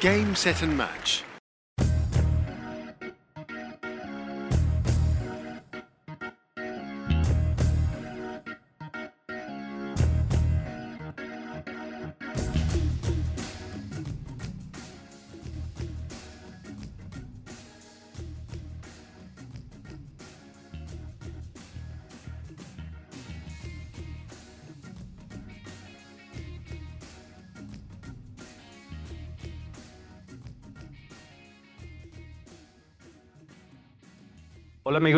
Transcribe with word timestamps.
Game, 0.00 0.34
set 0.34 0.62
and 0.62 0.78
match. 0.78 1.24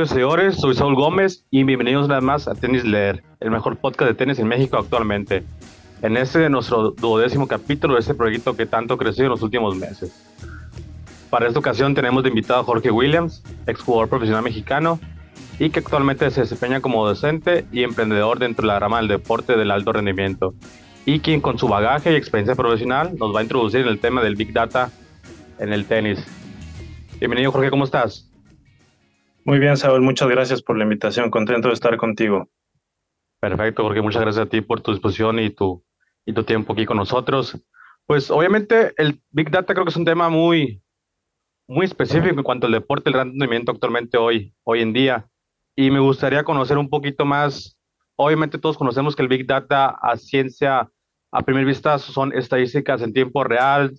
Amigos 0.02 0.16
y 0.16 0.20
señores, 0.20 0.56
soy 0.56 0.74
Saúl 0.74 0.97
Gómez 0.97 1.45
y 1.48 1.62
bienvenidos 1.62 2.06
una 2.06 2.16
vez 2.16 2.24
más 2.24 2.48
a 2.48 2.56
Tenis 2.56 2.83
Leer, 2.83 3.23
el 3.38 3.52
mejor 3.52 3.77
podcast 3.77 4.09
de 4.10 4.16
tenis 4.16 4.41
en 4.41 4.48
México 4.48 4.77
actualmente. 4.77 5.45
En 6.02 6.16
este 6.16 6.48
nuestro 6.48 6.91
duodécimo 6.91 7.47
capítulo 7.47 7.95
de 7.95 8.01
este 8.01 8.12
proyecto 8.12 8.57
que 8.57 8.66
tanto 8.66 8.98
creció 8.98 9.23
en 9.23 9.30
los 9.30 9.43
últimos 9.43 9.77
meses. 9.77 10.12
Para 11.30 11.46
esta 11.46 11.60
ocasión 11.60 11.95
tenemos 11.95 12.24
de 12.24 12.30
invitado 12.30 12.59
a 12.59 12.65
Jorge 12.65 12.91
Williams, 12.91 13.45
exjugador 13.69 14.09
profesional 14.09 14.43
mexicano 14.43 14.98
y 15.60 15.70
que 15.70 15.79
actualmente 15.79 16.29
se 16.32 16.41
desempeña 16.41 16.80
como 16.80 17.07
docente 17.07 17.65
y 17.71 17.84
emprendedor 17.84 18.41
dentro 18.41 18.62
de 18.62 18.73
la 18.73 18.80
rama 18.80 18.98
del 18.98 19.07
deporte 19.07 19.57
del 19.57 19.71
alto 19.71 19.93
rendimiento 19.93 20.52
y 21.07 21.21
quien 21.21 21.40
con 21.40 21.60
su 21.60 21.68
bagaje 21.68 22.12
y 22.12 22.16
experiencia 22.16 22.57
profesional 22.57 23.16
nos 23.21 23.32
va 23.32 23.38
a 23.38 23.43
introducir 23.45 23.82
en 23.82 23.88
el 23.88 24.01
tema 24.01 24.21
del 24.21 24.34
Big 24.34 24.52
Data 24.52 24.90
en 25.60 25.73
el 25.73 25.84
tenis. 25.84 26.18
Bienvenido 27.21 27.52
Jorge, 27.52 27.71
¿cómo 27.71 27.84
estás? 27.84 28.32
Muy 29.45 29.59
bien, 29.59 29.76
Saúl, 29.76 30.02
muchas 30.02 30.29
gracias 30.29 30.62
por 30.62 30.79
la 30.79 30.85
invitación. 30.85 31.29
Contento 31.29 31.66
de 31.66 31.74
estar 31.74 31.96
contigo. 31.96 32.48
Perfecto, 33.40 33.82
Jorge, 33.82 34.01
muchas 34.01 34.23
gracias 34.23 34.46
a 34.46 34.49
ti 34.49 34.60
por 34.60 34.80
tu 34.80 34.93
disposición 34.93 35.40
y 35.40 35.51
tu, 35.51 35.84
y 36.24 36.32
tu 36.32 36.45
tiempo 36.45 36.73
aquí 36.73 36.87
con 36.87 36.96
nosotros. 36.96 37.60
Pues 38.07 38.30
obviamente 38.30 38.93
el 38.99 39.21
Big 39.30 39.51
Data 39.51 39.74
creo 39.74 39.84
que 39.84 39.90
es 39.90 39.96
un 39.96 40.04
tema 40.04 40.29
muy, 40.29 40.80
muy 41.66 41.87
específico 41.87 42.37
en 42.37 42.45
cuanto 42.45 42.66
al 42.66 42.73
deporte, 42.73 43.10
el 43.10 43.15
rendimiento 43.15 43.73
actualmente 43.73 44.16
hoy, 44.16 44.54
hoy 44.62 44.80
en 44.80 44.93
día. 44.93 45.26
Y 45.74 45.90
me 45.90 45.99
gustaría 45.99 46.45
conocer 46.45 46.79
un 46.79 46.88
poquito 46.88 47.24
más. 47.24 47.77
Obviamente 48.15 48.59
todos 48.59 48.79
conocemos 48.79 49.16
que 49.16 49.23
el 49.23 49.29
Big 49.29 49.45
Data 49.45 49.88
a 49.88 50.16
ciencia, 50.16 50.88
a 51.32 51.43
primera 51.43 51.66
vista, 51.66 51.99
son 51.99 52.32
estadísticas 52.32 53.02
en 53.02 53.12
tiempo 53.12 53.43
real 53.43 53.93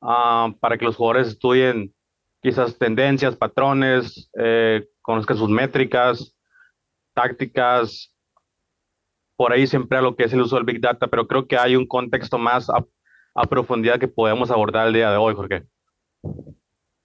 uh, 0.00 0.52
para 0.58 0.76
que 0.78 0.84
los 0.84 0.96
jugadores 0.96 1.28
estudien 1.28 1.94
quizás 2.44 2.76
tendencias, 2.76 3.36
patrones, 3.36 4.30
eh, 4.38 4.86
conozcan 5.00 5.38
sus 5.38 5.48
métricas, 5.48 6.36
tácticas, 7.14 8.14
por 9.34 9.54
ahí 9.54 9.66
siempre 9.66 9.96
a 9.96 10.02
lo 10.02 10.14
que 10.14 10.24
es 10.24 10.32
el 10.34 10.42
uso 10.42 10.56
del 10.56 10.66
Big 10.66 10.78
Data, 10.78 11.08
pero 11.08 11.26
creo 11.26 11.46
que 11.48 11.56
hay 11.56 11.74
un 11.74 11.86
contexto 11.86 12.36
más 12.36 12.68
a, 12.68 12.84
a 13.34 13.46
profundidad 13.46 13.98
que 13.98 14.08
podemos 14.08 14.50
abordar 14.50 14.88
el 14.88 14.92
día 14.92 15.10
de 15.10 15.16
hoy, 15.16 15.34
Jorge. 15.34 15.62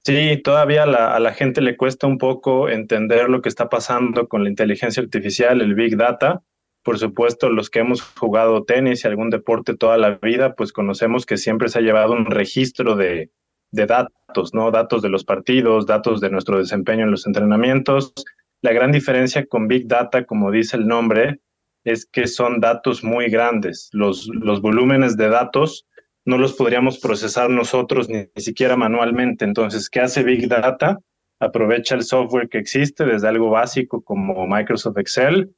Sí, 0.03 0.41
todavía 0.43 0.85
la, 0.85 1.15
a 1.15 1.19
la 1.21 1.33
gente 1.33 1.61
le 1.61 1.77
cuesta 1.77 2.05
un 2.05 2.17
poco 2.17 2.67
entender 2.67 3.29
lo 3.29 3.41
que 3.41 3.47
está 3.47 3.69
pasando 3.69 4.27
con 4.27 4.43
la 4.43 4.49
inteligencia 4.49 5.01
artificial, 5.01 5.61
el 5.61 5.73
Big 5.73 5.95
Data. 5.95 6.43
Por 6.83 6.99
supuesto, 6.99 7.49
los 7.49 7.69
que 7.69 7.79
hemos 7.79 8.01
jugado 8.01 8.65
tenis 8.65 9.05
y 9.05 9.07
algún 9.07 9.29
deporte 9.29 9.77
toda 9.77 9.97
la 9.97 10.15
vida, 10.21 10.55
pues 10.55 10.73
conocemos 10.73 11.25
que 11.25 11.37
siempre 11.37 11.69
se 11.69 11.79
ha 11.79 11.81
llevado 11.81 12.11
un 12.11 12.25
registro 12.25 12.97
de, 12.97 13.31
de 13.71 13.85
datos, 13.85 14.53
¿no? 14.53 14.71
Datos 14.71 15.01
de 15.01 15.09
los 15.09 15.23
partidos, 15.23 15.85
datos 15.85 16.21
de 16.21 16.29
nuestro 16.29 16.57
desempeño 16.57 17.03
en 17.03 17.11
los 17.11 17.27
entrenamientos. 17.27 18.13
La 18.61 18.73
gran 18.73 18.91
diferencia 18.91 19.45
con 19.45 19.67
Big 19.67 19.87
Data, 19.87 20.25
como 20.25 20.51
dice 20.51 20.77
el 20.77 20.87
nombre, 20.87 21.39
es 21.83 22.05
que 22.05 22.27
son 22.27 22.59
datos 22.59 23.03
muy 23.03 23.29
grandes. 23.29 23.89
Los, 23.93 24.27
los 24.27 24.61
volúmenes 24.61 25.17
de 25.17 25.29
datos 25.29 25.87
no 26.25 26.37
los 26.37 26.53
podríamos 26.53 26.99
procesar 26.99 27.49
nosotros 27.49 28.09
ni, 28.09 28.27
ni 28.35 28.41
siquiera 28.41 28.75
manualmente. 28.75 29.45
Entonces, 29.45 29.89
¿qué 29.89 30.01
hace 30.01 30.23
Big 30.23 30.47
Data? 30.47 30.99
Aprovecha 31.39 31.95
el 31.95 32.03
software 32.03 32.49
que 32.49 32.57
existe 32.57 33.05
desde 33.05 33.27
algo 33.29 33.49
básico 33.49 34.01
como 34.01 34.45
Microsoft 34.45 34.97
Excel 34.97 35.55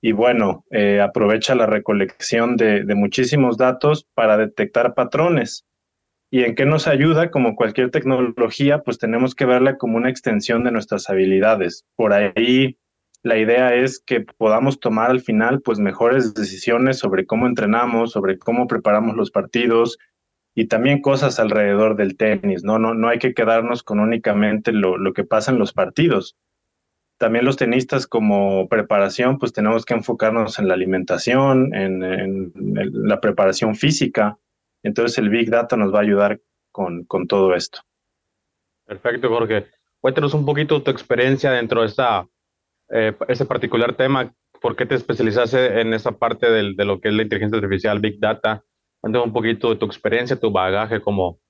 y 0.00 0.12
bueno, 0.12 0.66
eh, 0.70 1.00
aprovecha 1.00 1.54
la 1.54 1.64
recolección 1.64 2.58
de, 2.58 2.84
de 2.84 2.94
muchísimos 2.94 3.56
datos 3.56 4.06
para 4.14 4.36
detectar 4.36 4.92
patrones. 4.92 5.64
¿Y 6.34 6.42
en 6.42 6.56
qué 6.56 6.66
nos 6.66 6.88
ayuda? 6.88 7.30
Como 7.30 7.54
cualquier 7.54 7.92
tecnología, 7.92 8.82
pues 8.82 8.98
tenemos 8.98 9.36
que 9.36 9.44
verla 9.44 9.78
como 9.78 9.98
una 9.98 10.10
extensión 10.10 10.64
de 10.64 10.72
nuestras 10.72 11.08
habilidades. 11.08 11.86
Por 11.94 12.12
ahí 12.12 12.76
la 13.22 13.38
idea 13.38 13.72
es 13.72 14.02
que 14.04 14.22
podamos 14.36 14.80
tomar 14.80 15.12
al 15.12 15.20
final 15.20 15.62
pues 15.62 15.78
mejores 15.78 16.34
decisiones 16.34 16.98
sobre 16.98 17.24
cómo 17.24 17.46
entrenamos, 17.46 18.10
sobre 18.10 18.36
cómo 18.36 18.66
preparamos 18.66 19.14
los 19.14 19.30
partidos 19.30 19.96
y 20.56 20.66
también 20.66 21.00
cosas 21.02 21.38
alrededor 21.38 21.94
del 21.94 22.16
tenis, 22.16 22.64
¿no? 22.64 22.80
No, 22.80 22.94
no 22.94 23.08
hay 23.10 23.20
que 23.20 23.32
quedarnos 23.32 23.84
con 23.84 24.00
únicamente 24.00 24.72
lo, 24.72 24.98
lo 24.98 25.12
que 25.12 25.22
pasa 25.22 25.52
en 25.52 25.60
los 25.60 25.72
partidos. 25.72 26.36
También 27.16 27.44
los 27.44 27.56
tenistas 27.56 28.08
como 28.08 28.68
preparación, 28.68 29.38
pues 29.38 29.52
tenemos 29.52 29.84
que 29.84 29.94
enfocarnos 29.94 30.58
en 30.58 30.66
la 30.66 30.74
alimentación, 30.74 31.72
en, 31.76 32.02
en, 32.02 32.52
en 32.56 32.90
la 33.06 33.20
preparación 33.20 33.76
física, 33.76 34.36
entonces 34.84 35.18
el 35.18 35.30
Big 35.30 35.50
Data 35.50 35.76
nos 35.76 35.92
va 35.92 35.98
a 35.98 36.02
ayudar 36.02 36.40
con, 36.70 37.04
con 37.04 37.26
todo 37.26 37.54
esto. 37.54 37.80
Perfecto, 38.86 39.28
Jorge. 39.28 39.66
Cuéntanos 40.00 40.34
un 40.34 40.44
poquito 40.44 40.82
tu 40.82 40.90
experiencia 40.90 41.50
dentro 41.50 41.80
de 41.80 41.86
esta, 41.86 42.26
eh, 42.90 43.16
ese 43.28 43.46
particular 43.46 43.96
tema. 43.96 44.32
¿Por 44.60 44.76
qué 44.76 44.84
te 44.86 44.94
especializaste 44.94 45.80
en 45.80 45.94
esa 45.94 46.12
parte 46.12 46.50
del, 46.50 46.76
de 46.76 46.84
lo 46.84 47.00
que 47.00 47.08
es 47.08 47.14
la 47.14 47.22
inteligencia 47.22 47.58
artificial, 47.58 48.00
Big 48.00 48.20
Data? 48.20 48.62
Cuéntanos 49.00 49.26
un 49.26 49.32
poquito 49.32 49.70
de 49.70 49.76
tu 49.76 49.86
experiencia, 49.86 50.38
tu 50.38 50.50
bagaje 50.50 51.00
como, 51.00 51.40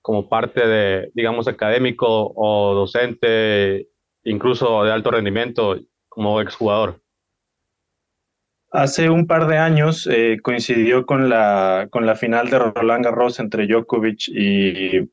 como 0.00 0.28
parte 0.28 0.66
de, 0.66 1.10
digamos, 1.14 1.48
académico 1.48 2.32
o 2.34 2.74
docente, 2.74 3.88
incluso 4.24 4.84
de 4.84 4.92
alto 4.92 5.10
rendimiento 5.10 5.78
como 6.08 6.40
exjugador. 6.40 7.00
Hace 8.70 9.08
un 9.08 9.26
par 9.26 9.46
de 9.46 9.56
años 9.56 10.06
eh, 10.10 10.38
coincidió 10.42 11.06
con 11.06 11.30
la, 11.30 11.88
con 11.90 12.04
la 12.04 12.16
final 12.16 12.50
de 12.50 12.58
Roland 12.58 13.04
Garros 13.04 13.40
entre 13.40 13.66
Djokovic 13.66 14.28
y 14.28 15.10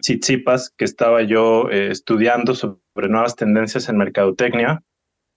Tsitsipas, 0.00 0.70
que 0.76 0.84
estaba 0.84 1.22
yo 1.22 1.70
eh, 1.70 1.90
estudiando 1.90 2.54
sobre 2.54 3.08
nuevas 3.08 3.36
tendencias 3.36 3.88
en 3.88 3.96
mercadotecnia 3.96 4.82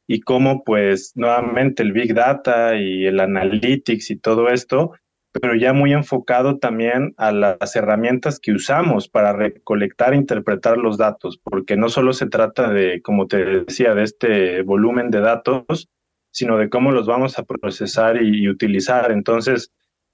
y 0.08 0.20
cómo 0.20 0.66
pues 0.66 1.14
nuevamente 1.16 1.84
el 1.84 1.94
Big 1.94 2.14
Data 2.14 2.76
y 2.76 3.06
el 3.06 3.22
Analytics 3.22 4.12
y 4.12 4.18
todo 4.18 4.50
esto, 4.50 4.92
pero 5.32 5.56
ya 5.56 5.72
muy 5.72 5.94
enfocado 5.94 6.58
también 6.58 7.14
a 7.16 7.32
las 7.32 7.76
herramientas 7.78 8.42
que 8.42 8.52
usamos 8.52 9.08
para 9.08 9.32
recolectar 9.32 10.14
e 10.14 10.18
interpretar 10.18 10.78
los 10.78 10.98
datos, 10.98 11.40
porque 11.42 11.78
no 11.78 11.88
solo 11.88 12.12
se 12.12 12.28
trata 12.28 12.70
de, 12.70 13.02
como 13.02 13.28
te 13.28 13.62
decía, 13.62 13.96
de 13.96 14.04
este 14.04 14.64
volumen 14.64 15.12
de 15.12 15.22
datos, 15.22 15.90
sino 16.32 16.58
de 16.58 16.70
cómo 16.70 16.92
los 16.92 17.08
vamos 17.08 17.38
a 17.38 17.44
procesar 17.44 18.22
y, 18.22 18.48
utilizar. 18.50 19.12
Entonces, 19.12 19.72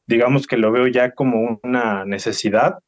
digamos 0.08 0.48
que 0.48 0.58
lo 0.58 0.72
veo 0.72 0.88
ya 0.88 1.12
como 1.12 1.60
una 1.64 2.06
necesidad. 2.06 2.80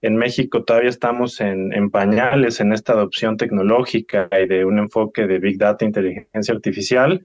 En 0.00 0.16
México 0.16 0.64
todavía 0.64 0.90
estamos 0.90 1.40
en, 1.40 1.72
en 1.72 1.90
pañales 1.90 2.60
en 2.60 2.72
esta 2.72 2.92
adopción 2.92 3.36
tecnológica 3.36 4.28
y 4.32 4.46
de 4.46 4.64
un 4.64 4.78
enfoque 4.78 5.26
de 5.26 5.38
Big 5.38 5.58
Data, 5.58 5.84
inteligencia 5.84 6.54
artificial, 6.54 7.24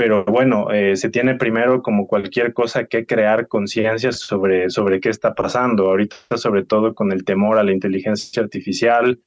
pero 0.00 0.24
bueno, 0.24 0.70
eh, 0.72 0.96
se 0.96 1.10
tiene 1.10 1.34
primero 1.34 1.82
como 1.82 2.06
cualquier 2.06 2.54
cosa 2.54 2.86
que 2.86 3.04
crear 3.04 3.48
conciencia 3.48 4.12
sobre, 4.12 4.70
sobre 4.70 4.98
qué 4.98 5.10
está 5.10 5.34
pasando. 5.34 5.88
Ahorita 5.88 6.16
sobre 6.38 6.64
todo 6.64 6.94
con 6.94 7.12
el 7.12 7.22
temor 7.22 7.58
a 7.58 7.64
la 7.64 7.72
inteligencia 7.72 8.42
artificial, 8.42 9.20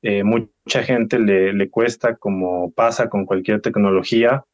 eh, 0.00 0.22
mucha 0.22 0.84
gente 0.84 1.18
le, 1.18 1.52
le 1.52 1.68
cuesta, 1.70 2.14
como 2.14 2.70
pasa 2.70 3.08
con 3.08 3.26
cualquier 3.26 3.60
tecnología, 3.62 4.44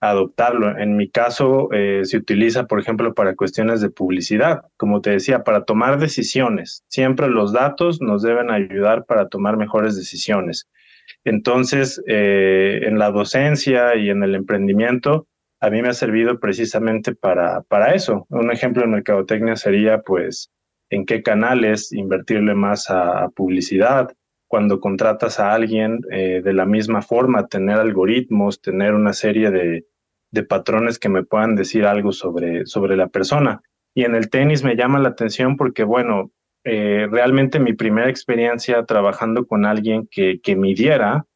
adoptarlo. 0.00 0.78
En 0.78 0.96
mi 0.96 1.10
caso, 1.10 1.68
eh, 1.72 2.00
se 2.04 2.16
utiliza, 2.16 2.66
por 2.66 2.80
ejemplo, 2.80 3.14
para 3.14 3.36
cuestiones 3.36 3.80
de 3.80 3.90
publicidad. 3.90 4.62
Como 4.76 5.00
te 5.00 5.10
decía, 5.10 5.44
para 5.44 5.64
tomar 5.64 5.98
decisiones. 5.98 6.84
Siempre 6.88 7.28
los 7.28 7.52
datos 7.52 8.00
nos 8.00 8.22
deben 8.22 8.50
ayudar 8.50 9.04
para 9.04 9.28
tomar 9.28 9.56
mejores 9.56 9.96
decisiones. 9.96 10.68
Entonces, 11.24 12.02
eh, 12.06 12.80
en 12.84 12.98
la 12.98 13.10
docencia 13.10 13.94
y 13.96 14.10
en 14.10 14.22
el 14.22 14.34
emprendimiento, 14.34 15.26
a 15.60 15.68
mí 15.68 15.82
me 15.82 15.88
ha 15.88 15.94
servido 15.94 16.40
precisamente 16.40 17.14
para, 17.14 17.62
para 17.62 17.94
eso. 17.94 18.26
Un 18.30 18.50
ejemplo 18.50 18.84
en 18.84 18.92
mercadotecnia 18.92 19.56
sería, 19.56 20.00
pues, 20.00 20.50
en 20.88 21.04
qué 21.04 21.22
canales 21.22 21.92
invertirle 21.92 22.54
más 22.54 22.90
a, 22.90 23.24
a 23.24 23.28
publicidad, 23.28 24.10
cuando 24.50 24.80
contratas 24.80 25.38
a 25.38 25.52
alguien 25.52 26.00
eh, 26.10 26.42
de 26.42 26.52
la 26.52 26.66
misma 26.66 27.02
forma, 27.02 27.46
tener 27.46 27.76
algoritmos, 27.76 28.60
tener 28.60 28.94
una 28.94 29.12
serie 29.12 29.52
de, 29.52 29.86
de, 30.32 30.42
patrones 30.42 30.98
que 30.98 31.08
me 31.08 31.22
puedan 31.22 31.54
decir 31.54 31.86
algo 31.86 32.10
sobre, 32.10 32.66
sobre 32.66 32.96
la 32.96 33.06
persona. 33.06 33.62
Y 33.94 34.02
en 34.02 34.16
el 34.16 34.28
tenis 34.28 34.64
me 34.64 34.74
llama 34.74 34.98
la 34.98 35.10
atención 35.10 35.56
porque, 35.56 35.84
bueno, 35.84 36.32
eh, 36.64 37.06
realmente 37.08 37.60
mi 37.60 37.74
primera 37.74 38.10
experiencia 38.10 38.84
trabajando 38.86 39.46
con 39.46 39.64
alguien 39.64 40.08
que, 40.10 40.40
que 40.40 40.56
midiera, 40.56 41.26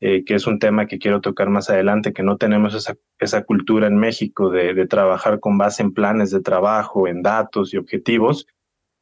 eh, 0.00 0.24
que 0.24 0.36
es 0.36 0.46
un 0.46 0.60
tema 0.60 0.86
que 0.86 1.00
quiero 1.00 1.20
tocar 1.20 1.50
más 1.50 1.68
adelante, 1.68 2.12
que 2.12 2.22
no 2.22 2.36
tenemos 2.36 2.76
esa, 2.76 2.94
esa 3.18 3.42
cultura 3.42 3.88
en 3.88 3.96
México 3.96 4.50
de, 4.50 4.72
de, 4.72 4.86
trabajar 4.86 5.40
con 5.40 5.58
base 5.58 5.82
en 5.82 5.92
planes 5.92 6.30
de 6.30 6.40
trabajo, 6.40 7.08
en 7.08 7.22
datos 7.22 7.74
y 7.74 7.76
objetivos. 7.76 8.46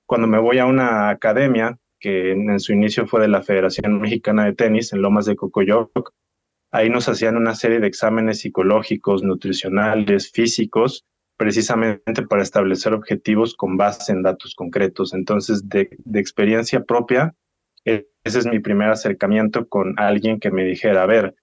Cuando 0.07 0.27
me 0.27 0.39
voy 0.39 0.61
a 0.61 0.65
una 0.65 1.11
academia, 1.11 1.77
que 2.01 2.33
en, 2.33 2.59
su 2.59 2.73
inicio 2.73 3.07
fue 3.07 3.21
de 3.21 3.29
la 3.29 3.43
Federación 3.43 4.01
Mexicana 4.01 4.47
de 4.47 4.55
Tenis, 4.55 4.93
en 4.93 5.03
Lomas 5.03 5.27
de 5.27 5.37
Cocoyoc, 5.37 6.13
ahí 6.73 6.89
nos 6.89 7.09
hacían 7.09 7.37
una 7.37 7.55
serie 7.55 7.81
de 7.81 7.87
exámenes 7.87 8.41
psicológicos, 8.41 9.23
nutricionales, 9.23 10.33
físicos, 10.33 11.05
precisamente 11.37 12.23
para 12.29 12.43
establecer 12.43 12.93
objetivos 12.93 13.55
con 13.55 13.77
base 13.77 14.13
en 14.13 14.23
datos 14.23 14.55
concretos. 14.55 15.15
Entonces, 15.15 15.69
de, 15.69 15.89
experiencia 16.15 16.85
propia, 16.85 17.35
ese 17.85 18.05
es 18.25 18.47
mi 18.47 18.59
primer 18.59 18.91
acercamiento 18.91 19.69
con 19.69 19.99
alguien 19.99 20.41
que 20.41 20.51
me 20.51 20.65
dijera, 20.65 21.03
a 21.03 21.07
ver, 21.07 21.35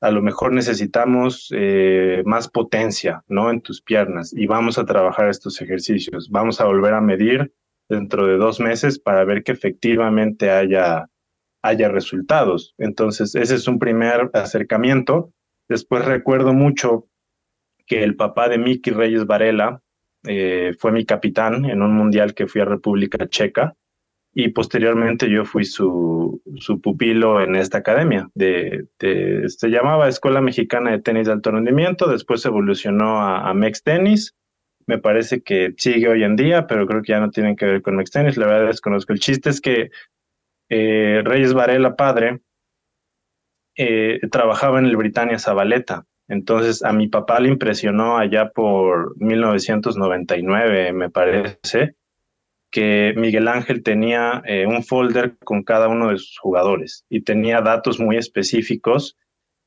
a 0.00 0.10
lo 0.10 0.22
mejor 0.22 0.52
necesitamos 0.52 1.52
eh, 1.54 2.22
más 2.24 2.48
potencia, 2.48 3.24
¿no? 3.28 3.50
En 3.50 3.60
tus 3.60 3.82
piernas 3.82 4.32
y 4.32 4.46
vamos 4.46 4.78
a 4.78 4.84
trabajar 4.84 5.28
estos 5.28 5.60
ejercicios. 5.60 6.30
Vamos 6.30 6.60
a 6.60 6.66
volver 6.66 6.94
a 6.94 7.00
medir 7.00 7.52
dentro 7.88 8.26
de 8.26 8.36
dos 8.36 8.60
meses 8.60 8.98
para 8.98 9.24
ver 9.24 9.42
que 9.42 9.52
efectivamente 9.52 10.50
haya, 10.50 11.08
haya 11.62 11.88
resultados. 11.88 12.74
Entonces, 12.78 13.34
ese 13.34 13.54
es 13.54 13.66
un 13.68 13.78
primer 13.78 14.30
acercamiento. 14.34 15.32
Después 15.68 16.04
recuerdo 16.04 16.52
mucho 16.52 17.06
que 17.86 18.02
el 18.02 18.16
papá 18.16 18.48
de 18.48 18.58
Miki 18.58 18.90
Reyes 18.90 19.26
Varela 19.26 19.80
eh, 20.26 20.74
fue 20.78 20.92
mi 20.92 21.04
capitán 21.04 21.64
en 21.64 21.82
un 21.82 21.94
mundial 21.94 22.34
que 22.34 22.46
fui 22.46 22.60
a 22.60 22.66
República 22.66 23.28
Checa 23.28 23.74
y 24.34 24.48
posteriormente 24.48 25.30
yo 25.30 25.44
fui 25.44 25.64
su, 25.64 26.42
su 26.58 26.80
pupilo 26.80 27.40
en 27.40 27.56
esta 27.56 27.78
academia. 27.78 28.28
De, 28.34 28.86
se 28.98 29.68
llamaba 29.68 30.08
Escuela 30.08 30.40
Mexicana 30.40 30.90
de 30.90 31.00
Tenis 31.00 31.26
de 31.26 31.32
Alto 31.32 31.50
Rendimiento, 31.50 32.08
después 32.08 32.44
evolucionó 32.44 33.20
a, 33.20 33.48
a 33.48 33.54
Mex 33.54 33.82
Tenis. 33.82 34.34
Me 34.88 34.98
parece 34.98 35.42
que 35.42 35.72
sigue 35.76 36.08
hoy 36.08 36.24
en 36.24 36.34
día, 36.34 36.66
pero 36.66 36.84
creo 36.88 37.02
que 37.02 37.12
ya 37.12 37.20
no 37.20 37.30
tienen 37.30 37.54
que 37.54 37.66
ver 37.66 37.82
con 37.82 37.94
Mex 37.94 38.10
Tenis. 38.10 38.36
La 38.36 38.46
verdad 38.46 38.66
desconozco. 38.66 39.12
El 39.12 39.20
chiste 39.20 39.50
es 39.50 39.60
que 39.60 39.90
eh, 40.68 41.22
Reyes 41.24 41.54
Varela, 41.54 41.94
padre, 41.94 42.40
eh, 43.76 44.18
trabajaba 44.32 44.80
en 44.80 44.86
el 44.86 44.96
Britannia 44.96 45.38
Zabaleta 45.38 46.04
entonces 46.28 46.84
a 46.84 46.92
mi 46.92 47.08
papá 47.08 47.40
le 47.40 47.48
impresionó 47.48 48.18
allá 48.18 48.50
por 48.50 49.16
1999, 49.20 50.92
me 50.92 51.10
parece, 51.10 51.96
que 52.70 53.14
Miguel 53.16 53.48
Ángel 53.48 53.82
tenía 53.82 54.42
eh, 54.44 54.66
un 54.66 54.84
folder 54.84 55.38
con 55.38 55.62
cada 55.62 55.88
uno 55.88 56.10
de 56.10 56.18
sus 56.18 56.38
jugadores 56.38 57.06
y 57.08 57.22
tenía 57.22 57.62
datos 57.62 57.98
muy 57.98 58.18
específicos, 58.18 59.16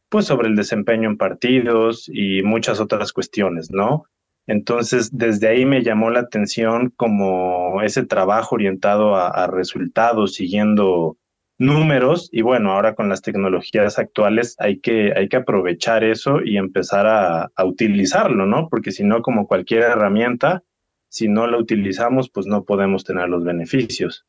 pues 0.08 0.26
sobre 0.26 0.50
el 0.50 0.56
desempeño 0.56 1.10
en 1.10 1.18
partidos 1.18 2.08
y 2.14 2.44
muchas 2.44 2.80
otras 2.80 3.12
cuestiones, 3.12 3.72
¿no? 3.72 4.06
Entonces, 4.48 5.16
desde 5.16 5.48
ahí 5.48 5.66
me 5.66 5.84
llamó 5.84 6.10
la 6.10 6.22
atención 6.22 6.92
como 6.96 7.82
ese 7.84 8.06
trabajo 8.06 8.56
orientado 8.56 9.16
a, 9.16 9.48
resultados, 9.48 10.34
siguiendo 10.34 11.18
números 11.58 12.28
y 12.32 12.42
bueno, 12.42 12.72
ahora 12.72 12.96
con 12.96 13.08
las 13.08 13.22
tecnologías 13.22 14.00
actuales 14.00 14.56
hay 14.58 14.80
que, 14.80 15.14
hay 15.16 15.30
que 15.30 15.38
aprovechar 15.38 16.04
eso 16.04 16.42
y 16.44 16.58
empezar 16.58 17.06
a, 17.08 17.52
utilizarlo, 17.64 18.48
¿no? 18.48 18.68
Porque 18.68 18.92
si 18.92 19.04
no, 19.04 19.22
como 19.22 19.48
cualquier 19.48 19.84
herramienta, 19.84 20.64
si 21.08 21.28
no 21.28 21.46
la 21.46 21.58
utilizamos, 21.58 22.32
pues 22.32 22.48
no 22.48 22.64
podemos 22.64 23.04
tener 23.04 23.30
los 23.30 23.44
beneficios. 23.44 24.26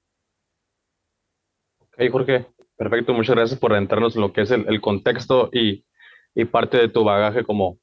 Ok, 1.81 2.11
Jorge, 2.11 2.47
perfecto, 2.77 3.15
muchas 3.15 3.37
gracias 3.37 3.59
por 3.59 3.73
entrarnos 3.75 4.15
en 4.15 4.23
lo 4.23 4.33
que 4.33 4.43
es 4.43 4.51
el, 4.51 4.67
el 4.69 4.83
contexto 4.83 5.49
y, 5.53 5.87
y, 6.35 6.45
parte 6.45 6.77
de 6.77 6.89
tu 6.89 7.03
bagaje 7.03 7.45
como, 7.45 7.79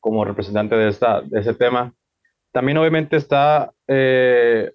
como 0.00 0.24
representante 0.24 0.74
de, 0.74 0.88
esta, 0.88 1.20
de 1.20 1.40
ese 1.40 1.54
tema. 1.54 1.94
También 2.52 2.78
obviamente 2.78 3.16
está, 3.16 3.72
eh, 3.86 4.72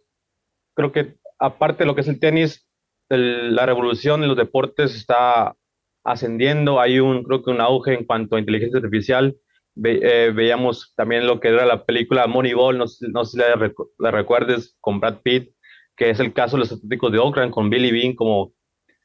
creo 0.75 0.91
que 0.91 1.15
aparte 1.39 1.83
de 1.83 1.87
lo 1.87 1.95
que 1.95 2.01
es 2.01 2.07
el 2.07 2.19
tenis, 2.19 2.67
la 3.09 3.65
revolución 3.65 4.23
en 4.23 4.29
los 4.29 4.37
deportes 4.37 4.95
está 4.95 5.55
ascendiendo, 6.03 6.79
hay 6.79 6.99
un, 6.99 7.23
creo 7.23 7.43
que 7.43 7.51
un 7.51 7.61
auge 7.61 7.93
en 7.93 8.05
cuanto 8.05 8.35
a 8.35 8.39
inteligencia 8.39 8.77
artificial. 8.77 9.35
Ve, 9.77 9.99
eh, 10.01 10.31
veíamos 10.31 10.93
también 10.95 11.27
lo 11.27 11.41
que 11.41 11.49
era 11.49 11.65
la 11.65 11.85
película 11.85 12.27
Moneyball, 12.27 12.77
no, 12.77 12.85
no 13.11 13.25
sé 13.25 13.31
si 13.31 13.37
la, 13.37 13.73
la, 13.99 14.11
recuerdes, 14.11 14.77
con 14.79 15.01
Brad 15.01 15.17
Pitt, 15.21 15.53
que 15.97 16.09
es 16.09 16.19
el 16.21 16.31
caso 16.31 16.55
de 16.55 16.61
los 16.61 16.71
Atléticos 16.71 17.11
de 17.11 17.19
Oakland, 17.19 17.51
con 17.51 17.69
Billy 17.69 17.91
Bean 17.91 18.15
como 18.15 18.53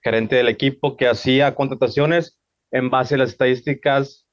gerente 0.02 0.36
del 0.36 0.48
equipo, 0.48 0.96
que 0.96 1.08
hacía 1.08 1.54
contrataciones 1.56 2.40
en 2.70 2.88
base 2.88 3.16
a 3.16 3.18
las 3.18 3.30
estadísticas 3.30 4.28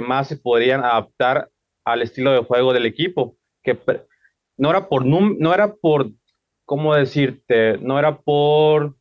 más 0.00 0.28
se 0.28 0.36
podrían 0.36 0.84
adaptar 0.84 1.50
al 1.84 2.02
estilo 2.02 2.32
de 2.32 2.44
juego 2.44 2.72
del 2.72 2.86
equipo, 2.86 3.36
que 3.62 3.78
no 4.56 4.70
era 4.70 4.88
por, 4.88 5.04
no 5.04 5.54
era 5.54 5.74
por, 5.74 6.10
¿cómo 6.64 6.94
decirte? 6.94 7.78
No 7.78 7.98
era 7.98 8.18
por 8.20 8.96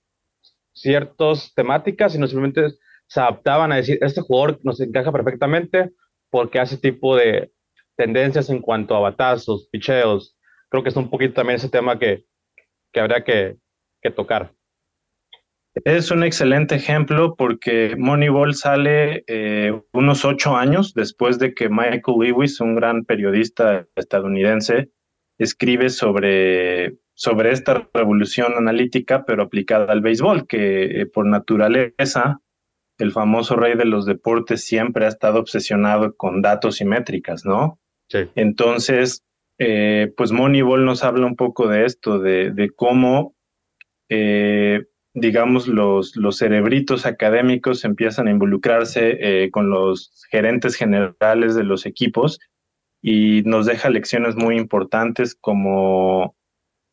ciertas 0.74 1.54
temáticas, 1.54 2.14
sino 2.14 2.28
simplemente 2.28 2.76
se 3.08 3.20
adaptaban 3.20 3.72
a 3.72 3.76
decir, 3.78 4.00
este 4.02 4.22
jugador 4.22 4.60
nos 4.64 4.80
encaja 4.80 5.12
perfectamente 5.12 5.92
porque 6.30 6.60
hace 6.60 6.78
tipo 6.78 7.16
de 7.16 7.52
tendencias 7.96 8.50
en 8.50 8.60
cuanto 8.60 8.96
a 8.96 9.00
batazos, 9.00 9.68
picheos. 9.72 10.36
Creo 10.70 10.84
que 10.84 10.90
es 10.90 10.96
un 10.96 11.10
poquito 11.10 11.36
también 11.36 11.58
ese 11.58 11.70
tema 11.70 12.00
que, 12.00 12.26
que 12.92 13.00
habría 13.00 13.24
que, 13.24 13.58
que 14.02 14.10
tocar. 14.10 14.52
Es 15.76 16.12
un 16.12 16.24
excelente 16.24 16.76
ejemplo 16.76 17.36
porque 17.36 17.96
Moneyball 17.98 18.54
sale 18.54 19.24
eh, 19.28 19.82
unos 19.92 20.24
ocho 20.24 20.56
años 20.56 20.94
después 20.94 21.40
de 21.40 21.54
que 21.54 21.70
Michael 21.70 22.18
Lewis, 22.20 22.60
un 22.60 22.76
gran 22.76 23.06
periodista 23.06 23.88
estadounidense, 23.96 24.92
escribe 25.40 25.90
sobre 25.90 26.98
sobre 27.16 27.52
esta 27.52 27.88
revolución 27.94 28.54
analítica, 28.58 29.24
pero 29.26 29.44
aplicada 29.44 29.92
al 29.92 30.02
béisbol, 30.02 30.48
que 30.48 31.02
eh, 31.02 31.06
por 31.06 31.26
naturaleza 31.26 32.42
el 32.98 33.12
famoso 33.12 33.56
rey 33.56 33.76
de 33.76 33.86
los 33.86 34.06
deportes 34.06 34.66
siempre 34.66 35.06
ha 35.06 35.10
estado 35.10 35.40
obsesionado 35.40 36.16
con 36.16 36.42
datos 36.42 36.82
y 36.82 36.86
métricas, 36.86 37.46
¿no? 37.46 37.80
Sí. 38.10 38.30
Entonces, 38.36 39.24
eh, 39.60 40.12
pues 40.16 40.32
Moneyball 40.32 40.86
nos 40.86 41.04
habla 41.04 41.26
un 41.26 41.36
poco 41.36 41.68
de 41.68 41.86
esto, 41.86 42.20
de, 42.20 42.52
de 42.52 42.70
cómo, 42.70 43.36
eh, 44.10 44.84
digamos, 45.14 45.68
los, 45.68 46.16
los 46.16 46.38
cerebritos 46.38 47.06
académicos 47.06 47.86
empiezan 47.86 48.28
a 48.28 48.32
involucrarse 48.32 49.18
eh, 49.20 49.52
con 49.52 49.70
los 49.70 50.26
gerentes 50.32 50.76
generales 50.76 51.56
de 51.56 51.64
los 51.64 51.86
equipos 51.86 52.40
y 53.02 53.44
nos 53.44 53.66
deja 53.66 53.90
lecciones 53.90 54.36
muy 54.36 54.58
importantes 54.58 55.36
como 55.36 56.36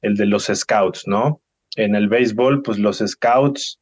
el 0.03 0.17
de 0.17 0.27
los 0.27 0.51
scouts, 0.53 1.07
¿no? 1.07 1.41
En 1.77 1.95
el 1.95 2.09
béisbol, 2.09 2.63
pues 2.63 2.79
los 2.79 2.99
scouts 2.99 3.81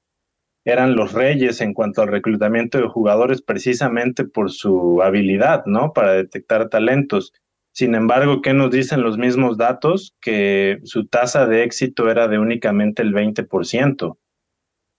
eran 0.65 0.95
los 0.95 1.15
reyes 1.15 1.61
en 1.61 1.73
cuanto 1.73 2.03
al 2.03 2.09
reclutamiento 2.09 2.79
de 2.79 2.89
jugadores 2.89 3.41
precisamente 3.43 4.25
por 4.25 4.51
su 4.51 5.03
habilidad, 5.03 5.65
¿no? 5.67 5.93
Para 5.93 6.13
detectar 6.13 6.69
talentos. 6.69 7.33
Sin 7.73 7.95
embargo, 7.95 8.43
¿qué 8.43 8.53
nos 8.53 8.71
dicen 8.71 9.03
los 9.03 9.17
mismos 9.17 9.57
datos? 9.57 10.15
Que 10.21 10.79
su 10.85 11.07
tasa 11.07 11.47
de 11.47 11.63
éxito 11.63 12.11
era 12.11 12.29
de 12.29 12.39
únicamente 12.39 13.03
el 13.03 13.15
20%. 13.15 14.19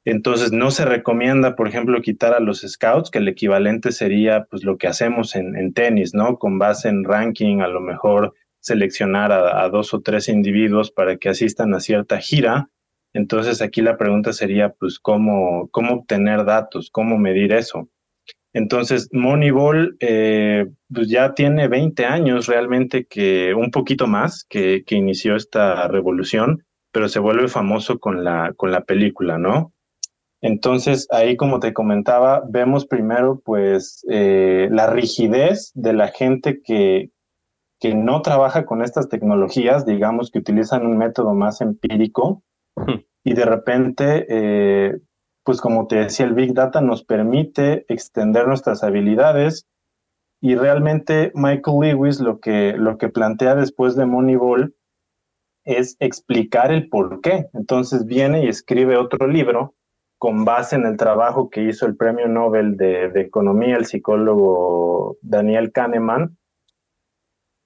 Entonces, 0.09 0.51
no 0.51 0.71
se 0.71 0.85
recomienda, 0.85 1.55
por 1.55 1.67
ejemplo, 1.67 2.01
quitar 2.01 2.33
a 2.33 2.39
los 2.39 2.61
scouts, 2.61 3.11
que 3.11 3.19
el 3.19 3.27
equivalente 3.27 3.91
sería 3.91 4.45
pues 4.49 4.63
lo 4.63 4.79
que 4.79 4.87
hacemos 4.87 5.35
en, 5.35 5.55
en 5.55 5.71
tenis, 5.71 6.15
¿no? 6.15 6.39
Con 6.39 6.57
base 6.57 6.89
en 6.89 7.03
ranking, 7.03 7.59
a 7.61 7.67
lo 7.67 7.79
mejor 7.79 8.33
seleccionar 8.59 9.31
a, 9.31 9.63
a, 9.63 9.69
dos 9.69 9.93
o 9.93 10.01
tres 10.01 10.27
individuos 10.27 10.89
para 10.89 11.17
que 11.17 11.29
asistan 11.29 11.75
a 11.75 11.79
cierta 11.79 12.17
gira. 12.17 12.71
Entonces 13.13 13.61
aquí 13.61 13.83
la 13.83 13.97
pregunta 13.97 14.33
sería, 14.33 14.69
pues, 14.69 14.97
¿cómo, 14.97 15.69
cómo 15.69 15.93
obtener 15.93 16.43
datos? 16.43 16.89
¿Cómo 16.91 17.19
medir 17.19 17.53
eso? 17.53 17.87
Entonces, 18.51 19.09
Moneyball 19.11 19.95
eh, 19.99 20.65
pues 20.91 21.07
ya 21.07 21.35
tiene 21.35 21.67
20 21.67 22.05
años 22.07 22.47
realmente 22.47 23.05
que, 23.05 23.53
un 23.53 23.69
poquito 23.69 24.07
más, 24.07 24.43
que, 24.49 24.83
que 24.87 24.95
inició 24.95 25.35
esta 25.35 25.87
revolución, 25.87 26.65
pero 26.91 27.07
se 27.09 27.19
vuelve 27.19 27.47
famoso 27.47 27.99
con 27.99 28.23
la, 28.23 28.53
con 28.57 28.71
la 28.71 28.81
película, 28.81 29.37
¿no? 29.37 29.71
Entonces, 30.41 31.07
ahí, 31.11 31.35
como 31.35 31.59
te 31.59 31.73
comentaba, 31.73 32.43
vemos 32.47 32.85
primero, 32.85 33.41
pues, 33.43 34.05
eh, 34.09 34.69
la 34.71 34.87
rigidez 34.87 35.71
de 35.75 35.93
la 35.93 36.07
gente 36.07 36.61
que, 36.61 37.11
que 37.79 37.93
no 37.93 38.21
trabaja 38.21 38.65
con 38.65 38.81
estas 38.81 39.09
tecnologías, 39.09 39.85
digamos 39.85 40.31
que 40.31 40.39
utilizan 40.39 40.85
un 40.85 40.97
método 40.97 41.33
más 41.33 41.61
empírico. 41.61 42.43
Y 43.23 43.33
de 43.33 43.43
repente, 43.43 44.25
eh, 44.29 44.99
pues 45.43 45.59
como 45.59 45.87
te 45.87 45.97
decía, 45.97 46.25
el 46.25 46.33
Big 46.33 46.53
Data 46.53 46.79
nos 46.79 47.03
permite 47.03 47.85
extender 47.89 48.47
nuestras 48.47 48.83
habilidades. 48.83 49.67
Y 50.41 50.55
realmente 50.55 51.33
Michael 51.35 51.77
Lewis 51.81 52.21
lo 52.21 52.39
que, 52.39 52.73
lo 52.77 52.97
que 52.97 53.09
plantea 53.09 53.55
después 53.55 53.97
de 53.97 54.05
Moneyball 54.05 54.73
es 55.65 55.97
explicar 55.99 56.71
el 56.71 56.87
por 56.87 57.19
qué. 57.19 57.47
Entonces 57.53 58.05
viene 58.05 58.45
y 58.45 58.47
escribe 58.47 58.95
otro 58.95 59.27
libro 59.27 59.75
con 60.19 60.43
base 60.43 60.75
en 60.75 60.85
el 60.85 60.97
trabajo 60.97 61.49
que 61.49 61.63
hizo 61.63 61.85
el 61.85 61.95
premio 61.95 62.27
Nobel 62.27 62.75
de, 62.75 63.09
Economía, 63.15 63.77
el 63.77 63.85
psicólogo 63.85 65.17
Daniel 65.21 65.71
Kahneman. 65.71 66.37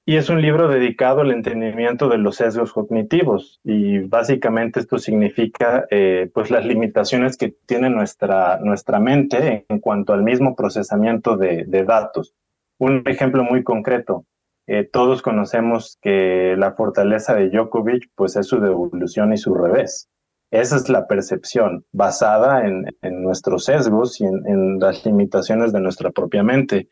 Y 0.05 0.17
es 0.17 0.29
un 0.29 0.41
libro 0.41 0.67
dedicado 0.67 1.21
al 1.21 1.31
entendimiento 1.31 2.09
de 2.09 2.19
los 2.19 2.35
sesgos 2.35 2.71
cognitivos. 2.71 3.59
Y 3.63 3.99
básicamente 3.99 4.81
esto 4.81 4.99
significa 4.99 5.87
eh, 5.89 6.29
pues 6.31 6.51
las 6.51 6.63
limitaciones 6.63 7.37
que 7.37 7.55
tiene 7.65 7.89
nuestra, 7.89 8.59
nuestra 8.59 8.99
mente 8.99 9.65
en 9.67 9.79
cuanto 9.79 10.13
al 10.13 10.21
mismo 10.21 10.55
procesamiento 10.55 11.37
de, 11.37 11.65
datos. 11.87 12.35
Un 12.77 13.01
ejemplo 13.07 13.43
muy 13.43 13.63
concreto, 13.63 14.25
eh, 14.67 14.83
todos 14.83 15.23
conocemos 15.23 15.97
que 16.01 16.55
la 16.57 16.73
fortaleza 16.73 17.33
de 17.33 17.49
Djokovic 17.49 18.11
pues 18.13 18.35
es 18.35 18.45
su 18.45 18.59
devolución 18.59 19.33
y 19.33 19.37
su 19.37 19.55
revés. 19.55 20.09
Esa 20.53 20.75
es 20.75 20.87
la 20.87 21.07
percepción 21.07 21.83
basada 21.91 22.65
en, 22.67 22.85
nuestros 23.23 23.65
sesgos 23.65 24.21
y 24.21 24.25
en, 24.25 24.79
las 24.79 25.05
limitaciones 25.05 25.73
de 25.73 25.81
nuestra 25.81 26.11
propia 26.11 26.43
mente. 26.43 26.87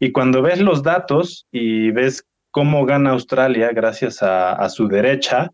Y 0.00 0.12
cuando 0.12 0.42
ves 0.42 0.60
los 0.60 0.82
datos 0.82 1.46
y 1.52 1.90
ves 1.92 2.26
cómo 2.50 2.86
gana 2.86 3.10
Australia 3.10 3.70
gracias 3.72 4.22
a 4.22 4.68
su 4.68 4.88
derecha, 4.88 5.52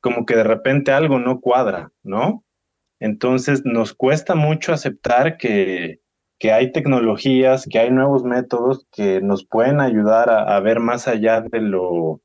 como 0.00 0.24
que 0.24 0.36
de 0.36 0.44
repente 0.44 0.92
algo 0.92 1.18
no 1.18 1.40
cuadra, 1.40 1.90
¿no? 2.04 2.44
Entonces 3.00 3.64
nos 3.64 3.92
cuesta 3.92 4.36
mucho 4.36 4.72
aceptar 4.72 5.36
que, 5.36 6.00
que 6.38 6.52
hay 6.52 6.72
tecnologías, 6.72 7.66
que 7.68 7.78
hay 7.78 7.90
nuevos 7.90 8.22
métodos 8.24 8.86
que 8.92 9.20
nos 9.20 9.44
pueden 9.44 9.80
ayudar 9.80 10.30
a, 10.30 10.58
ver 10.60 10.80
más 10.80 11.08
allá 11.08 11.40
de 11.40 11.60
lo, 11.60 12.20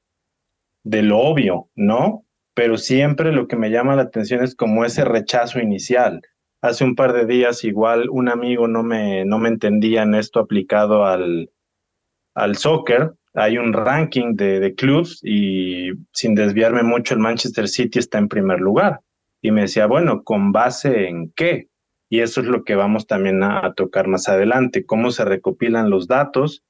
de 0.84 1.01
lo 1.01 1.20
obvio, 1.20 1.70
¿no? 1.75 2.25
Pero 2.53 2.77
siempre 2.77 3.31
lo 3.31 3.48
que 3.48 3.55
me 3.55 3.70
llama 3.70 3.96
la 3.96 4.03
atención 4.03 4.43
es 4.43 4.55
como 4.55 4.86
ese 4.86 5.05
rechazo 5.05 5.60
inicial. 5.60 6.22
Hace 6.62 6.84
un 6.84 6.96
par 6.96 7.13
de 7.13 7.25
días 7.25 7.63
igual 7.63 8.10
un 8.10 8.29
amigo 8.29 8.67
no 8.67 8.84
me, 8.84 9.25
no 9.25 9.39
me 9.39 9.50
entendía 9.50 10.03
en 10.03 10.15
esto 10.15 10.39
aplicado 10.39 11.05
al, 11.05 11.50
al 12.36 12.55
soccer. 12.58 13.13
Hay 13.34 13.58
un 13.58 13.74
ranking 13.74 14.36
de, 14.36 14.60
de 14.60 14.75
clubs 14.75 15.22
y 15.24 15.91
sin 16.12 16.36
desviarme 16.36 16.84
mucho 16.84 17.13
el 17.13 17.22
Manchester 17.22 17.67
City 17.67 18.00
está 18.00 18.17
en 18.17 18.27
primer 18.27 18.60
lugar. 18.60 19.00
Y 19.41 19.51
me 19.51 19.62
decía, 19.62 19.88
bueno, 19.88 20.24
¿con 20.24 20.51
base 20.51 21.08
en 21.08 21.31
qué? 21.31 21.72
y 22.12 22.20
eso 22.20 22.41
es 22.41 22.48
lo 22.48 22.65
que 22.65 22.75
vamos 22.75 23.08
también 23.08 23.41
a, 23.41 23.74
tocar 23.74 24.08
más 24.08 24.27
adelante, 24.27 24.86
cómo 24.86 25.12
se 25.12 25.24
recopilan 25.24 25.89
los 25.89 26.08
datos 26.08 26.62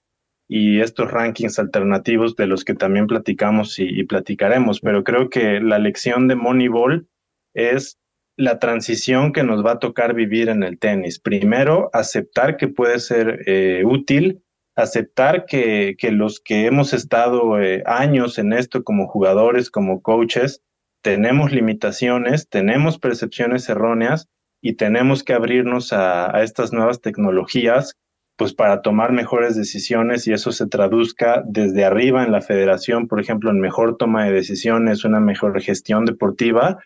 y 0.54 0.82
estos 0.82 1.10
rankings 1.10 1.60
alternativos 1.60 2.36
de 2.36 2.46
los 2.46 2.66
que 2.66 2.74
también 2.74 3.08
platicamos 3.08 3.80
y, 3.80 4.04
platicaremos, 4.04 4.82
pero 4.82 5.06
creo 5.06 5.30
que 5.30 5.62
la 5.62 5.80
lección 5.80 6.28
de 6.28 6.36
Moneyball 6.36 7.08
es 7.54 7.98
la 8.36 8.60
transición 8.60 9.32
que 9.32 9.44
nos 9.44 9.66
va 9.66 9.72
a 9.72 9.80
tocar 9.80 10.14
vivir 10.14 10.50
en 10.50 10.64
el 10.64 10.78
tenis. 10.78 11.20
Primero, 11.20 11.90
aceptar 11.94 12.58
que 12.58 12.68
puede 12.68 13.00
ser 13.00 13.44
eh, 13.46 13.84
útil, 13.86 14.44
aceptar 14.76 15.46
que, 15.46 15.96
que, 15.98 16.12
los 16.12 16.42
que 16.42 16.66
hemos 16.66 16.92
estado 16.92 17.62
eh, 17.62 17.82
años 17.86 18.38
en 18.38 18.52
esto 18.52 18.84
como 18.84 19.08
jugadores, 19.08 19.72
como 19.72 20.02
coaches, 20.02 20.62
tenemos 21.02 21.54
limitaciones, 21.54 22.50
tenemos 22.50 23.00
percepciones 23.00 23.70
erróneas 23.70 24.28
y 24.62 24.74
tenemos 24.74 25.24
que 25.24 25.32
abrirnos 25.32 25.94
a, 25.94 26.44
estas 26.44 26.74
nuevas 26.74 27.00
tecnologías 27.00 27.96
pues 28.42 28.56
para 28.56 28.82
tomar 28.82 29.12
mejores 29.12 29.56
decisiones 29.56 30.26
y 30.26 30.34
eso 30.34 30.52
se 30.52 30.66
traduzca 30.66 31.44
desde 31.46 31.86
arriba 31.86 32.24
en 32.24 32.32
la 32.32 32.42
federación, 32.42 33.08
por 33.08 33.20
ejemplo, 33.20 33.52
en 33.52 33.60
mejor 33.60 33.98
toma 33.98 34.26
de 34.26 34.32
decisiones, 34.32 35.06
una 35.06 35.20
mejor 35.20 35.62
gestión 35.62 36.06
deportiva, 36.06 36.80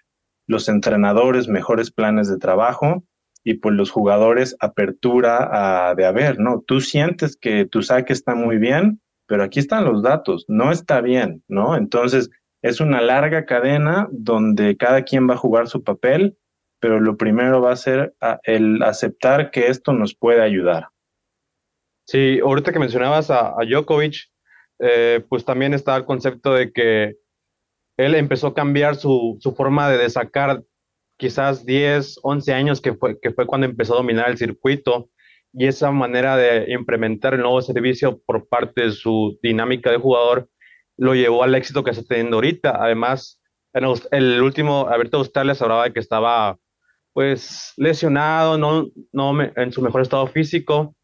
los 0.47 0.67
entrenadores, 0.67 1.47
mejores 1.47 1.91
planes 1.91 2.27
de 2.27 2.39
trabajo 2.39 3.05
y 3.41 3.53
pues 3.53 3.73
los 3.73 3.89
jugadores 3.89 4.57
apertura 4.59 5.93
de 5.95 6.05
haber, 6.05 6.41
¿no? 6.41 6.61
Tú 6.67 6.81
sientes 6.81 7.37
que 7.37 7.63
tu 7.63 7.81
saque 7.81 8.11
está 8.11 8.35
muy 8.35 8.57
bien, 8.57 8.99
pero 9.25 9.41
aquí 9.41 9.59
están 9.59 9.85
los 9.85 10.03
datos, 10.03 10.43
no 10.49 10.73
está 10.73 10.99
bien, 10.99 11.41
¿no? 11.47 11.77
Entonces, 11.77 12.29
es 12.63 12.81
una 12.81 12.99
larga 12.99 13.45
cadena 13.45 14.09
donde 14.11 14.75
cada 14.75 15.03
quien 15.03 15.29
va 15.29 15.35
a 15.35 15.37
jugar 15.37 15.69
su 15.69 15.85
papel 15.85 16.35
pero 16.81 16.99
lo 16.99 17.17
primero 17.17 17.61
va 17.61 17.71
a 17.71 17.77
ser 17.77 18.13
el 18.43 18.83
aceptar 18.83 19.49
que 19.49 19.69
esto 19.69 19.93
nos 19.93 20.13
puede 20.13 20.43
ayudar. 20.43 20.89
Sí, 22.05 22.39
ahorita 22.39 22.71
que 22.71 22.79
mencionabas 22.79 23.31
a, 23.31 23.55
Djokovic, 23.67 24.15
eh, 24.79 25.23
pues 25.29 25.43
también 25.43 25.73
está 25.73 25.95
el 25.95 26.05
concepto 26.05 26.53
de 26.53 26.71
que 26.71 27.15
él 27.97 28.15
empezó 28.15 28.47
a 28.47 28.53
cambiar 28.53 28.95
su, 28.95 29.37
su 29.39 29.55
forma 29.55 29.89
de 29.89 30.09
sacar 30.09 30.63
quizás 31.17 31.65
10, 31.65 32.19
11 32.21 32.53
años 32.53 32.81
que 32.81 32.93
fue, 32.93 33.19
que 33.19 33.31
fue 33.31 33.47
cuando 33.47 33.65
empezó 33.65 33.93
a 33.93 33.97
dominar 33.97 34.29
el 34.29 34.37
circuito 34.37 35.09
y 35.53 35.67
esa 35.67 35.91
manera 35.91 36.35
de 36.35 36.71
implementar 36.73 37.33
el 37.33 37.41
nuevo 37.41 37.61
servicio 37.61 38.21
por 38.25 38.47
parte 38.47 38.81
de 38.81 38.91
su 38.91 39.39
dinámica 39.41 39.89
de 39.89 39.97
jugador 39.97 40.49
lo 40.97 41.15
llevó 41.15 41.43
al 41.43 41.55
éxito 41.55 41.83
que 41.83 41.91
está 41.91 42.03
teniendo 42.03 42.37
ahorita. 42.37 42.77
Además, 42.81 43.41
en 43.73 43.85
el 44.11 44.41
último 44.41 44.87
Abierto 44.87 45.17
de 45.17 45.21
Australia 45.21 45.55
se 45.55 45.63
hablaba 45.63 45.85
de 45.85 45.93
que 45.93 45.99
estaba 45.99 46.57
pues 47.13 47.73
lesionado, 47.77 48.57
no, 48.57 48.87
no 49.13 49.41
en 49.41 49.71
su 49.71 49.81
mejor 49.81 50.01
estado 50.01 50.27
físico. 50.27 50.94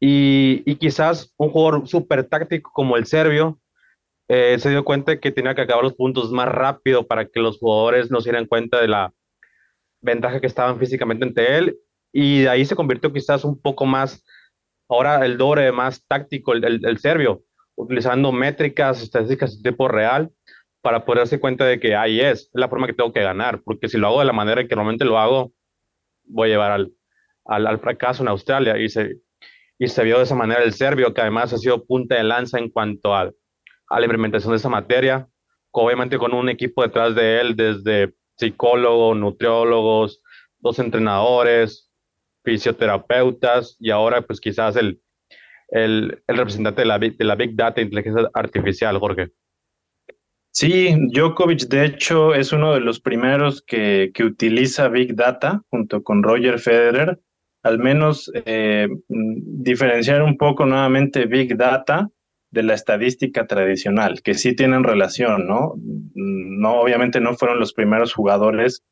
Y, 0.00 0.76
quizás 0.76 1.32
un 1.36 1.50
jugador 1.50 1.88
súper 1.88 2.24
táctico 2.24 2.70
como 2.72 2.96
el 2.96 3.06
serbio 3.06 3.60
eh, 4.28 4.58
se 4.58 4.70
dio 4.70 4.84
cuenta 4.84 5.18
que 5.18 5.32
tenía 5.32 5.54
que 5.54 5.62
acabar 5.62 5.82
los 5.82 5.94
puntos 5.94 6.30
más 6.30 6.48
rápido 6.48 7.06
para 7.06 7.26
que 7.26 7.40
los 7.40 7.58
jugadores 7.58 8.10
no 8.10 8.20
se 8.20 8.30
dieran 8.30 8.46
cuenta 8.46 8.80
de 8.80 8.88
la 8.88 9.12
ventaja 10.00 10.40
que 10.40 10.46
estaban 10.46 10.78
físicamente 10.78 11.24
ante 11.24 11.56
él. 11.56 11.78
Y 12.12 12.42
de 12.42 12.48
ahí 12.48 12.64
se 12.64 12.76
convirtió 12.76 13.12
quizás 13.12 13.44
un 13.44 13.60
poco 13.60 13.86
más, 13.86 14.24
ahora 14.88 15.24
el 15.24 15.36
doble 15.36 15.70
más 15.72 16.04
táctico 16.06 16.52
el, 16.52 16.84
el, 16.84 16.98
serbio, 16.98 17.42
utilizando 17.74 18.32
métricas, 18.32 19.02
estadísticas 19.02 19.60
de 19.62 19.70
tipo 19.70 19.88
real 19.88 20.30
para 20.80 21.04
poder 21.04 21.20
darse 21.20 21.40
cuenta 21.40 21.64
de 21.64 21.80
que 21.80 21.96
ahí 21.96 22.20
es, 22.20 22.50
la 22.52 22.68
forma 22.68 22.86
que 22.86 22.92
tengo 22.92 23.12
que 23.12 23.22
ganar, 23.22 23.62
porque 23.62 23.88
si 23.88 23.98
lo 23.98 24.06
hago 24.06 24.20
de 24.20 24.26
la 24.26 24.32
manera 24.32 24.60
en 24.60 24.68
que 24.68 24.76
normalmente 24.76 25.04
lo 25.04 25.18
hago, 25.18 25.52
voy 26.24 26.48
a 26.48 26.52
llevar 26.52 26.72
al, 26.72 26.92
al, 27.44 27.78
fracaso 27.80 28.22
en 28.22 28.28
Australia. 28.28 28.78
Y 28.78 28.88
se, 28.88 29.20
y 29.78 29.88
se 29.88 30.04
vio 30.04 30.18
de 30.18 30.24
esa 30.24 30.34
manera 30.34 30.62
el 30.62 30.72
serbio, 30.72 31.14
que 31.14 31.20
además 31.20 31.52
ha 31.52 31.58
sido 31.58 31.84
punta 31.84 32.16
de 32.16 32.24
lanza 32.24 32.58
en 32.58 32.68
cuanto 32.68 33.14
a, 33.14 33.30
a 33.88 34.00
la 34.00 34.04
implementación 34.04 34.52
de 34.52 34.56
esa 34.56 34.68
materia, 34.68 35.28
obviamente 35.70 36.18
con 36.18 36.34
un 36.34 36.48
equipo 36.48 36.82
detrás 36.82 37.14
de 37.14 37.40
él, 37.40 37.56
desde 37.56 38.14
psicólogos, 38.36 39.16
nutriólogos, 39.16 40.22
dos 40.58 40.78
entrenadores, 40.78 41.90
fisioterapeutas 42.44 43.76
y 43.78 43.90
ahora 43.90 44.22
pues 44.22 44.40
quizás 44.40 44.76
el, 44.76 45.00
el, 45.68 46.22
el 46.26 46.36
representante 46.36 46.82
de 46.82 46.86
la, 46.86 46.98
de 46.98 47.24
la 47.24 47.34
Big 47.34 47.54
Data, 47.54 47.80
inteligencia 47.80 48.28
artificial, 48.34 48.98
Jorge. 48.98 49.32
Sí, 50.50 50.96
Djokovic 51.12 51.68
de 51.68 51.84
hecho 51.84 52.34
es 52.34 52.52
uno 52.52 52.74
de 52.74 52.80
los 52.80 53.00
primeros 53.00 53.62
que, 53.62 54.10
que 54.12 54.24
utiliza 54.24 54.88
Big 54.88 55.14
Data 55.14 55.62
junto 55.70 56.02
con 56.02 56.22
Roger 56.22 56.58
Federer, 56.58 57.20
al 57.62 57.78
menos 57.78 58.30
eh, 58.44 58.88
diferenciar 59.08 60.22
un 60.22 60.36
poco 60.36 60.64
nuevamente 60.66 61.26
Big 61.26 61.56
Data 61.56 62.08
de 62.50 62.62
la 62.62 62.74
estadística 62.74 63.46
tradicional, 63.46 64.22
que 64.22 64.34
sí 64.34 64.54
tienen 64.54 64.84
relación, 64.84 65.46
¿no? 65.46 65.74
No, 66.14 66.80
obviamente 66.80 67.20
no 67.20 67.34
fueron 67.34 67.60
los 67.60 67.72
primeros 67.72 68.14
jugadores 68.14 68.82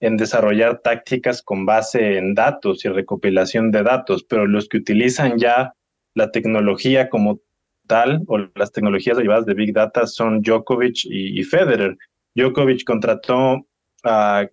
en 0.00 0.16
desarrollar 0.16 0.80
tácticas 0.80 1.42
con 1.42 1.66
base 1.66 2.18
en 2.18 2.34
datos 2.34 2.84
y 2.84 2.88
recopilación 2.88 3.70
de 3.70 3.82
datos, 3.82 4.24
pero 4.24 4.46
los 4.46 4.68
que 4.68 4.78
utilizan 4.78 5.38
ya 5.38 5.74
la 6.14 6.30
tecnología 6.30 7.08
como 7.08 7.40
tal 7.86 8.22
o 8.26 8.38
las 8.54 8.72
tecnologías 8.72 9.16
derivadas 9.16 9.46
de 9.46 9.54
Big 9.54 9.74
Data 9.74 10.06
son 10.06 10.40
Djokovic 10.42 11.04
y, 11.04 11.42
Federer. 11.44 11.96
Djokovic 12.34 12.84
contrató 12.84 13.66
a, 14.02 14.46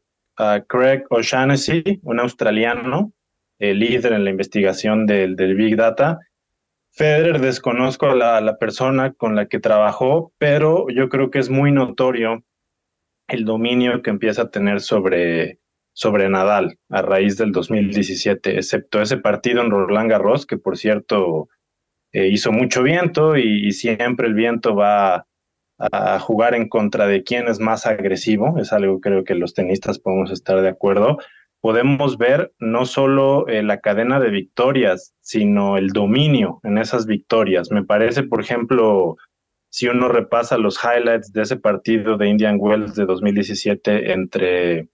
Craig 0.68 1.04
O'Shaughnessy, 1.12 2.00
un 2.02 2.20
australiano, 2.20 3.14
líder 3.62 4.14
en 4.14 4.24
la 4.24 4.32
investigación 4.32 5.06
del, 5.06 5.36
Big 5.56 5.76
Data. 5.76 6.20
Federer 6.92 7.40
desconozco 7.40 8.08
a 8.08 8.42
la, 8.42 8.58
persona 8.58 9.14
con 9.14 9.36
la 9.36 9.48
que 9.48 9.60
trabajó, 9.60 10.34
pero 10.38 10.88
yo 10.90 11.08
creo 11.10 11.32
que 11.32 11.40
es 11.40 11.50
muy 11.50 11.72
notorio 11.72 12.44
el 13.28 13.46
dominio 13.46 14.02
que 14.02 14.10
empieza 14.10 14.44
a 14.44 14.52
tener 14.52 14.82
sobre, 14.82 15.60
sobre 15.94 16.28
Nadal 16.28 16.78
a 16.90 17.02
raíz 17.02 17.38
del 17.38 17.52
2017, 17.52 18.58
excepto 18.58 19.02
ese 19.02 19.18
partido 19.18 19.62
en 19.62 19.70
Roland 19.70 20.10
Garros, 20.10 20.46
que 20.46 20.58
por 20.58 20.78
cierto 20.78 21.48
eh, 22.12 22.28
hizo 22.28 22.52
mucho 22.52 22.84
viento 22.84 23.38
y, 23.38 23.72
siempre 23.72 24.28
el 24.28 24.34
viento 24.34 24.76
va 24.76 25.28
a, 25.78 26.20
jugar 26.20 26.56
en 26.56 26.68
contra 26.68 27.08
de 27.08 27.24
quien 27.24 27.48
es 27.48 27.60
más 27.60 27.86
agresivo, 27.86 28.60
es 28.60 28.74
algo 28.74 29.00
creo 29.00 29.24
que 29.24 29.36
los 29.36 29.54
tenistas 29.54 29.98
podemos 29.98 30.32
estar 30.32 30.62
de 30.62 30.70
acuerdo. 30.70 31.18
Podemos 31.62 32.18
ver 32.18 32.54
no 32.60 32.86
solo 32.86 33.48
eh, 33.48 33.62
la 33.62 33.80
cadena 33.80 34.20
de 34.20 34.32
victorias, 34.32 35.14
sino 35.22 35.78
el 35.78 35.90
dominio 35.90 36.60
en 36.64 36.80
esas 36.80 37.06
victorias. 37.06 37.70
Me 37.70 37.84
parece, 37.84 38.24
por 38.24 38.42
ejemplo, 38.42 39.16
si 39.70 39.88
uno 39.88 40.10
repasa 40.10 40.58
los 40.58 40.80
highlights 40.84 41.32
de 41.32 41.44
ese 41.44 41.58
partido 41.58 42.18
de 42.18 42.28
Indian 42.28 42.58
Wells 42.60 42.96
de 42.96 43.06
2017 43.06 44.12
entre 44.12 44.90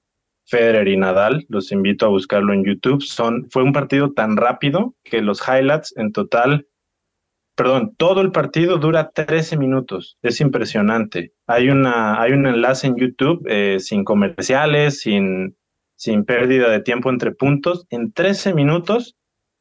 Federer 0.45 0.89
y 0.89 0.97
Nadal, 0.97 1.45
los 1.47 1.71
invito 1.71 2.05
a 2.05 2.09
buscarlo 2.09 2.53
en 2.53 2.65
YouTube. 2.65 3.01
Son, 3.01 3.47
fue 3.49 3.63
un 3.63 3.71
partido 3.73 4.11
tan 4.11 4.35
rápido 4.35 4.93
que 5.03 5.21
los 5.21 5.41
highlights 5.47 5.95
en 5.97 6.11
total, 6.11 6.67
perdón, 7.55 7.95
todo 7.97 8.19
el 8.19 8.31
partido 8.31 8.77
dura 8.77 9.11
13 9.11 9.57
minutos. 9.57 10.17
Es 10.21 10.41
impresionante. 10.41 11.33
Hay, 11.47 11.69
una, 11.69 12.21
hay 12.21 12.33
un 12.33 12.45
enlace 12.45 12.87
en 12.87 12.97
YouTube 12.97 13.45
eh, 13.47 13.77
sin 13.79 14.03
comerciales, 14.03 14.99
sin, 14.99 15.55
sin 15.97 16.23
pérdida 16.23 16.69
de 16.69 16.79
tiempo 16.79 17.09
entre 17.09 17.31
puntos. 17.33 17.85
En 17.89 18.13
13 18.13 18.53
minutos 18.53 19.17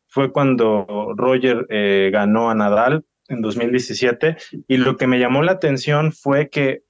fue 0.06 0.30
cuando 0.30 1.14
Roger 1.16 1.66
eh, 1.70 2.10
ganó 2.12 2.50
a 2.50 2.54
Nadal 2.54 3.04
en 3.28 3.40
2017 3.40 4.36
y 4.68 4.76
lo 4.76 4.96
que 4.96 5.08
me 5.08 5.18
llamó 5.18 5.42
la 5.42 5.52
atención 5.52 6.12
fue 6.12 6.48
que 6.48 6.82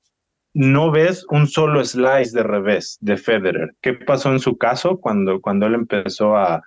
no 0.53 0.91
ves 0.91 1.25
un 1.31 1.47
solo 1.47 1.85
slice 1.85 2.37
de 2.37 2.43
revés 2.43 2.99
de 3.01 3.17
Federer. 3.17 3.75
¿Qué 3.81 3.95
pasó 3.95 4.33
en 4.33 4.41
su 4.41 4.59
caso 4.59 4.99
cuando, 4.99 5.41
cuando 5.41 5.67
él 5.67 5.75
empezó 5.75 6.37
a, 6.37 6.63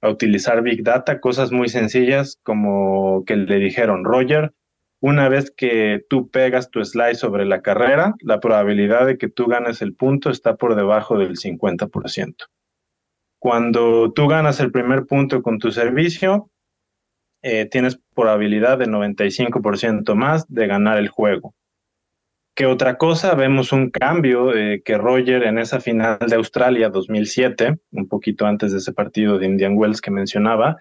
a 0.00 0.08
utilizar 0.08 0.62
Big 0.62 0.82
Data? 0.82 1.20
Cosas 1.20 1.52
muy 1.52 1.68
sencillas 1.68 2.38
como 2.42 3.24
que 3.24 3.36
le 3.36 3.56
dijeron, 3.56 4.04
Roger, 4.04 4.52
una 5.00 5.28
vez 5.28 5.50
que 5.50 6.04
tú 6.08 6.28
pegas 6.30 6.70
tu 6.70 6.84
slice 6.84 7.14
sobre 7.14 7.46
la 7.46 7.62
carrera, 7.62 8.14
la 8.20 8.38
probabilidad 8.38 9.06
de 9.06 9.16
que 9.16 9.28
tú 9.28 9.46
ganes 9.46 9.80
el 9.82 9.94
punto 9.94 10.30
está 10.30 10.56
por 10.56 10.76
debajo 10.76 11.18
del 11.18 11.36
50%. 11.36 12.34
Cuando 13.38 14.12
tú 14.12 14.28
ganas 14.28 14.60
el 14.60 14.70
primer 14.70 15.06
punto 15.06 15.42
con 15.42 15.58
tu 15.58 15.72
servicio, 15.72 16.50
eh, 17.42 17.64
tienes 17.64 17.98
probabilidad 18.14 18.76
de 18.76 18.86
95% 18.86 20.14
más 20.14 20.46
de 20.48 20.66
ganar 20.66 20.98
el 20.98 21.08
juego. 21.08 21.54
¿Qué 22.54 22.66
otra 22.66 22.98
cosa? 22.98 23.34
Vemos 23.34 23.72
un 23.72 23.88
cambio 23.88 24.54
eh, 24.54 24.82
que 24.84 24.98
Roger 24.98 25.44
en 25.44 25.58
esa 25.58 25.80
final 25.80 26.18
de 26.18 26.36
Australia 26.36 26.90
2007, 26.90 27.78
un 27.92 28.06
poquito 28.06 28.44
antes 28.44 28.72
de 28.72 28.78
ese 28.78 28.92
partido 28.92 29.38
de 29.38 29.46
Indian 29.46 29.78
Wells 29.78 30.02
que 30.02 30.10
mencionaba, 30.10 30.76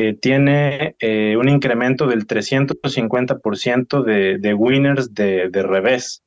eh, 0.00 0.14
tiene 0.14 0.96
un 1.36 1.48
incremento 1.48 2.06
del 2.06 2.26
350% 2.26 4.02
de, 4.04 4.38
de 4.38 4.54
winners 4.54 5.14
de 5.14 5.62
revés. 5.62 6.22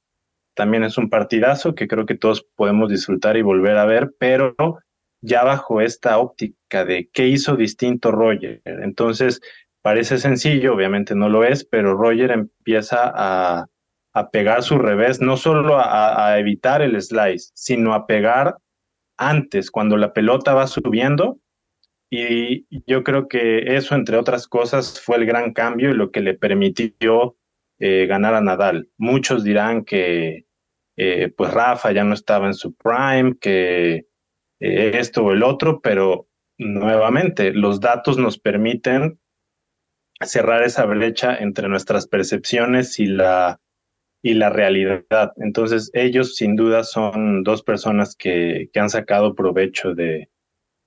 También 0.53 0.83
es 0.83 0.97
un 0.97 1.09
partidazo 1.09 1.73
que 1.75 1.87
creo 1.87 2.05
que 2.05 2.17
todos 2.17 2.45
podemos 2.55 2.89
disfrutar 2.89 3.37
y 3.37 3.41
volver 3.41 3.77
a 3.77 3.85
ver, 3.85 4.11
pero 4.19 4.55
ya 5.21 5.43
bajo 5.43 5.81
esta 5.81 6.17
óptica 6.17 6.83
de 6.83 7.09
qué 7.13 7.27
hizo 7.27 7.55
distinto 7.55 8.11
Roger. 8.11 8.61
Entonces, 8.65 9.39
parece 9.81 10.17
sencillo, 10.17 10.73
obviamente 10.73 11.15
no 11.15 11.29
lo 11.29 11.43
es, 11.43 11.63
pero 11.63 11.93
Roger 11.93 12.31
empieza 12.31 13.11
a, 13.13 13.67
pegar 14.31 14.61
su 14.61 14.77
revés, 14.77 15.21
no 15.21 15.37
solo 15.37 15.77
a, 15.79 16.37
evitar 16.37 16.81
el 16.81 17.01
slice, 17.01 17.51
sino 17.53 17.93
a 17.93 18.05
pegar 18.07 18.57
antes, 19.17 19.71
cuando 19.71 19.95
la 19.95 20.11
pelota 20.11 20.53
va 20.53 20.67
subiendo. 20.67 21.37
Y 22.13 22.67
yo 22.85 23.05
creo 23.05 23.29
que 23.29 23.77
eso, 23.77 23.95
entre 23.95 24.17
otras 24.17 24.45
cosas, 24.45 24.99
fue 24.99 25.15
el 25.15 25.25
gran 25.25 25.53
cambio 25.53 25.91
y 25.91 25.93
lo 25.93 26.11
que 26.11 26.19
le 26.19 26.33
permitió 26.33 27.37
eh, 27.79 28.05
ganar 28.05 28.35
a 28.35 28.41
Nadal. 28.41 28.89
Muchos 28.97 29.45
dirán 29.45 29.85
que 29.85 30.45
eh, 30.97 31.33
pues 31.35 31.53
Rafa 31.53 31.93
ya 31.93 32.03
no 32.03 32.13
estaba 32.13 32.47
en 32.47 32.53
su 32.53 32.75
prime, 32.75 33.37
que 33.39 34.07
eh, 34.59 34.91
esto 34.99 35.23
o 35.23 35.31
el 35.31 35.41
otro, 35.41 35.79
pero 35.79 36.27
nuevamente 36.57 37.53
los 37.53 37.79
datos 37.79 38.17
nos 38.17 38.37
permiten 38.37 39.17
cerrar 40.19 40.63
esa 40.63 40.85
brecha 40.85 41.37
entre 41.37 41.69
nuestras 41.69 42.07
percepciones 42.07 42.99
y 42.99 43.05
la, 43.05 43.61
y 44.21 44.33
la 44.33 44.49
realidad. 44.49 45.31
Entonces, 45.37 45.91
ellos 45.93 46.35
sin 46.35 46.57
duda 46.57 46.83
son 46.83 47.43
dos 47.43 47.63
personas 47.63 48.17
que, 48.17 48.69
que 48.73 48.79
han 48.81 48.89
sacado 48.89 49.33
provecho 49.33 49.95
de, 49.95 50.29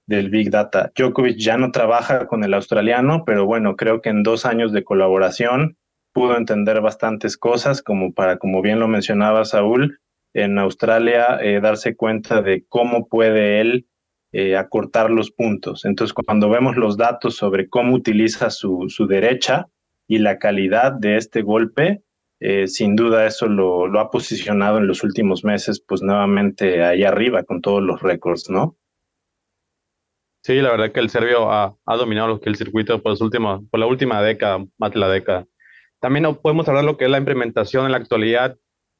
del 0.07 0.31
Big 0.31 0.51
Data. 0.51 0.93
Djokovic 0.95 1.37
ya 1.37 1.57
no 1.57 1.71
trabaja 1.71 2.27
con 2.27 2.45
el 2.45 2.55
australiano, 2.55 3.25
pero 3.25 3.47
bueno, 3.47 3.77
creo 3.77 4.01
que 4.01 4.11
en 4.11 4.23
dos 4.23 4.45
años 4.47 4.73
de 4.73 4.85
colaboración 4.85 5.77
pudo 6.12 6.37
entender 6.37 6.81
bastantes 6.81 7.37
cosas, 7.37 7.83
como 7.83 8.12
para, 8.12 8.38
como 8.38 8.62
bien 8.62 8.79
lo 8.79 8.88
mencionaba 8.88 9.45
Saúl, 9.45 9.99
en 10.33 10.59
Australia 10.59 11.38
eh, 11.40 11.61
darse 11.61 11.97
cuenta 11.97 12.43
de 12.43 12.64
cómo 12.69 13.09
puede 13.09 13.61
él 13.61 13.87
eh, 14.33 14.57
acortar 14.57 15.11
los 15.11 15.31
puntos. 15.31 15.85
Entonces, 15.85 16.12
cuando 16.12 16.49
vemos 16.51 16.77
los 16.77 16.97
datos 16.97 17.37
sobre 17.37 17.69
cómo 17.69 17.95
utiliza 17.95 18.51
su, 18.51 18.87
su 18.88 19.07
derecha 19.07 19.69
y 20.09 20.19
la 20.19 20.38
calidad 20.38 20.93
de 20.93 21.17
este 21.17 21.43
golpe, 21.43 22.03
eh, 22.40 22.67
sin 22.67 22.97
duda 22.97 23.27
eso 23.27 23.47
lo, 23.47 23.87
lo, 23.87 24.01
ha 24.01 24.11
posicionado 24.11 24.79
en 24.79 24.87
los 24.87 25.05
últimos 25.05 25.45
meses, 25.45 25.81
pues 25.81 26.03
nuevamente 26.03 26.83
ahí 26.83 27.05
arriba 27.05 27.45
con 27.45 27.61
todos 27.61 27.83
los 27.83 28.03
récords, 28.03 28.51
¿no? 28.51 28.77
Sí, 30.45 30.61
la 30.61 30.73
verdad 30.73 30.93
que 30.93 31.01
el 31.01 31.09
serbio 31.09 31.51
ha, 31.51 31.75
ha 31.87 31.97
dominado 31.97 32.39
el 32.45 32.57
circuito 32.57 33.03
por, 33.03 33.17
por 33.17 33.81
la 33.81 33.87
última 33.87 34.21
década, 34.21 34.63
más 34.77 34.93
de 34.93 34.99
la 34.99 35.09
década. 35.09 35.47
También 36.01 36.35
podemos 36.37 36.69
hablar 36.69 36.85
de 36.85 36.91
lo 36.91 36.99
que 36.99 37.07
es 37.07 37.11
la 37.11 37.17
implementación 37.17 37.87
en 37.87 37.93
la 37.93 37.97
actualidad 37.97 38.59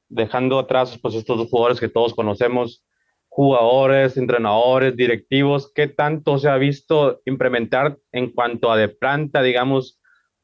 dejando 0.09 0.59
atrás 0.59 0.99
pues 1.03 1.15
estos 1.15 1.37
dos 1.37 1.51
jugadores 1.51 1.81
que 1.81 1.91
todos 1.91 2.15
conocemos, 2.15 2.83
jugadores, 3.29 4.17
entrenadores, 4.17 4.97
directivos, 4.97 5.71
¿qué 5.75 5.87
tanto 5.87 6.39
se 6.39 6.49
ha 6.49 6.57
visto 6.57 7.21
implementar 7.27 7.99
en 8.11 8.31
cuanto 8.31 8.73
a 8.73 8.79
de 8.79 8.89
planta, 8.89 9.43
digamos, 9.43 10.01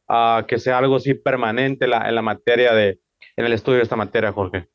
a 0.06 0.44
que 0.46 0.58
sea 0.58 0.76
algo 0.76 0.96
así 0.96 1.14
permanente 1.14 1.86
en 1.86 2.14
la 2.14 2.22
materia 2.22 2.74
de, 2.74 3.00
en 3.36 3.46
el 3.46 3.54
estudio 3.54 3.78
de 3.78 3.84
esta 3.84 3.96
materia, 3.96 4.32
Jorge? 4.32 4.68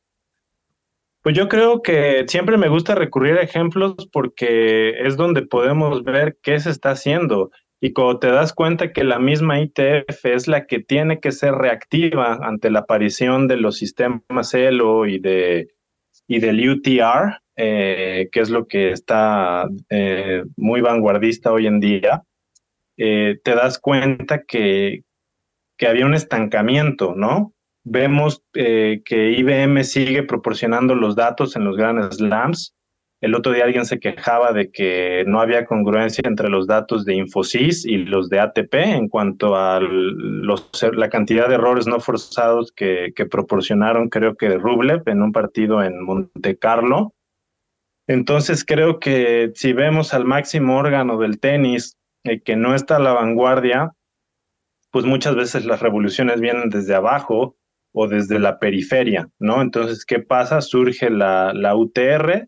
Pues 1.26 1.36
yo 1.36 1.48
creo 1.48 1.82
que 1.82 2.24
siempre 2.28 2.56
me 2.56 2.68
gusta 2.68 2.94
recurrir 2.94 3.34
a 3.34 3.42
ejemplos 3.42 3.96
porque 4.12 4.90
es 4.90 5.16
donde 5.16 5.42
podemos 5.42 6.04
ver 6.04 6.38
qué 6.40 6.60
se 6.60 6.70
está 6.70 6.92
haciendo. 6.92 7.50
Y 7.80 7.92
cuando 7.92 8.20
te 8.20 8.28
das 8.28 8.52
cuenta 8.52 8.92
que 8.92 9.02
la 9.02 9.18
misma 9.18 9.60
ITF 9.60 10.24
es 10.24 10.46
la 10.46 10.66
que 10.66 10.78
tiene 10.78 11.18
que 11.18 11.32
ser 11.32 11.54
reactiva 11.54 12.38
ante 12.42 12.70
la 12.70 12.78
aparición 12.78 13.48
de 13.48 13.56
los 13.56 13.76
sistemas 13.76 14.54
ELO 14.54 15.04
y, 15.04 15.18
de, 15.18 15.74
y 16.28 16.38
del 16.38 16.70
UTR, 16.70 17.40
eh, 17.56 18.28
que 18.30 18.38
es 18.38 18.48
lo 18.48 18.68
que 18.68 18.92
está 18.92 19.66
eh, 19.90 20.44
muy 20.56 20.80
vanguardista 20.80 21.50
hoy 21.50 21.66
en 21.66 21.80
día, 21.80 22.22
eh, 22.98 23.40
te 23.42 23.56
das 23.56 23.80
cuenta 23.80 24.44
que, 24.44 25.02
que 25.76 25.88
había 25.88 26.06
un 26.06 26.14
estancamiento, 26.14 27.16
¿no? 27.16 27.55
Vemos 27.88 28.42
que 28.52 29.34
IBM 29.38 29.84
sigue 29.84 30.24
proporcionando 30.24 30.96
los 30.96 31.14
datos 31.14 31.54
en 31.54 31.64
los 31.64 31.76
grandes 31.76 32.16
slams, 32.16 32.76
el 33.22 33.34
otro 33.34 33.52
día 33.52 33.64
alguien 33.64 33.86
se 33.86 33.98
quejaba 33.98 34.52
de 34.52 34.70
que 34.70 35.24
no 35.26 35.40
había 35.40 35.64
congruencia 35.64 36.22
entre 36.26 36.50
los 36.50 36.66
datos 36.66 37.06
de 37.06 37.14
Infosys 37.14 37.86
y 37.86 37.96
los 37.96 38.28
de 38.28 38.40
ATP 38.40 38.74
en 38.74 39.08
cuanto 39.08 39.56
a 39.56 39.80
la 39.80 41.08
cantidad 41.08 41.48
de 41.48 41.54
errores 41.54 41.86
no 41.86 41.98
forzados 41.98 42.72
que, 42.72 43.12
proporcionaron, 43.30 44.10
creo 44.10 44.36
que 44.36 44.58
Rublev 44.58 45.02
en 45.06 45.22
un 45.22 45.32
partido 45.32 45.82
en 45.82 46.04
Monte 46.04 46.58
Carlo. 46.58 47.14
Entonces 48.06 48.64
creo 48.64 49.00
que 49.00 49.50
si 49.54 49.72
vemos 49.72 50.12
al 50.12 50.26
máximo 50.26 50.76
órgano 50.76 51.18
del 51.18 51.40
tenis 51.40 51.96
eh, 52.22 52.40
que 52.42 52.54
no 52.54 52.74
está 52.74 52.96
a 52.96 53.00
la 53.00 53.14
vanguardia, 53.14 53.92
pues 54.90 55.06
muchas 55.06 55.34
veces 55.34 55.64
las 55.64 55.80
revoluciones 55.80 56.40
vienen 56.40 56.68
desde 56.68 56.94
abajo 56.94 57.56
o 57.98 58.06
desde 58.06 58.38
la 58.38 58.58
periferia, 58.58 59.30
¿no? 59.38 59.62
Entonces, 59.62 60.04
¿qué 60.04 60.18
pasa? 60.18 60.60
Surge 60.60 61.08
la, 61.08 61.54
la 61.54 61.74
UTR, 61.74 62.46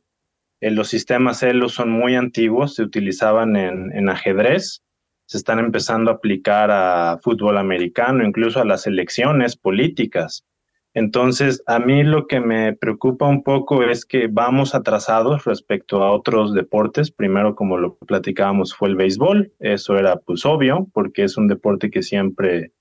eh, 0.60 0.70
los 0.70 0.88
sistemas 0.88 1.42
ELO 1.42 1.70
son 1.70 1.90
muy 1.90 2.16
antiguos, 2.16 2.74
se 2.74 2.82
utilizaban 2.82 3.56
en, 3.56 4.08
ajedrez, 4.10 4.82
se 5.24 5.38
están 5.38 5.58
empezando 5.58 6.10
a 6.10 6.14
aplicar 6.14 6.70
a 6.70 7.18
fútbol 7.22 7.56
americano, 7.56 8.26
incluso 8.26 8.60
a 8.60 8.66
las 8.66 8.86
elecciones 8.86 9.56
políticas. 9.56 10.44
Entonces, 10.92 11.62
a 11.66 11.78
mí 11.78 12.02
lo 12.02 12.26
que 12.26 12.40
me 12.40 12.74
preocupa 12.74 13.26
un 13.26 13.42
poco 13.42 13.84
es 13.84 14.04
que 14.04 14.26
vamos 14.26 14.74
atrasados 14.74 15.46
respecto 15.46 16.02
a 16.02 16.12
otros 16.12 16.52
deportes. 16.52 17.10
Primero, 17.10 17.54
como 17.54 17.78
lo 17.78 17.96
platicábamos, 17.96 18.74
fue 18.74 18.90
el 18.90 18.96
béisbol. 18.96 19.50
Eso 19.60 19.96
era 19.96 20.16
pues 20.16 20.44
obvio, 20.44 20.88
porque 20.92 21.22
es 21.22 21.38
un 21.38 21.48
deporte 21.48 21.90
que 21.90 22.02
siempre 22.02 22.72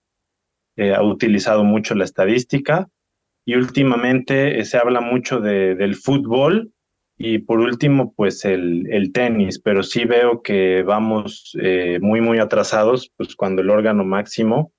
eh, 0.77 0.93
ha 0.93 1.03
utilizado 1.03 1.63
mucho 1.63 1.95
la 1.95 2.05
estadística. 2.05 2.87
Y 3.45 3.55
últimamente 3.55 4.59
eh, 4.59 4.65
se 4.65 4.77
habla 4.77 5.01
mucho 5.01 5.39
del 5.39 5.95
fútbol, 5.95 6.71
y 7.19 7.39
por 7.39 7.59
último, 7.59 8.13
pues 8.15 8.45
el, 8.45 9.11
tenis, 9.11 9.59
pero 9.59 9.81
sí 9.81 10.05
veo 10.05 10.43
que 10.43 10.83
vamos 10.83 11.57
eh, 11.59 11.97
muy, 11.99 12.21
muy 12.21 12.37
atrasados, 12.37 13.11
pues 13.17 13.35
cuando 13.35 13.63
el 13.63 13.71
órgano 13.71 14.03
máximo 14.03 14.71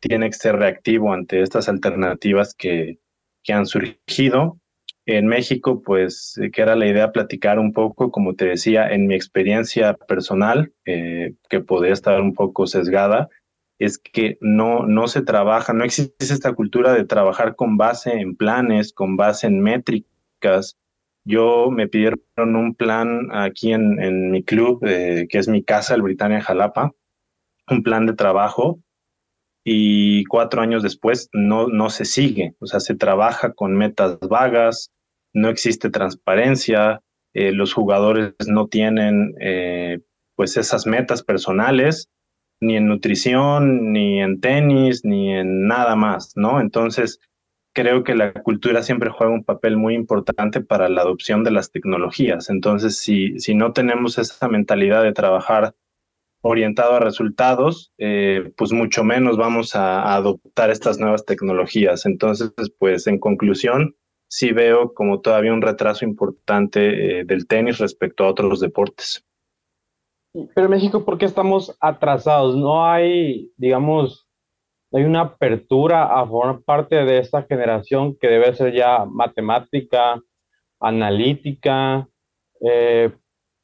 tiene 0.00 0.30
que 0.30 0.36
ser 0.36 0.56
reactivo 0.56 1.12
ante 1.12 1.42
estas 1.42 1.68
alternativas 1.68 2.54
que, 2.54 3.00
que 3.42 3.52
han 3.52 3.66
surgido. 3.66 4.58
En 5.04 5.26
México, 5.26 5.82
pues, 5.82 6.40
que 6.54 6.62
era 6.62 6.74
la 6.74 6.86
idea 6.86 7.12
platicar 7.12 7.58
un 7.58 7.74
poco, 7.74 8.10
como 8.10 8.34
te 8.34 8.46
decía, 8.46 8.88
en 8.88 9.06
mi 9.06 9.14
experiencia 9.14 9.92
personal, 9.92 10.72
que 10.84 11.60
podría 11.66 11.92
estar 11.92 12.18
un 12.22 12.32
poco 12.32 12.66
sesgada, 12.66 13.28
es 13.84 13.98
que 13.98 14.38
no, 14.40 14.86
no 14.86 15.08
se 15.08 15.22
trabaja, 15.22 15.72
no 15.72 15.84
existe 15.84 16.24
esta 16.24 16.52
cultura 16.52 16.92
de 16.92 17.04
trabajar 17.04 17.56
con 17.56 17.76
base 17.76 18.12
en 18.12 18.36
planes, 18.36 18.92
con 18.92 19.16
base 19.16 19.46
en 19.46 19.60
métricas. 19.60 20.76
Yo 21.24 21.70
me 21.70 21.88
pidieron 21.88 22.20
un 22.38 22.74
plan 22.74 23.28
aquí 23.32 23.72
en, 23.72 24.02
en 24.02 24.30
mi 24.30 24.42
club, 24.44 24.84
eh, 24.86 25.26
que 25.28 25.38
es 25.38 25.48
mi 25.48 25.62
casa, 25.64 25.94
el 25.94 26.02
Britannia 26.02 26.42
Jalapa, 26.42 26.92
un 27.68 27.82
plan 27.82 28.06
de 28.06 28.14
trabajo 28.14 28.80
y 29.64 30.24
cuatro 30.26 30.60
años 30.60 30.82
después 30.82 31.30
no, 31.32 31.68
no 31.68 31.88
se 31.88 32.04
sigue, 32.04 32.54
o 32.60 32.66
sea, 32.66 32.80
se 32.80 32.94
trabaja 32.94 33.54
con 33.54 33.74
metas 33.74 34.18
vagas, 34.20 34.92
no 35.32 35.48
existe 35.48 35.88
transparencia, 35.88 37.00
eh, 37.32 37.52
los 37.52 37.72
jugadores 37.72 38.34
no 38.46 38.68
tienen 38.68 39.34
eh, 39.40 40.00
pues 40.36 40.56
esas 40.58 40.86
metas 40.86 41.22
personales, 41.22 42.10
ni 42.64 42.76
en 42.76 42.88
nutrición, 42.88 43.92
ni 43.92 44.20
en 44.20 44.40
tenis, 44.40 45.04
ni 45.04 45.32
en 45.32 45.66
nada 45.66 45.96
más, 45.96 46.36
¿no? 46.36 46.60
Entonces, 46.60 47.20
creo 47.74 48.04
que 48.04 48.14
la 48.14 48.32
cultura 48.32 48.82
siempre 48.82 49.10
juega 49.10 49.32
un 49.32 49.44
papel 49.44 49.76
muy 49.76 49.94
importante 49.94 50.60
para 50.60 50.88
la 50.88 51.02
adopción 51.02 51.44
de 51.44 51.50
las 51.50 51.70
tecnologías. 51.70 52.48
Entonces, 52.48 52.98
si, 52.98 53.38
si 53.40 53.54
no 53.54 53.72
tenemos 53.72 54.16
esa 54.18 54.48
mentalidad 54.48 55.02
de 55.02 55.12
trabajar 55.12 55.74
orientado 56.40 56.94
a 56.94 57.00
resultados, 57.00 57.92
eh, 57.98 58.52
pues 58.56 58.72
mucho 58.72 59.02
menos 59.02 59.36
vamos 59.38 59.74
a, 59.74 60.14
adoptar 60.14 60.70
estas 60.70 60.98
nuevas 60.98 61.24
tecnologías. 61.24 62.04
Entonces, 62.06 62.52
pues 62.78 63.06
en 63.06 63.18
conclusión, 63.18 63.96
sí 64.28 64.52
veo 64.52 64.92
como 64.92 65.20
todavía 65.20 65.54
un 65.54 65.62
retraso 65.62 66.04
importante 66.04 67.20
eh, 67.20 67.24
del 67.24 67.46
tenis 67.46 67.78
respecto 67.78 68.24
a 68.24 68.28
otros 68.28 68.60
deportes. 68.60 69.24
Pero 70.54 70.68
México, 70.68 71.04
¿por 71.04 71.16
qué 71.18 71.26
estamos 71.26 71.76
atrasados? 71.80 72.56
No 72.56 72.84
hay, 72.84 73.52
digamos, 73.56 74.28
hay 74.92 75.04
una 75.04 75.20
apertura 75.20 76.20
a 76.20 76.26
formar 76.26 76.62
parte 76.62 77.04
de 77.04 77.18
esta 77.18 77.42
generación 77.42 78.16
que 78.20 78.28
debe 78.28 78.54
ser 78.54 78.74
ya 78.74 79.04
matemática, 79.04 80.20
analítica, 80.80 82.08
eh, 82.60 83.12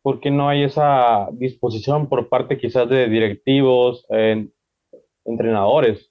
¿por 0.02 0.20
qué 0.20 0.30
no 0.30 0.48
hay 0.48 0.64
esa 0.64 1.28
disposición 1.32 2.08
por 2.08 2.28
parte 2.28 2.58
quizás 2.58 2.88
de 2.88 3.08
directivos, 3.08 4.06
entrenadores? 5.24 6.10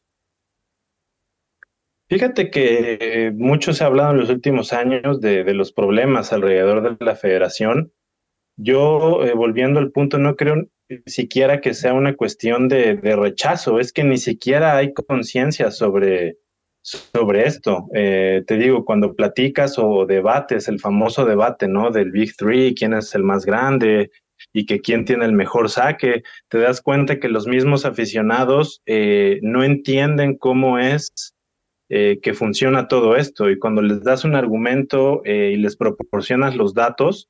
Fíjate 2.10 2.50
que 2.50 3.32
mucho 3.36 3.72
se 3.72 3.84
ha 3.84 3.88
hablado 3.88 4.12
en 4.12 4.18
los 4.18 4.30
últimos 4.30 4.74
años 4.74 5.22
de, 5.22 5.54
los 5.54 5.72
problemas 5.72 6.34
alrededor 6.34 6.98
de 6.98 7.06
la 7.06 7.16
federación. 7.16 7.94
Yo, 8.62 9.24
eh, 9.26 9.34
volviendo 9.34 9.80
al 9.80 9.92
punto, 9.92 10.18
no 10.18 10.36
creo 10.36 10.68
siquiera 11.06 11.62
que 11.62 11.74
sea 11.74 11.94
una 11.94 12.16
cuestión 12.16 12.68
de 12.68 12.96
rechazo, 13.16 13.80
es 13.80 13.94
que 13.94 14.04
ni 14.04 14.18
siquiera 14.18 14.76
hay 14.76 14.92
conciencia 14.94 15.70
sobre, 15.70 16.38
sobre 16.82 17.46
esto. 17.46 17.88
Eh, 17.94 18.44
te 18.48 18.58
digo, 18.58 18.86
cuando 18.86 19.16
platicas 19.16 19.78
o 19.78 20.06
debates, 20.06 20.68
el 20.68 20.80
famoso 20.80 21.26
debate, 21.26 21.68
¿no? 21.68 21.92
Del 21.92 22.12
Big 22.12 22.36
Three, 22.36 22.74
quién 22.76 22.94
es 22.94 23.14
el 23.16 23.24
más 23.24 23.46
grande 23.46 24.12
y 24.54 24.66
que 24.66 24.80
quién 24.80 25.06
tiene 25.06 25.26
el 25.26 25.34
mejor 25.34 25.70
saque, 25.70 26.24
te 26.48 26.60
das 26.60 26.82
cuenta 26.82 27.20
que 27.20 27.28
los 27.28 27.48
mismos 27.48 27.86
aficionados 27.86 28.82
eh, 28.86 29.40
no 29.42 29.64
entienden 29.64 30.38
cómo 30.38 30.80
es 30.80 31.36
eh, 31.90 32.20
que 32.22 32.34
funciona 32.34 32.88
todo 32.88 33.16
esto 33.16 33.50
y 33.50 33.60
cuando 33.60 33.82
les 33.82 34.02
das 34.04 34.24
un 34.24 34.36
argumento 34.36 35.22
y 35.26 35.58
les 35.58 35.76
proporcionas 35.76 36.56
los 36.56 36.74
datos, 36.74 37.28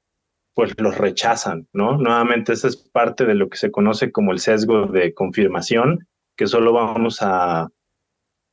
pues 0.54 0.74
los 0.78 0.98
rechazan, 0.98 1.68
¿no? 1.74 1.98
Nuevamente, 1.98 2.54
esa 2.54 2.68
es 2.68 2.78
parte 2.78 3.26
de 3.26 3.36
lo 3.36 3.50
que 3.50 3.58
se 3.58 3.72
conoce 3.72 4.12
como 4.12 4.32
el 4.32 4.40
sesgo 4.40 4.88
de 4.88 5.14
confirmación, 5.14 6.08
que 6.36 6.48
solo 6.48 6.74
vamos 6.74 7.20
a, 7.22 7.70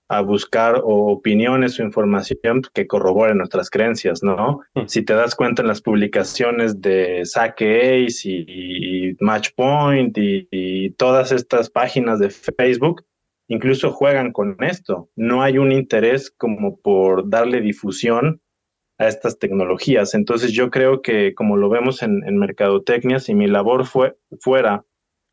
a 0.08 0.20
buscar 0.20 0.80
opiniones 0.84 1.78
o 1.78 1.82
información 1.82 2.62
que 2.72 2.86
corroboren 2.86 3.38
nuestras 3.38 3.70
creencias, 3.70 4.22
¿no? 4.22 4.60
Hmm. 4.74 4.86
Si 4.86 5.02
te 5.02 5.14
das 5.14 5.34
cuenta 5.34 5.62
en 5.62 5.68
las 5.68 5.82
publicaciones 5.82 6.80
de 6.80 7.24
Saque 7.24 8.04
Ace 8.06 8.28
y, 8.28 9.16
Matchpoint 9.20 10.16
y, 10.18 10.48
y, 10.50 10.90
todas 10.90 11.32
estas 11.32 11.70
páginas 11.70 12.20
de 12.20 12.30
Facebook, 12.30 13.04
incluso 13.48 13.90
juegan 13.90 14.32
con 14.32 14.56
esto. 14.62 15.10
No 15.16 15.42
hay 15.42 15.58
un 15.58 15.72
interés 15.72 16.30
como 16.30 16.78
por 16.80 17.28
darle 17.28 17.60
difusión 17.60 18.40
a 18.98 19.08
estas 19.08 19.38
tecnologías. 19.38 20.14
Entonces 20.14 20.52
yo 20.52 20.70
creo 20.70 21.02
que 21.02 21.34
como 21.34 21.56
lo 21.56 21.68
vemos 21.68 22.02
en, 22.02 22.22
en 22.26 22.38
Mercadotecnia, 22.38 23.18
si 23.18 23.34
mi 23.34 23.46
labor 23.46 23.86
fue, 23.86 24.16
fuera 24.40 24.84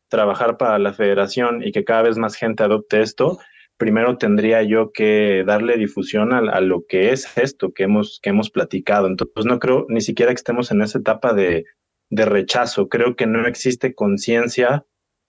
trabajar 0.08 0.56
para 0.58 0.78
la 0.78 0.92
federación 0.92 1.62
y 1.62 1.72
que 1.72 1.84
cada 1.84 2.02
vez 2.02 2.18
más 2.18 2.36
gente 2.36 2.62
adopte 2.62 3.00
esto, 3.00 3.38
primero 3.76 4.16
tendría 4.16 4.62
yo 4.62 4.92
que 4.92 5.44
darle 5.46 5.76
difusión 5.76 6.32
a, 6.32 6.60
lo 6.60 6.84
que 6.86 7.12
es 7.12 7.36
esto 7.36 7.72
que 7.72 7.84
hemos, 7.84 8.20
que 8.22 8.30
hemos 8.30 8.50
platicado. 8.50 9.06
Entonces, 9.06 9.44
no 9.46 9.58
creo 9.58 9.86
ni 9.88 10.00
siquiera 10.00 10.32
que 10.32 10.36
estemos 10.36 10.70
en 10.70 10.82
esa 10.82 10.98
etapa 10.98 11.32
de, 11.34 11.64
rechazo. 12.10 12.88
Creo 12.88 13.16
que 13.16 13.26
no 13.26 13.44
existe 13.46 13.94
conciencia 13.94 14.86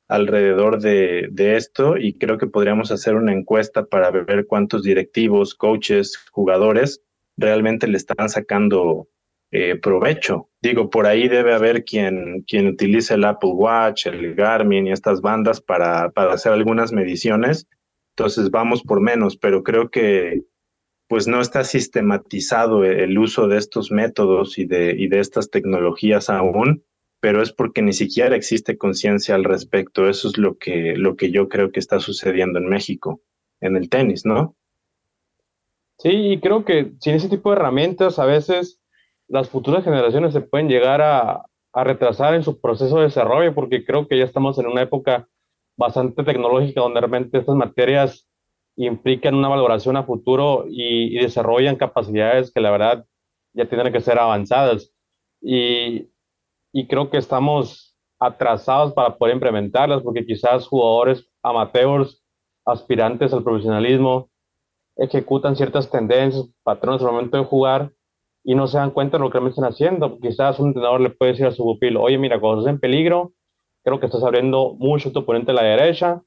alrededor 0.08 0.80
de, 0.80 1.32
esto 1.56 1.98
y 1.98 2.20
creo 2.20 2.38
que 2.38 2.46
podríamos 2.46 2.92
hacer 2.92 3.16
una 3.16 3.34
encuesta 3.34 3.86
para 3.88 4.12
ver 4.12 4.46
cuántos 4.46 4.84
directivos, 4.84 5.56
coaches, 5.56 6.16
jugadores 6.32 7.02
realmente 7.38 7.88
le 7.88 7.98
están 7.98 8.30
sacando 8.30 9.08
eh, 9.52 9.76
provecho. 9.76 10.50
Digo, 10.62 10.90
por 10.90 11.06
ahí 11.06 11.28
debe 11.28 11.54
haber 11.54 11.84
quien, 11.84 12.44
quien 12.48 12.68
utilice 12.68 13.14
el 13.14 13.26
Apple 13.26 13.52
Watch, 13.54 14.08
el 14.08 14.36
Garmin 14.36 14.88
y 14.88 14.92
estas 14.92 15.22
bandas 15.22 15.62
para, 15.62 16.10
para 16.12 16.34
hacer 16.34 16.52
algunas 16.54 16.92
mediciones 16.92 17.68
entonces 18.18 18.50
vamos 18.50 18.82
por 18.82 19.02
menos, 19.02 19.36
pero 19.36 19.62
creo 19.62 19.90
que 19.90 20.44
pues 21.08 21.28
no 21.28 21.42
está 21.42 21.66
sistematizado 21.66 22.86
el 22.86 23.18
uso 23.20 23.48
de 23.48 23.58
estos 23.58 23.92
métodos 23.92 24.58
y 24.58 24.66
de, 24.66 24.96
y 24.98 25.08
de 25.08 25.20
estas 25.20 25.52
tecnologías 25.52 26.30
aún, 26.30 26.84
pero 27.20 27.44
es 27.44 27.52
porque 27.52 27.82
ni 27.82 27.92
siquiera 27.92 28.36
existe 28.36 28.78
conciencia 28.78 29.36
al 29.36 29.44
respecto. 29.44 30.10
Eso 30.10 30.30
es 30.30 30.38
lo 30.38 30.58
que, 30.58 30.96
lo 30.96 31.18
que 31.18 31.30
yo 31.30 31.50
creo 31.50 31.72
que 31.72 31.80
está 31.80 32.00
sucediendo 32.00 32.58
en 32.58 32.68
México, 32.68 33.22
en 33.60 33.76
el 33.76 33.90
tenis, 33.90 34.26
¿no? 34.26 34.56
Sí, 35.98 36.10
y 36.10 36.40
creo 36.40 36.66
que 36.66 36.94
sin 37.00 37.16
ese 37.16 37.30
tipo 37.30 37.50
de 37.50 37.56
herramientas 37.58 38.20
a 38.20 38.26
veces 38.26 38.82
las 39.28 39.50
futuras 39.50 39.84
generaciones 39.84 40.34
se 40.34 40.42
pueden 40.42 40.68
llegar 40.68 41.02
a, 41.02 41.46
a 41.76 41.84
retrasar 41.84 42.34
en 42.36 42.44
su 42.44 42.62
proceso 42.62 42.98
de 42.98 43.04
desarrollo, 43.04 43.54
porque 43.54 43.86
creo 43.86 44.08
que 44.08 44.18
ya 44.18 44.24
estamos 44.24 44.58
en 44.60 44.68
una 44.68 44.82
época 44.82 45.28
bastante 45.78 46.24
tecnológica, 46.24 46.82
donde 46.82 47.02
realmente 47.02 47.38
estas 47.38 47.56
materias 47.56 48.30
implican 48.78 49.36
una 49.36 49.50
valoración 49.50 49.98
a 49.98 50.04
futuro 50.04 50.66
y, 50.70 51.18
desarrollan 51.20 51.76
capacidades 51.76 52.52
que 52.52 52.62
la 52.62 52.72
verdad 52.72 53.06
ya 53.54 53.68
tienen 53.68 53.92
que 53.92 54.00
ser 54.00 54.20
avanzadas. 54.20 54.94
Y, 55.42 56.10
y 56.74 56.88
creo 56.88 57.10
que 57.10 57.18
estamos 57.18 57.98
atrasados 58.20 58.94
para 58.94 59.18
poder 59.18 59.36
implementarlas, 59.36 60.02
porque 60.02 60.26
quizás 60.26 60.68
jugadores 60.68 61.30
amateurs, 61.44 62.24
aspirantes 62.66 63.34
al 63.34 63.44
profesionalismo, 63.44 64.30
ejecutan 64.98 65.56
ciertas 65.56 65.90
tendencias, 65.90 66.50
patrones 66.64 67.02
al 67.02 67.12
momento 67.12 67.38
de 67.38 67.46
jugar 67.46 67.92
y 68.44 68.56
no 68.56 68.68
se 68.68 68.78
dan 68.78 68.92
cuenta 68.92 69.18
de 69.18 69.24
lo 69.24 69.30
que 69.30 69.40
realmente 69.40 69.60
están 69.60 69.72
haciendo. 69.72 70.20
Quizás 70.20 70.60
un 70.60 70.68
entrenador 70.68 71.02
le 71.02 71.10
puede 71.10 71.34
decir 71.34 71.48
a 71.48 71.52
su 71.52 71.64
pupilo, 71.64 72.02
oye, 72.02 72.18
mira, 72.18 72.40
cuando 72.40 72.62
estás 72.62 72.74
en 72.74 72.80
peligro, 72.80 73.34
Creo 73.86 74.00
que 74.00 74.08
estás 74.08 74.24
abriendo 74.24 74.74
mucho 74.80 75.12
tu 75.12 75.20
oponente 75.20 75.52
a 75.52 75.54
la 75.54 75.62
derecha. 75.62 76.24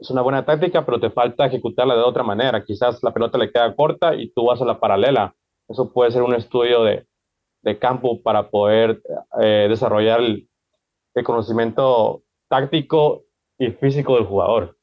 Es 0.00 0.10
una 0.10 0.20
buena 0.20 0.44
táctica, 0.44 0.84
pero 0.84 0.98
te 0.98 1.10
falta 1.10 1.46
ejecutarla 1.46 1.94
de 1.94 2.02
otra 2.02 2.24
manera. 2.24 2.64
Quizás 2.64 3.00
la 3.04 3.12
pelota 3.14 3.38
le 3.38 3.52
queda 3.52 3.74
corta 3.76 4.16
y 4.16 4.32
tú 4.32 4.46
vas 4.46 4.60
a 4.60 4.64
la 4.64 4.80
paralela. 4.80 5.32
Eso 5.68 5.92
puede 5.92 6.10
ser 6.10 6.22
un 6.22 6.34
estudio 6.34 6.82
de, 6.82 7.06
de 7.62 7.78
campo 7.78 8.20
para 8.20 8.50
poder 8.50 9.00
eh, 9.40 9.66
desarrollar 9.68 10.18
el, 10.18 10.48
el 11.14 11.24
conocimiento 11.24 12.24
táctico 12.48 13.22
y 13.58 13.70
físico 13.70 14.16
del 14.16 14.26
jugador. 14.26 14.76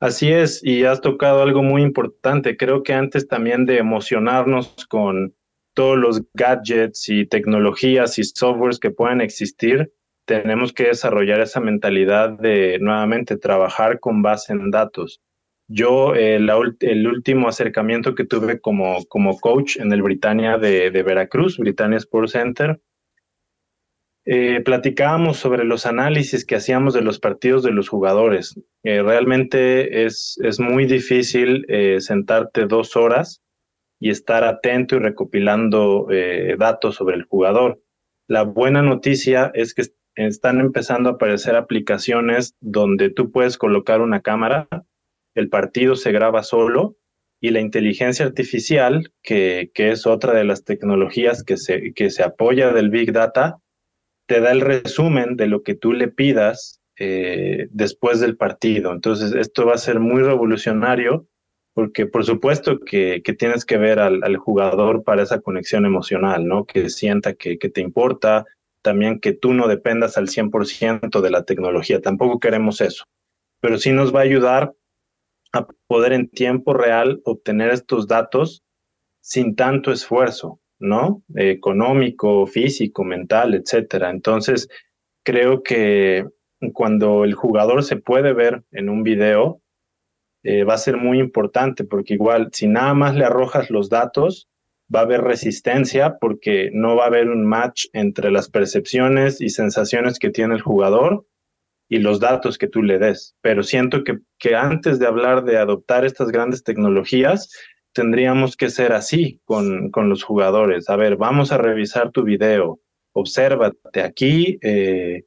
Así 0.00 0.32
es, 0.32 0.64
y 0.64 0.84
has 0.84 1.02
tocado 1.02 1.42
algo 1.42 1.62
muy 1.62 1.82
importante. 1.82 2.56
Creo 2.56 2.82
que 2.82 2.94
antes 2.94 3.28
también 3.28 3.66
de 3.66 3.76
emocionarnos 3.76 4.86
con 4.88 5.34
todos 5.74 5.98
los 5.98 6.22
gadgets 6.32 7.08
y 7.10 7.26
tecnologías 7.26 8.18
y 8.18 8.24
softwares 8.24 8.78
que 8.78 8.90
puedan 8.90 9.20
existir, 9.20 9.92
tenemos 10.24 10.72
que 10.72 10.84
desarrollar 10.84 11.40
esa 11.40 11.60
mentalidad 11.60 12.30
de 12.30 12.78
nuevamente 12.80 13.36
trabajar 13.36 14.00
con 14.00 14.22
base 14.22 14.54
en 14.54 14.70
datos. 14.70 15.20
Yo, 15.68 16.14
eh, 16.14 16.36
el 16.36 17.06
último 17.06 17.48
acercamiento 17.48 18.14
que 18.14 18.24
tuve 18.24 18.58
como, 18.58 19.04
como 19.06 19.38
coach 19.38 19.76
en 19.76 19.92
el 19.92 20.02
Britannia 20.02 20.56
de, 20.56 20.90
Veracruz, 20.90 21.58
Britannia 21.58 21.98
Sports 21.98 22.32
Center, 22.32 22.80
eh, 24.24 24.60
platicábamos 24.64 25.38
sobre 25.38 25.64
los 25.64 25.86
análisis 25.86 26.44
que 26.44 26.56
hacíamos 26.56 26.94
de 26.94 27.02
los 27.02 27.18
partidos 27.18 27.62
de 27.62 27.72
los 27.72 27.88
jugadores. 27.88 28.58
Eh, 28.82 29.02
realmente 29.02 30.04
es, 30.04 30.38
es 30.42 30.60
muy 30.60 30.86
difícil 30.86 31.66
sentarte 31.98 32.66
dos 32.66 32.96
horas 32.96 33.42
y 33.98 34.10
estar 34.10 34.44
atento 34.44 34.96
y 34.96 34.98
recopilando 35.00 36.06
datos 36.58 36.96
sobre 36.96 37.16
el 37.16 37.24
jugador. 37.24 37.80
La 38.28 38.44
buena 38.44 38.82
noticia 38.82 39.50
es 39.54 39.74
que 39.74 39.82
están 40.14 40.60
empezando 40.60 41.08
a 41.08 41.12
aparecer 41.12 41.56
aplicaciones 41.56 42.54
donde 42.60 43.10
tú 43.10 43.30
puedes 43.30 43.58
colocar 43.58 44.00
una 44.00 44.20
cámara, 44.20 44.68
el 45.34 45.48
partido 45.48 45.96
se 45.96 46.12
graba 46.12 46.42
solo 46.42 46.96
y 47.40 47.50
la 47.50 47.60
inteligencia 47.60 48.26
artificial, 48.26 49.12
que, 49.22 49.70
que 49.74 49.90
es 49.90 50.06
otra 50.06 50.34
de 50.34 50.44
las 50.44 50.64
tecnologías 50.64 51.42
que 51.42 51.56
se, 51.56 51.94
que 51.94 52.10
se 52.10 52.22
apoya 52.22 52.72
del 52.72 52.90
Big 52.90 53.12
Data, 53.12 53.58
te 54.30 54.40
da 54.40 54.52
el 54.52 54.60
resumen 54.60 55.34
de 55.34 55.48
lo 55.48 55.64
que 55.64 55.74
tú 55.74 55.92
le 55.92 56.06
pidas 56.06 56.80
eh, 56.96 57.66
después 57.72 58.20
del 58.20 58.36
partido. 58.36 58.92
Entonces, 58.92 59.32
esto 59.32 59.66
va 59.66 59.74
a 59.74 59.78
ser 59.78 59.98
muy 59.98 60.22
revolucionario 60.22 61.26
porque 61.74 62.06
por 62.06 62.24
supuesto 62.24 62.78
que, 62.78 63.24
tienes 63.36 63.64
que 63.64 63.76
ver 63.76 63.98
al, 63.98 64.22
al, 64.22 64.36
jugador 64.36 65.02
para 65.02 65.24
esa 65.24 65.40
conexión 65.40 65.84
emocional, 65.84 66.46
¿no? 66.46 66.64
Que 66.64 66.90
sienta 66.90 67.34
que, 67.34 67.58
que 67.58 67.70
te 67.70 67.80
importa, 67.80 68.44
también 68.82 69.18
que 69.18 69.32
tú 69.32 69.52
no 69.52 69.66
dependas 69.66 70.16
al 70.16 70.28
100% 70.28 71.20
de 71.20 71.30
la 71.30 71.42
tecnología. 71.42 72.00
Tampoco 72.00 72.38
queremos 72.38 72.80
eso, 72.80 73.06
pero 73.60 73.78
sí 73.78 73.90
nos 73.90 74.14
va 74.14 74.20
a 74.20 74.24
ayudar 74.30 74.72
a 75.52 75.66
poder 75.88 76.12
en 76.12 76.28
tiempo 76.28 76.72
real 76.72 77.20
obtener 77.24 77.72
estos 77.72 78.06
datos 78.06 78.62
sin 79.20 79.56
tanto 79.56 79.90
esfuerzo, 79.90 80.59
¿no? 80.80 81.22
económico, 81.36 82.46
físico, 82.46 83.04
mental, 83.04 83.54
etcétera. 83.54 84.10
Entonces, 84.10 84.68
creo 85.22 85.62
que 85.62 86.26
cuando 86.72 87.24
el 87.24 87.34
jugador 87.34 87.84
se 87.84 87.96
puede 87.96 88.32
ver 88.32 88.64
en 88.72 88.88
un 88.88 89.02
video, 89.02 89.60
eh, 90.42 90.64
va 90.64 90.74
a 90.74 90.78
ser 90.78 90.96
muy 90.96 91.18
importante 91.18 91.84
porque 91.84 92.14
igual 92.14 92.48
si 92.52 92.66
nada 92.66 92.94
más 92.94 93.14
le 93.14 93.24
arrojas 93.24 93.70
los 93.70 93.90
datos, 93.90 94.48
va 94.94 95.00
a 95.00 95.02
haber 95.04 95.20
resistencia 95.20 96.18
porque 96.18 96.70
no 96.72 96.96
va 96.96 97.04
a 97.04 97.08
haber 97.08 97.28
un 97.28 97.44
match 97.44 97.86
entre 97.92 98.30
las 98.30 98.48
percepciones 98.48 99.40
y 99.40 99.50
sensaciones 99.50 100.18
que 100.18 100.30
tiene 100.30 100.54
el 100.54 100.62
jugador 100.62 101.26
y 101.88 101.98
los 101.98 102.20
datos 102.20 102.56
que 102.56 102.68
tú 102.68 102.82
le 102.82 102.98
des. 102.98 103.36
Pero 103.40 103.62
siento 103.62 104.02
que, 104.04 104.18
que 104.38 104.54
antes 104.54 104.98
de 104.98 105.06
hablar 105.06 105.44
de 105.44 105.58
adoptar 105.58 106.04
estas 106.04 106.28
grandes 106.28 106.64
tecnologías, 106.64 107.50
tendríamos 107.92 108.56
que 108.56 108.70
ser 108.70 108.92
así 108.92 109.40
con, 109.44 109.90
con 109.90 110.08
los 110.08 110.22
jugadores. 110.22 110.88
A 110.88 110.96
ver, 110.96 111.16
vamos 111.16 111.52
a 111.52 111.58
revisar 111.58 112.10
tu 112.10 112.22
video, 112.22 112.80
obsérvate 113.12 114.02
aquí, 114.02 114.58
eh, 114.62 115.24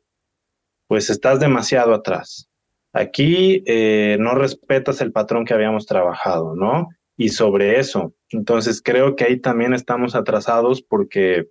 pues 0.87 1.09
estás 1.09 1.39
demasiado 1.39 1.93
atrás. 1.93 2.49
Aquí 2.93 3.63
eh, 3.65 4.17
no 4.19 4.35
respetas 4.35 5.01
el 5.01 5.11
patrón 5.11 5.45
que 5.45 5.53
habíamos 5.53 5.85
trabajado, 5.85 6.55
¿no? 6.55 6.89
Y 7.17 7.29
sobre 7.29 7.79
eso, 7.79 8.13
entonces 8.29 8.81
creo 8.83 9.15
que 9.15 9.25
ahí 9.25 9.39
también 9.39 9.73
estamos 9.73 10.15
atrasados 10.15 10.81
porque 10.81 11.47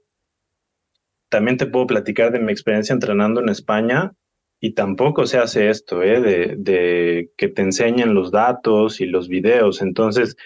también 1.28 1.56
te 1.56 1.66
puedo 1.66 1.86
platicar 1.86 2.32
de 2.32 2.40
mi 2.40 2.52
experiencia 2.52 2.92
entrenando 2.92 3.40
en 3.40 3.48
España 3.48 4.12
y 4.60 4.74
tampoco 4.74 5.26
se 5.26 5.38
hace 5.38 5.70
esto, 5.70 6.02
¿eh? 6.02 6.20
de, 6.20 6.54
de 6.58 7.30
que 7.36 7.48
te 7.48 7.62
enseñen 7.62 8.14
los 8.14 8.30
datos 8.30 9.00
y 9.00 9.06
los 9.06 9.28
videos. 9.28 9.82
Entonces, 9.82 10.36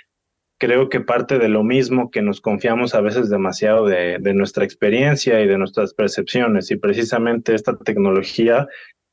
creo 0.59 0.89
que 0.89 1.01
parte 1.01 1.39
de 1.39 1.49
lo 1.49 1.63
mismo 1.63 2.11
que 2.11 2.23
nos 2.23 2.41
confiamos 2.41 2.95
a 2.95 3.01
veces 3.01 3.29
demasiado 3.29 3.87
de, 3.87 4.19
nuestra 4.35 4.65
experiencia 4.65 5.41
y 5.41 5.47
de 5.47 5.59
nuestras 5.59 5.95
percepciones. 5.95 6.71
Y 6.71 6.77
precisamente 6.77 7.55
esta 7.55 7.77
tecnología 7.77 8.67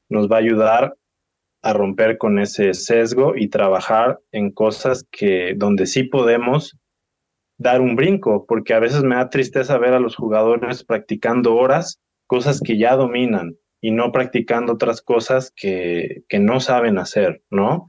nos 0.10 0.32
va 0.32 0.38
a 0.38 0.40
ayudar 0.40 0.96
a 1.62 1.74
romper 1.74 2.18
con 2.18 2.40
ese 2.40 2.74
sesgo 2.74 3.36
y 3.36 3.48
trabajar 3.48 4.20
en 4.32 4.52
cosas 4.52 5.06
que 5.12 5.54
donde 5.56 5.86
sí 5.86 6.04
podemos 6.04 6.78
dar 7.58 7.82
un 7.82 7.96
brinco, 7.96 8.46
porque 8.46 8.74
a 8.74 8.80
veces 8.80 9.04
me 9.04 9.16
da 9.16 9.30
tristeza 9.30 9.78
ver 9.78 9.94
a 9.94 10.00
los 10.00 10.16
jugadores 10.16 10.84
practicando 10.84 11.56
horas, 11.56 12.00
cosas 12.28 12.60
que 12.60 12.78
ya 12.78 12.96
dominan 12.96 13.56
y 13.82 13.92
no 13.92 14.12
practicando 14.12 14.74
otras 14.74 15.02
cosas 15.02 15.54
que 15.56 16.24
no 16.32 16.60
saben 16.60 16.98
hacer, 16.98 17.42
¿no? 17.50 17.88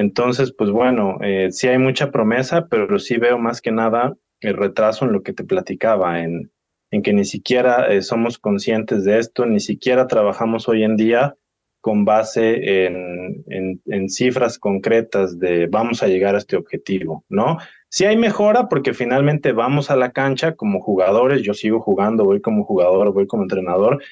Entonces, 0.00 0.54
pues 0.56 0.70
bueno, 0.70 1.18
eh, 1.20 1.48
sí 1.50 1.68
hay 1.68 1.76
mucha 1.76 2.10
promesa, 2.10 2.68
pero 2.68 2.98
sí 2.98 3.18
veo 3.18 3.38
más 3.38 3.60
que 3.60 3.70
nada 3.70 4.16
el 4.40 4.56
retraso 4.56 5.04
en 5.04 5.12
lo 5.12 5.22
que 5.22 5.34
te 5.34 5.44
platicaba, 5.44 6.22
en, 6.22 6.50
en 6.90 7.02
que 7.02 7.12
ni 7.12 7.26
siquiera 7.26 7.92
eh, 7.92 8.00
somos 8.00 8.38
conscientes 8.38 9.04
de 9.04 9.18
esto, 9.18 9.44
ni 9.44 9.60
siquiera 9.60 10.06
trabajamos 10.06 10.70
hoy 10.70 10.84
en 10.84 10.96
día 10.96 11.36
con 11.82 12.06
base 12.06 12.86
en, 12.86 13.44
en, 13.86 14.08
cifras 14.08 14.58
concretas 14.58 15.38
de 15.38 15.66
vamos 15.66 16.02
a 16.02 16.08
llegar 16.08 16.34
a 16.34 16.38
este 16.38 16.56
objetivo, 16.56 17.24
¿no? 17.28 17.58
Sí 17.90 18.06
hay 18.06 18.16
mejora 18.16 18.68
porque 18.68 18.94
finalmente 18.94 19.52
vamos 19.52 19.90
a 19.90 19.96
la 19.96 20.12
cancha 20.12 20.56
como 20.56 20.80
jugadores, 20.80 21.42
yo 21.42 21.52
sigo 21.52 21.80
jugando, 21.80 22.24
voy 22.24 22.40
como 22.40 22.64
jugador, 22.64 23.12
voy 23.12 23.26
como 23.26 23.42
entrenador, 23.42 24.02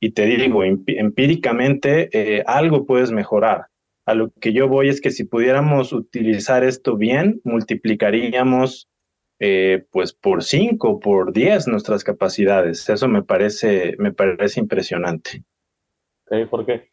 y 0.00 0.10
te 0.10 0.26
digo, 0.26 0.62
empíricamente 0.64 2.08
eh, 2.12 2.44
algo 2.46 2.86
puedes 2.86 3.10
mejorar. 3.10 3.66
A 4.08 4.14
lo 4.14 4.30
que 4.40 4.54
yo 4.54 4.68
voy 4.68 4.88
es 4.88 5.02
que 5.02 5.10
si 5.10 5.24
pudiéramos 5.24 5.92
utilizar 5.92 6.64
esto 6.64 6.96
bien, 6.96 7.42
multiplicaríamos 7.44 8.88
eh, 9.38 9.84
pues 9.90 10.14
por 10.14 10.42
cinco, 10.42 10.98
por 10.98 11.34
diez 11.34 11.68
nuestras 11.68 12.04
capacidades. 12.04 12.88
Eso 12.88 13.06
me 13.06 13.22
parece, 13.22 13.96
me 13.98 14.14
parece 14.14 14.60
impresionante. 14.60 15.44
¿Por 16.48 16.64
qué? 16.64 16.88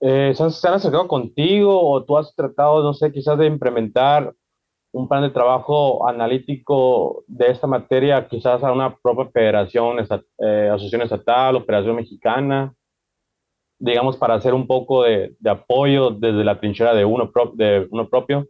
Eh, 0.00 0.32
¿Se 0.34 0.66
han 0.66 0.74
acercado 0.74 1.06
contigo 1.08 1.78
o 1.78 2.02
tú 2.06 2.16
has 2.16 2.34
tratado, 2.34 2.82
no 2.82 2.94
sé, 2.94 3.12
quizás 3.12 3.38
de 3.38 3.44
implementar 3.44 4.34
un 4.92 5.08
plan 5.08 5.22
de 5.22 5.30
trabajo 5.30 6.08
analítico 6.08 7.22
de 7.26 7.50
esta 7.50 7.66
materia 7.66 8.26
quizás 8.28 8.64
a 8.64 8.72
una 8.72 8.96
propia 8.96 9.30
federación, 9.30 9.98
eh, 10.38 10.70
asociación 10.72 11.02
estatal, 11.02 11.56
operación 11.56 11.96
mexicana, 11.96 12.74
digamos, 13.80 14.16
para 14.16 14.34
hacer 14.34 14.54
un 14.54 14.66
poco 14.66 15.02
de, 15.02 15.34
de 15.40 15.50
apoyo 15.50 16.10
desde 16.10 16.44
la 16.44 16.60
trinchera 16.60 16.94
de 16.94 17.04
uno, 17.04 17.32
pro, 17.32 17.52
de 17.56 17.88
uno 17.90 18.08
propio? 18.08 18.48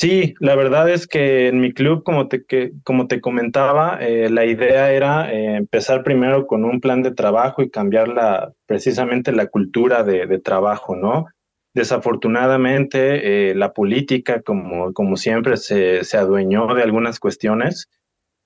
Sí, 0.00 0.34
la 0.38 0.54
verdad 0.54 0.88
es 0.88 1.08
que 1.08 1.48
en 1.48 1.60
mi 1.60 1.72
club, 1.72 2.04
como 2.04 2.28
te, 2.28 2.44
que, 2.44 2.70
como 2.84 3.08
te 3.08 3.20
comentaba, 3.20 3.98
eh, 4.00 4.30
la 4.30 4.44
idea 4.44 4.92
era 4.92 5.32
eh, 5.32 5.56
empezar 5.56 6.04
primero 6.04 6.46
con 6.46 6.64
un 6.64 6.80
plan 6.80 7.02
de 7.02 7.10
trabajo 7.10 7.62
y 7.62 7.70
cambiar 7.70 8.06
la, 8.06 8.52
precisamente 8.66 9.32
la 9.32 9.48
cultura 9.48 10.04
de, 10.04 10.26
de 10.26 10.38
trabajo, 10.38 10.94
¿no? 10.94 11.26
Desafortunadamente, 11.74 13.50
eh, 13.50 13.54
la 13.56 13.72
política, 13.72 14.40
como, 14.42 14.92
como 14.92 15.16
siempre, 15.16 15.56
se, 15.56 16.04
se, 16.04 16.16
adueñó 16.16 16.72
de 16.74 16.82
algunas 16.84 17.18
cuestiones 17.18 17.88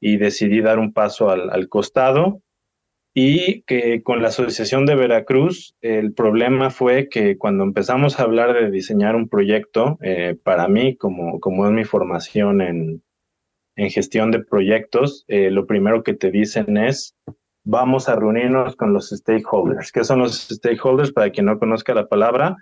y 0.00 0.16
decidí 0.16 0.62
dar 0.62 0.78
un 0.78 0.94
paso 0.94 1.28
al, 1.28 1.50
al, 1.50 1.68
costado. 1.68 2.40
Y 3.14 3.62
que 3.62 4.02
con 4.02 4.22
la 4.22 4.28
Asociación 4.28 4.86
de 4.86 4.94
Veracruz, 4.94 5.76
el 5.82 6.14
problema 6.14 6.70
fue 6.70 7.08
que 7.10 7.36
cuando 7.36 7.62
empezamos 7.62 8.18
a 8.18 8.22
hablar 8.22 8.54
de 8.54 8.70
diseñar 8.70 9.16
un 9.16 9.28
proyecto, 9.28 9.98
eh, 10.00 10.36
para 10.42 10.66
mí, 10.66 10.96
como, 10.96 11.38
como 11.38 11.66
es 11.66 11.72
mi 11.72 11.84
formación 11.84 12.62
en, 12.62 13.02
en 13.76 13.90
gestión 13.90 14.30
de 14.30 14.42
proyectos, 14.42 15.24
eh, 15.28 15.50
lo 15.50 15.66
primero 15.66 16.02
que 16.02 16.14
te 16.14 16.30
dicen 16.30 16.78
es, 16.78 17.14
vamos 17.64 18.08
a 18.08 18.16
reunirnos 18.16 18.76
con 18.76 18.94
los 18.94 19.10
stakeholders. 19.10 19.92
¿Qué 19.92 20.04
son 20.04 20.20
los 20.20 20.48
stakeholders? 20.48 21.12
Para 21.12 21.30
quien 21.30 21.46
no 21.46 21.58
conozca 21.58 21.94
la 21.94 22.08
palabra, 22.08 22.56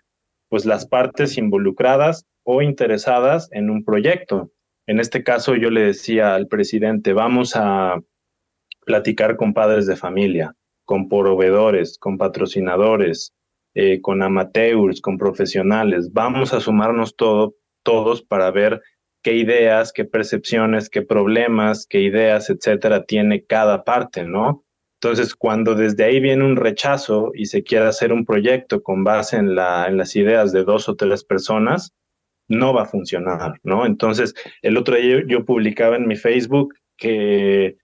pues 0.49 0.67
las 0.67 0.87
partes 0.87 1.39
involucradas 1.39 2.27
o 2.45 2.61
interesadas 2.61 3.49
en 3.53 3.71
un 3.71 3.85
proyecto. 3.85 4.51
En 4.87 4.99
este 4.99 5.23
caso 5.23 5.55
yo 5.55 5.71
le 5.71 5.83
decía 5.83 6.35
al 6.35 6.49
presidente, 6.49 7.13
vamos 7.13 7.55
a 7.55 8.01
platicar 8.85 9.37
con 9.37 9.55
padres 9.55 9.87
de 9.87 9.97
familia, 9.97 10.55
con 10.85 11.09
proveedores, 11.09 11.99
con 11.99 12.19
patrocinadores, 12.19 13.33
eh, 13.75 14.01
con 14.01 14.23
amateurs, 14.23 15.01
con 15.01 15.19
profesionales. 15.19 16.13
Vamos 16.13 16.53
a 16.53 16.61
sumarnos 16.61 17.15
todo, 17.15 17.55
todos 17.85 18.23
para 18.23 18.51
ver 18.51 18.83
qué 19.23 19.35
ideas, 19.35 19.93
qué 19.93 20.05
percepciones, 20.05 20.91
qué 20.91 21.03
problemas, 21.03 21.87
qué 21.87 22.01
ideas, 22.01 22.51
etcétera, 22.51 23.05
tiene 23.05 23.45
cada 23.45 23.85
parte, 23.85 24.25
¿no? 24.25 24.65
Entonces, 25.03 25.35
cuando 25.35 25.75
desde 25.75 26.05
ahí 26.05 26.21
viene 26.21 26.45
un 26.45 26.57
rechazo 26.57 27.31
y 27.35 27.47
se 27.47 27.63
quiere 27.63 27.87
hacer 27.87 28.13
un 28.13 28.27
proyecto 28.27 28.83
con 28.83 29.03
base 29.05 29.37
en, 29.37 29.55
la, 29.55 29.87
en 29.87 29.97
las 29.97 30.15
ideas 30.15 30.53
de 30.53 30.65
dos 30.65 30.89
o 30.89 30.97
tres 30.97 31.25
personas, 31.25 31.95
no 32.49 32.75
va 32.75 32.83
a 32.83 32.87
funcionar, 32.87 33.61
¿no? 33.63 33.87
Entonces, 33.87 34.35
el 34.61 34.77
otro 34.77 34.97
día 34.97 35.21
yo, 35.21 35.27
yo 35.27 35.45
publicaba 35.45 35.97
en 35.97 36.07
mi 36.07 36.17
Facebook 36.17 36.75
que 36.99 37.77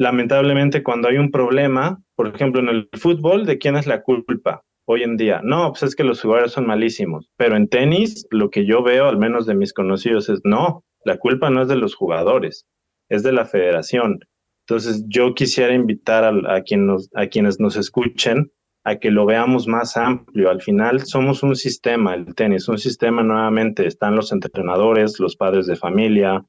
lamentablemente 0.00 0.82
cuando 0.82 1.08
hay 1.08 1.18
un 1.18 1.30
problema, 1.30 2.02
por 2.16 2.28
ejemplo, 2.28 2.62
en 2.62 2.70
el 2.70 2.88
fútbol, 2.94 3.44
¿de 3.44 3.58
quién 3.58 3.76
es 3.76 3.86
la 3.86 4.02
culpa? 4.02 4.62
Hoy 4.86 5.02
en 5.02 5.18
día, 5.18 5.42
no, 5.44 5.70
pues 5.70 5.82
es 5.82 5.94
que 5.94 6.04
los 6.04 6.22
jugadores 6.22 6.52
son 6.52 6.66
malísimos, 6.66 7.30
pero 7.36 7.54
en 7.54 7.68
tenis 7.68 8.26
lo 8.30 8.48
que 8.48 8.64
yo 8.64 8.82
veo, 8.82 9.08
al 9.08 9.18
menos 9.18 9.44
de 9.44 9.54
mis 9.54 9.74
conocidos, 9.74 10.30
es 10.30 10.40
no, 10.42 10.84
la 11.04 11.18
culpa 11.18 11.50
no 11.50 11.60
es 11.60 11.68
de 11.68 11.76
los 11.76 11.94
jugadores, 11.94 12.64
es 13.10 13.22
de 13.22 13.32
la 13.32 13.44
federación. 13.44 14.20
Entonces, 14.66 15.04
yo 15.06 15.34
quisiera 15.34 15.74
invitar 15.74 16.24
a, 16.24 16.62
quien 16.62 16.86
nos, 16.86 17.10
a 17.14 17.26
quienes 17.26 17.60
nos 17.60 17.76
escuchen 17.76 18.50
a 18.84 18.96
que 18.96 19.10
lo 19.10 19.26
veamos 19.26 19.68
más 19.68 19.98
amplio. 19.98 20.48
Al 20.48 20.62
final 20.62 21.00
somos 21.04 21.42
un 21.42 21.56
sistema, 21.56 22.14
el 22.14 22.34
tenis, 22.34 22.68
un 22.68 22.78
sistema 22.78 23.22
nuevamente. 23.22 23.86
Están 23.86 24.16
los 24.16 24.32
entrenadores, 24.32 25.20
los 25.20 25.36
padres 25.36 25.66
de 25.66 25.76
familia, 25.76 26.42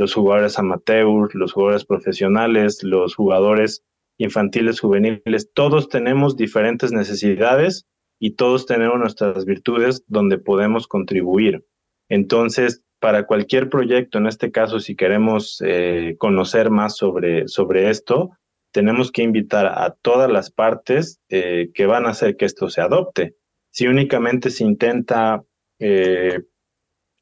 los 0.00 0.14
jugadores 0.14 0.58
amateurs, 0.58 1.34
los 1.34 1.52
jugadores 1.52 1.84
profesionales, 1.84 2.82
los 2.82 3.14
jugadores 3.14 3.84
infantiles, 4.16 4.80
juveniles, 4.80 5.52
todos 5.52 5.90
tenemos 5.90 6.38
diferentes 6.38 6.90
necesidades 6.90 7.86
y 8.18 8.30
todos 8.30 8.64
tenemos 8.64 8.98
nuestras 8.98 9.44
virtudes 9.44 10.02
donde 10.06 10.38
podemos 10.38 10.86
contribuir. 10.86 11.66
Entonces, 12.08 12.82
para 12.98 13.26
cualquier 13.26 13.68
proyecto, 13.68 14.16
en 14.16 14.26
este 14.26 14.50
caso, 14.50 14.80
si 14.80 14.96
queremos 14.96 15.62
eh, 15.66 16.16
conocer 16.18 16.70
más 16.70 16.96
sobre, 16.96 17.46
sobre 17.46 17.90
esto, 17.90 18.30
tenemos 18.72 19.12
que 19.12 19.22
invitar 19.22 19.66
a 19.66 19.94
todas 20.00 20.30
las 20.30 20.50
partes 20.50 21.20
eh, 21.28 21.72
que 21.74 21.84
van 21.84 22.06
a 22.06 22.10
hacer 22.10 22.38
que 22.38 22.46
esto 22.46 22.70
se 22.70 22.80
adopte. 22.80 23.36
Si 23.70 23.86
únicamente 23.86 24.48
se 24.48 24.64
intenta 24.64 25.42
eh, 25.78 26.40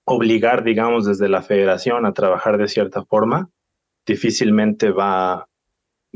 obligar, 0.09 0.64
digamos, 0.64 1.07
desde 1.07 1.29
la 1.29 1.42
federación 1.42 2.07
a 2.07 2.12
trabajar 2.12 2.59
de 2.59 2.68
cierta 2.68 3.05
forma, 3.05 3.51
difícilmente 4.07 4.90
va, 4.90 5.49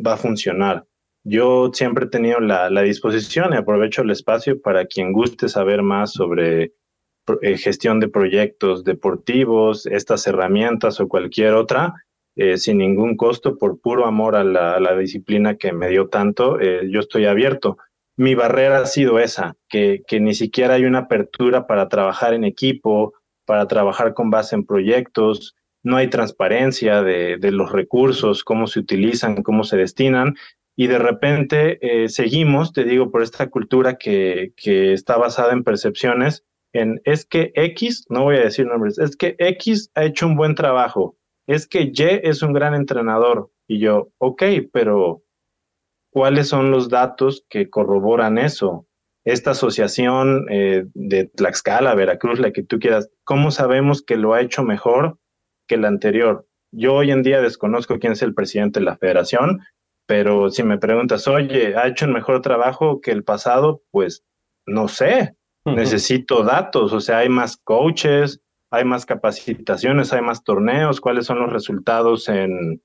va 0.05 0.15
a 0.15 0.17
funcionar. 0.17 0.85
Yo 1.25 1.71
siempre 1.73 2.07
he 2.07 2.09
tenido 2.09 2.41
la, 2.41 2.69
disposición 2.83 3.53
y 3.53 3.57
aprovecho 3.57 4.03
el 4.03 4.11
espacio 4.11 4.61
para 4.61 4.87
quien 4.87 5.13
guste 5.13 5.49
saber 5.49 5.83
más 5.83 6.13
sobre 6.13 6.73
eh, 7.43 7.57
gestión 7.59 8.01
de 8.01 8.09
proyectos 8.09 8.83
deportivos, 8.83 9.87
estas 9.87 10.27
herramientas 10.27 10.99
o 10.99 11.09
cualquier 11.09 11.55
otra, 11.55 11.95
eh, 12.35 12.57
sin 12.57 12.79
ningún 12.79 13.17
costo, 13.17 13.57
por 13.57 13.81
puro 13.81 14.07
amor 14.07 14.35
a 14.35 14.43
la, 14.43 14.97
disciplina 14.97 15.57
que 15.57 15.73
me 15.73 15.89
dio 15.89 16.09
tanto, 16.09 16.59
eh, 16.61 16.89
yo 16.91 17.01
estoy 17.01 17.27
abierto. 17.27 17.77
Mi 18.17 18.35
barrera 18.35 18.79
ha 18.79 18.87
sido 18.87 19.21
esa, 19.21 19.55
que, 19.69 20.03
que 20.07 20.19
ni 20.19 20.35
siquiera 20.35 20.75
hay 20.75 20.85
una 20.85 21.01
apertura 21.01 21.67
para 21.67 21.89
trabajar 21.89 22.35
en 22.35 22.45
equipo, 22.45 23.15
para 23.45 23.67
trabajar 23.67 24.15
con 24.15 24.31
base 24.31 24.55
en 24.55 24.65
proyectos, 24.65 25.57
no 25.83 25.97
hay 25.97 26.09
transparencia 26.09 27.03
de, 27.03 27.39
los 27.51 27.73
recursos, 27.73 28.45
cómo 28.45 28.67
se 28.67 28.81
utilizan, 28.81 29.43
cómo 29.43 29.65
se 29.65 29.77
destinan, 29.77 30.37
y 30.77 30.87
de 30.87 30.99
repente 30.99 31.79
eh, 32.05 32.09
seguimos, 32.09 32.73
te 32.73 32.85
digo, 32.85 33.11
por 33.11 33.23
esta 33.23 33.51
cultura 33.51 33.99
que, 33.99 34.53
está 34.65 35.17
basada 35.17 35.53
en 35.53 35.65
percepciones, 35.65 36.45
en 36.73 37.01
es 37.05 37.27
que 37.27 37.53
X, 37.55 38.07
no 38.09 38.25
voy 38.25 38.37
a 38.37 38.45
decir 38.45 38.67
nombres, 38.67 38.99
es 38.99 39.17
que 39.17 39.35
X 39.39 39.91
ha 39.95 40.05
hecho 40.05 40.27
un 40.27 40.37
buen 40.37 40.55
trabajo, 40.55 41.17
es 41.47 41.67
que 41.67 41.93
Y 41.93 42.03
es 42.23 42.43
un 42.43 42.53
gran 42.53 42.75
entrenador, 42.75 43.51
y 43.67 43.81
yo, 43.81 44.11
ok, 44.19 44.43
pero 44.73 45.23
¿cuáles 46.11 46.49
son 46.49 46.71
los 46.71 46.89
datos 46.89 47.45
que 47.49 47.69
corroboran 47.69 48.39
eso? 48.39 48.87
Esta 49.25 49.53
asociación 49.53 50.47
eh, 50.51 50.87
de 50.95 51.25
Tlaxcala, 51.27 51.95
Veracruz, 51.95 52.41
la 52.41 52.53
que 52.53 52.63
tú 52.63 52.79
quieras, 52.79 53.11
¿cómo 53.25 53.51
sabemos 53.51 54.03
que 54.03 54.17
lo 54.17 54.35
ha 54.35 54.41
hecho 54.41 54.65
mejor 54.65 55.19
que 55.67 55.77
el 55.77 55.85
anterior. 55.85 56.47
Yo 56.73 56.95
hoy 56.95 57.11
en 57.11 57.23
día 57.23 57.41
desconozco 57.41 57.99
quién 57.99 58.15
es 58.15 58.23
el 58.23 58.35
presidente 58.35 58.81
de 58.81 58.87
la 58.87 58.97
federación, 58.97 59.61
pero 60.07 60.51
si 60.51 60.63
me 60.63 60.79
preguntas, 60.79 61.29
oye, 61.29 61.77
¿ha 61.77 61.87
hecho 61.87 62.07
un 62.07 62.13
mejor 62.13 62.41
trabajo 62.41 63.01
que 63.01 63.11
el 63.11 63.25
pasado? 63.25 63.83
Pues 63.91 64.25
no 64.67 64.89
sé, 64.89 65.37
necesito 65.65 66.43
datos, 66.43 66.93
o 66.93 67.01
sea, 67.01 67.19
hay 67.19 67.29
más 67.29 67.57
coaches, 67.57 68.41
hay 68.71 68.85
más 68.85 69.05
capacitaciones, 69.07 70.13
hay 70.13 70.23
más 70.23 70.43
torneos, 70.45 71.01
cuáles 71.01 71.27
son 71.27 71.41
los 71.41 71.53
resultados 71.53 72.29
en, 72.29 72.83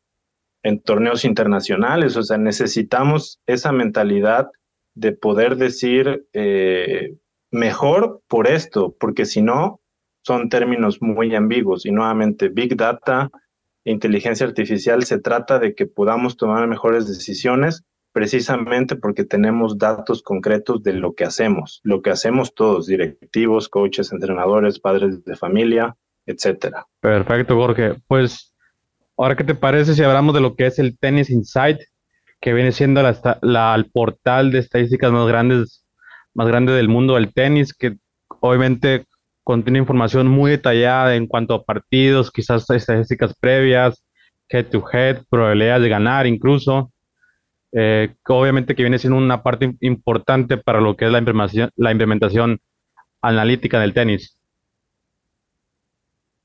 en 0.63 0.81
torneos 0.81 1.23
internacionales, 1.23 2.17
o 2.17 2.23
sea, 2.23 2.37
necesitamos 2.37 3.39
esa 3.45 3.71
mentalidad 3.71 4.49
de 4.97 5.11
poder 5.11 5.57
decir 5.57 6.27
eh, 6.33 7.15
mejor 7.51 8.21
por 8.27 8.47
esto, 8.47 8.95
porque 8.99 9.25
si 9.25 9.41
no, 9.41 9.79
son 10.23 10.49
términos 10.49 11.01
muy 11.01 11.35
ambiguos 11.35 11.85
y 11.85 11.91
nuevamente 11.91 12.49
Big 12.49 12.75
Data, 12.75 13.29
inteligencia 13.85 14.45
artificial, 14.45 15.03
se 15.03 15.19
trata 15.19 15.59
de 15.59 15.75
que 15.75 15.85
podamos 15.85 16.35
tomar 16.35 16.67
mejores 16.67 17.07
decisiones 17.07 17.83
precisamente 18.11 18.95
porque 18.95 19.23
tenemos 19.23 19.77
datos 19.77 20.23
concretos 20.23 20.81
de 20.81 20.93
lo 20.93 21.13
que 21.13 21.23
hacemos, 21.23 21.79
lo 21.83 22.01
que 22.01 22.09
hacemos 22.09 22.55
todos, 22.55 22.87
directivos, 22.87 23.69
coaches, 23.69 24.11
entrenadores, 24.11 24.79
padres 24.79 25.23
de 25.23 25.35
familia, 25.35 25.95
etcétera. 26.25 26.87
Perfecto, 26.99 27.55
Jorge. 27.55 27.93
Pues, 28.07 28.55
ahora, 29.15 29.35
¿qué 29.35 29.43
te 29.43 29.53
parece 29.53 29.93
si 29.93 30.01
hablamos 30.01 30.33
de 30.33 30.41
lo 30.41 30.55
que 30.55 30.65
es 30.65 30.79
el 30.79 30.97
Tennis 30.97 31.29
Insight, 31.29 31.77
que 32.39 32.53
viene 32.53 32.71
siendo 32.71 33.01
la, 33.01 33.75
el 33.75 33.89
portal 33.91 34.51
de 34.51 34.59
estadísticas 34.59 35.11
más 35.11 35.27
grandes, 35.27 35.85
más 36.33 36.47
grande 36.47 36.73
del 36.73 36.87
mundo 36.87 37.15
del 37.15 37.33
tenis, 37.33 37.73
que 37.73 37.97
obviamente 38.39 39.05
contiene 39.43 39.79
información 39.79 40.27
muy 40.27 40.51
detallada 40.51 41.15
en 41.15 41.27
cuanto 41.27 41.53
a 41.53 41.63
partidos, 41.63 42.31
quizás 42.31 42.69
estadísticas 42.69 43.33
previas, 43.39 44.03
head 44.49 44.67
to 44.67 44.83
head, 44.91 45.23
probabilidades 45.29 45.83
de 45.83 45.89
ganar 45.89 46.27
incluso. 46.27 46.91
Eh, 47.73 48.13
obviamente 48.27 48.75
que 48.75 48.83
viene 48.83 48.99
siendo 48.99 49.17
una 49.17 49.43
parte 49.43 49.75
importante 49.81 50.57
para 50.57 50.79
lo 50.79 50.95
que 50.95 51.05
es 51.05 51.11
la 51.11 51.19
implementación, 51.19 51.69
la 51.75 51.91
implementación 51.91 52.59
analítica 53.21 53.79
del 53.79 53.93
tenis. 53.93 54.37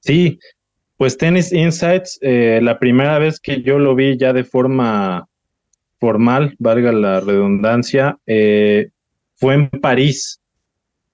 Sí, 0.01 0.39
pues 0.97 1.17
Tennis 1.17 1.53
Insights, 1.53 2.19
eh, 2.23 2.61
la 2.63 2.79
primera 2.79 3.19
vez 3.19 3.39
que 3.41 3.63
yo 3.63 3.79
lo 3.79 3.95
vi 3.95 4.17
ya 4.17 4.33
de 4.33 4.45
forma 4.45 5.27
formal, 6.03 6.57
valga 6.59 6.91
la 6.91 7.21
redundancia, 7.21 8.19
eh, 8.27 8.89
fue 9.37 9.55
en 9.55 9.69
París. 9.69 10.41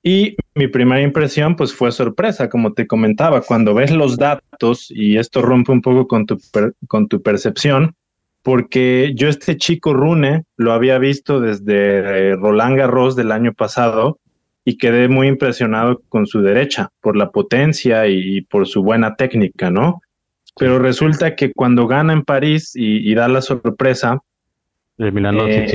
Y 0.03 0.35
mi 0.55 0.66
primera 0.66 1.03
impresión 1.03 1.57
pues 1.57 1.74
fue 1.74 1.92
sorpresa, 1.92 2.48
como 2.48 2.72
te 2.72 2.87
comentaba, 2.87 3.42
cuando 3.42 3.74
ves 3.74 3.90
los 3.90 4.16
datos 4.16 4.87
y 4.88 5.18
esto 5.18 5.42
rompe 5.42 5.72
un 5.72 5.83
poco 5.83 6.09
con 6.09 6.24
tu, 6.24 6.38
con 6.87 7.07
tu 7.07 7.20
percepción, 7.20 7.96
porque 8.42 9.12
yo 9.14 9.29
este 9.29 9.59
chico 9.59 9.92
Rune 9.92 10.44
lo 10.57 10.72
había 10.72 10.96
visto 10.96 11.38
desde 11.38 12.31
eh, 12.31 12.37
Roland 12.37 12.79
Garros 12.79 13.14
del 13.14 13.31
año 13.31 13.53
pasado 13.53 14.18
y 14.64 14.79
quedé 14.79 15.09
muy 15.09 15.27
impresionado 15.27 16.01
con 16.09 16.27
su 16.27 16.40
derecha, 16.40 16.88
por 17.03 17.14
la 17.14 17.31
potencia 17.31 18.07
y, 18.07 18.40
por 18.40 18.66
su 18.66 18.83
buena 18.83 19.16
técnica, 19.16 19.70
¿no? 19.70 20.01
Pero 20.57 20.79
resulta 20.79 21.37
que 21.37 21.53
cuando 21.53 21.87
gana 21.87 22.14
en 22.14 22.22
París 22.22 22.72
y, 22.74 23.14
da 23.14 23.29
la 23.29 23.42
sorpresa... 23.42 24.22
De 24.98 25.12
Milano 25.12 25.46
eh, 25.46 25.66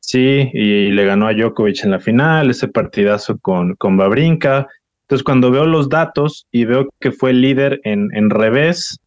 Sí, 0.00 0.50
y, 0.52 0.90
le 0.90 1.04
ganó 1.04 1.28
a 1.28 1.34
Djokovic 1.34 1.84
en 1.84 1.90
la 1.90 2.00
final, 2.00 2.50
ese 2.50 2.68
partidazo 2.68 3.38
con, 3.38 3.74
con 3.74 3.96
Babrinka. 3.96 4.66
Entonces, 5.02 5.24
cuando 5.24 5.50
veo 5.50 5.66
los 5.66 5.88
datos 5.88 6.46
y 6.50 6.64
veo 6.64 6.88
que 7.00 7.12
fue 7.12 7.32
líder 7.32 7.80
en, 7.84 8.08
en 8.14 8.30
revés, 8.30 8.98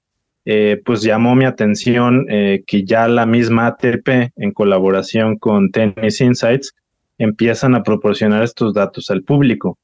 eh, 0.45 0.79
pues 0.85 1.01
llamó 1.01 1.35
mi 1.35 1.45
atención 1.45 2.27
eh, 2.29 2.63
que 2.67 2.85
ya 2.85 3.07
la 3.07 3.25
misma 3.25 3.65
ATP, 3.67 4.31
en 4.35 4.51
colaboración 4.53 5.37
con 5.37 5.71
Tennis 5.71 6.21
Insights, 6.21 6.75
empiezan 7.17 7.73
a 7.73 7.81
proporcionar 7.81 8.43
estos 8.43 8.73
datos 8.73 9.09
al 9.09 9.23
público. 9.23 9.79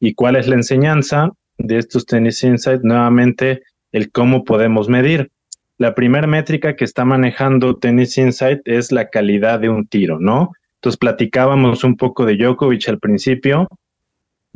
¿Y 0.00 0.14
cuál 0.14 0.36
es 0.36 0.48
la 0.48 0.54
enseñanza 0.54 1.30
de 1.58 1.78
estos 1.78 2.06
Tennis 2.06 2.42
Insights? 2.42 2.82
Nuevamente, 2.82 3.62
el 3.92 4.10
cómo 4.10 4.44
podemos 4.44 4.88
medir. 4.88 5.30
La 5.78 5.94
primera 5.94 6.26
métrica 6.26 6.74
que 6.74 6.84
está 6.84 7.04
manejando 7.04 7.76
Tennis 7.76 8.16
Insight 8.16 8.60
es 8.64 8.92
la 8.92 9.10
calidad 9.10 9.60
de 9.60 9.68
un 9.68 9.86
tiro, 9.86 10.18
¿no? 10.18 10.52
Entonces 10.76 10.98
platicábamos 10.98 11.84
un 11.84 11.96
poco 11.96 12.24
de 12.24 12.36
Djokovic 12.36 12.88
al 12.88 12.98
principio, 12.98 13.68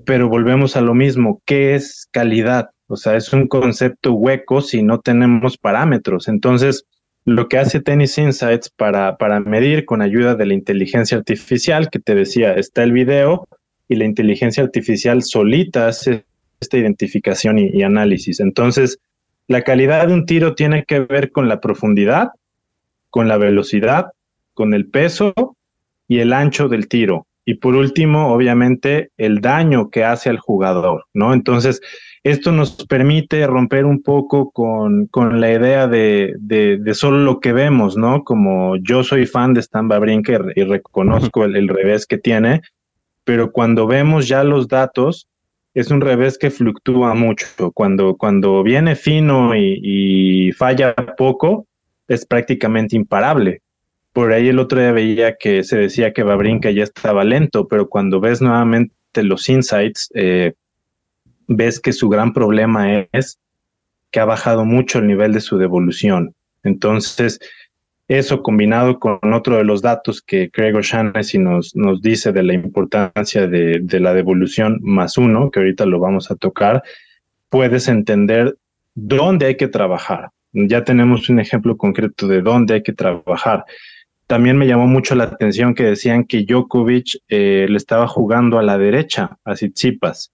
pero 0.06 0.30
volvemos 0.30 0.76
a 0.76 0.80
lo 0.80 0.94
mismo, 0.94 1.42
¿qué 1.44 1.74
es 1.74 2.09
calidad? 2.11 2.70
O 2.87 2.96
sea, 2.96 3.16
es 3.16 3.35
un 3.35 3.48
concepto 3.48 4.14
hueco 4.14 4.62
si 4.62 4.83
no 4.83 5.00
tenemos 5.00 5.59
parámetros. 5.59 6.26
Entonces, 6.26 6.87
lo 7.26 7.48
que 7.48 7.59
hace 7.59 7.80
Tennis 7.80 8.16
Insights 8.16 8.70
para, 8.70 9.18
para 9.18 9.40
medir 9.40 9.85
con 9.85 10.00
ayuda 10.00 10.35
de 10.35 10.46
la 10.46 10.54
inteligencia 10.54 11.18
artificial, 11.18 11.90
que 11.90 11.98
te 11.98 12.14
decía, 12.14 12.54
está 12.54 12.83
el 12.83 12.92
video 12.92 13.46
y 13.88 13.96
la 13.96 14.06
inteligencia 14.06 14.62
artificial 14.62 15.22
solita 15.22 15.87
hace 15.87 16.24
esta 16.61 16.78
identificación 16.78 17.59
y 17.59 17.83
análisis. 17.83 18.40
Entonces, 18.40 18.98
la 19.50 19.62
calidad 19.62 20.06
de 20.06 20.14
un 20.14 20.26
tiro 20.26 20.54
tiene 20.54 20.84
que 20.84 21.00
ver 21.00 21.32
con 21.32 21.48
la 21.48 21.60
profundidad, 21.60 22.28
con 23.10 23.26
la 23.26 23.36
velocidad, 23.36 24.12
con 24.55 24.74
el 24.74 24.86
peso 24.86 25.34
y 26.07 26.20
el 26.20 26.32
ancho 26.32 26.68
del 26.68 26.86
tiro. 26.86 27.26
Y 27.44 27.55
por 27.55 27.74
último, 27.74 28.32
obviamente, 28.32 29.11
el 29.16 29.40
daño 29.40 29.90
que 29.90 30.05
hace 30.05 30.30
al 30.30 30.38
jugador, 30.38 31.07
¿no? 31.14 31.34
Entonces, 31.34 31.80
esto 32.22 32.53
nos 32.53 32.86
permite 32.86 33.44
romper 33.48 33.86
un 33.86 34.05
poco 34.05 34.53
con, 34.53 35.09
la 35.40 35.53
idea 35.53 35.88
de, 35.88 36.36
de, 36.38 36.94
solo 36.94 37.18
lo 37.18 37.40
que 37.40 37.53
vemos, 37.53 37.96
¿no? 37.96 38.22
Como 38.22 38.76
yo 38.76 39.03
soy 39.03 39.26
fan 39.26 39.53
de 39.53 39.59
Stan 39.62 39.88
Brinker 39.88 40.53
y 40.55 40.62
reconozco 40.62 41.44
el, 41.44 41.57
el 41.57 41.66
revés 41.66 42.07
que 42.07 42.18
tiene, 42.18 42.61
pero 43.24 43.51
cuando 43.51 43.88
vemos 43.88 44.28
ya 44.28 44.44
los 44.44 44.68
datos, 44.68 45.26
es 45.74 45.90
un 45.90 46.00
revés 46.00 46.38
que 46.38 46.50
fluctúa 46.50 47.14
mucho. 47.14 47.46
Cuando, 47.72 48.16
cuando 48.16 48.62
viene 48.62 48.96
fino 48.96 49.54
y, 49.54 50.52
falla 50.52 50.94
poco, 51.16 51.66
es 52.08 52.26
prácticamente 52.26 52.96
imparable. 52.96 53.62
Por 54.12 54.32
ahí 54.32 54.48
el 54.48 54.58
otro 54.58 54.80
día 54.80 54.92
veía 54.92 55.36
que 55.36 55.62
se 55.62 55.78
decía 55.78 56.12
que 56.12 56.24
Babrinka 56.24 56.70
ya 56.70 56.82
estaba 56.82 57.22
lento, 57.22 57.68
pero 57.68 57.88
cuando 57.88 58.20
ves 58.20 58.42
nuevamente 58.42 58.92
los 59.22 59.48
insights, 59.48 60.10
eh, 60.14 60.54
ves 61.46 61.78
que 61.78 61.92
su 61.92 62.08
gran 62.08 62.32
problema 62.32 63.06
es 63.12 63.38
que 64.10 64.18
ha 64.18 64.24
bajado 64.24 64.64
mucho 64.64 64.98
el 64.98 65.06
nivel 65.06 65.32
de 65.32 65.40
su 65.40 65.58
devolución. 65.58 66.34
Entonces, 66.64 67.38
Eso 68.11 68.42
combinado 68.42 68.98
con 68.98 69.20
otro 69.32 69.56
de 69.56 69.62
los 69.62 69.82
datos 69.82 70.20
que 70.20 70.50
Craig 70.50 70.74
O'Shaughnessy 70.74 71.38
nos, 71.38 71.76
nos 71.76 72.02
dice 72.02 72.32
de 72.32 72.42
la 72.42 72.54
importancia 72.54 73.46
de, 73.46 73.78
de 73.80 74.00
la 74.00 74.12
devolución 74.12 74.80
más 74.82 75.16
uno, 75.16 75.48
que 75.48 75.61
ahorita 75.61 75.86
lo 75.86 76.00
vamos 76.00 76.28
a 76.32 76.34
tocar, 76.34 76.82
puedes 77.50 77.86
entender 77.86 78.56
dónde 78.96 79.46
hay 79.46 79.56
que 79.56 79.68
trabajar. 79.68 80.30
Ya 80.52 80.82
tenemos 80.82 81.28
un 81.28 81.38
ejemplo 81.38 81.76
concreto 81.76 82.26
de 82.26 82.42
dónde 82.42 82.74
hay 82.74 82.82
que 82.82 82.92
trabajar. 82.92 83.64
También 84.26 84.58
me 84.58 84.66
llamó 84.66 84.88
mucho 84.88 85.14
la 85.14 85.24
atención 85.24 85.76
que 85.76 85.84
decían 85.84 86.24
que 86.24 86.44
Djokovic 86.44 87.16
eh, 87.28 87.66
le 87.68 87.76
estaba 87.76 88.08
jugando 88.08 88.58
a 88.58 88.64
la 88.64 88.76
derecha, 88.76 89.38
a 89.44 89.54
Tsitsipas. 89.54 90.32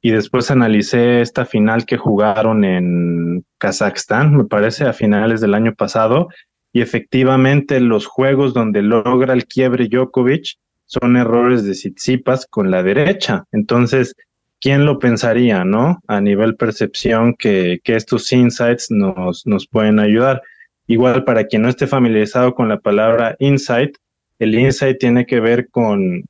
Y 0.00 0.12
después 0.12 0.50
analicé 0.50 1.20
esta 1.20 1.44
final 1.44 1.84
que 1.84 1.98
jugaron 1.98 2.64
en 2.64 3.44
Kazajstán, 3.58 4.34
me 4.34 4.44
parece, 4.44 4.84
a 4.84 4.94
finales 4.94 5.42
del 5.42 5.52
año 5.52 5.74
pasado. 5.74 6.28
Y 6.72 6.80
efectivamente 6.80 7.80
los 7.80 8.06
juegos 8.06 8.54
donde 8.54 8.82
logra 8.82 9.32
el 9.32 9.46
quiebre 9.46 9.88
Djokovic 9.88 10.56
son 10.86 11.16
errores 11.16 11.64
de 11.64 11.72
Tsitsipas 11.72 12.46
con 12.46 12.70
la 12.70 12.82
derecha. 12.82 13.44
Entonces, 13.52 14.14
¿quién 14.60 14.84
lo 14.86 14.98
pensaría, 14.98 15.64
no? 15.64 16.00
A 16.06 16.20
nivel 16.20 16.56
percepción 16.56 17.34
que, 17.34 17.80
estos 17.84 18.32
insights 18.32 18.90
nos, 18.90 19.46
nos 19.46 19.66
pueden 19.66 19.98
ayudar. 19.98 20.42
Igual 20.86 21.24
para 21.24 21.44
quien 21.46 21.62
no 21.62 21.68
esté 21.68 21.86
familiarizado 21.86 22.54
con 22.54 22.68
la 22.68 22.80
palabra 22.80 23.36
insight, 23.38 23.96
el 24.40 24.58
insight 24.58 24.98
tiene 24.98 25.26
que 25.26 25.38
ver 25.38 25.68
con, 25.68 26.24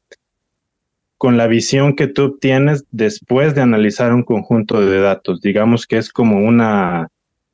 con 1.16 1.36
la 1.36 1.46
visión 1.46 1.96
que 1.96 2.06
tú 2.06 2.38
tienes 2.38 2.84
después 2.90 3.54
de 3.54 3.60
analizar 3.60 4.12
un 4.12 4.22
conjunto 4.22 4.80
de 4.80 5.00
datos. 5.00 5.40
Digamos 5.40 5.86
que 5.86 5.98
es 5.98 6.10
como 6.10 6.38
una 6.38 7.08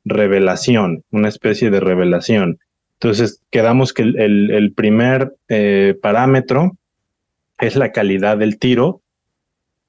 revelación, 0.05 1.03
una 1.11 1.29
especie 1.29 1.69
de 1.69 1.79
revelación. 1.79 2.59
Entonces, 2.99 3.43
quedamos 3.51 3.93
que 3.93 4.01
el, 4.01 4.73
primer 4.75 5.35
eh, 5.49 5.95
parámetro 6.01 6.71
es 7.59 7.75
la 7.75 7.91
calidad 7.91 8.37
del 8.37 8.57
tiro 8.57 9.01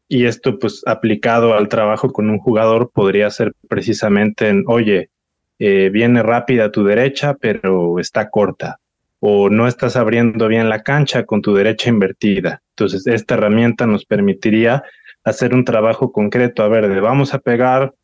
y 0.09 0.27
esto, 0.27 0.59
pues, 0.59 0.83
aplicado 0.87 1.55
al 1.55 1.69
trabajo 1.69 2.13
con 2.13 2.29
un 2.29 2.39
jugador, 2.39 2.91
podría 2.93 3.31
ser 3.31 3.53
precisamente 3.69 4.49
en, 4.49 4.65
oye, 4.67 5.11
eh, 5.59 5.91
viene 5.91 6.23
rápida 6.23 6.71
tu 6.71 6.85
derecha, 6.85 7.35
pero 7.35 7.99
está 7.99 8.29
corta, 8.31 8.79
o 9.21 9.49
no 9.49 9.67
estás 9.67 9.97
abriendo 9.97 10.47
bien 10.47 10.69
la 10.69 10.83
cancha 10.83 11.25
con 11.25 11.41
tu 11.41 11.55
derecha 11.55 11.89
invertida. 11.89 12.63
Entonces, 12.71 13.07
esta 13.07 13.35
herramienta 13.35 13.87
nos 13.87 14.05
permitiría 14.05 14.83
hacer 15.25 15.55
un 15.55 15.65
trabajo 15.65 16.13
concreto. 16.13 16.63
A 16.63 16.69
ver, 16.69 17.01
vamos 17.01 17.35
a 17.35 17.39
pegar 17.39 17.95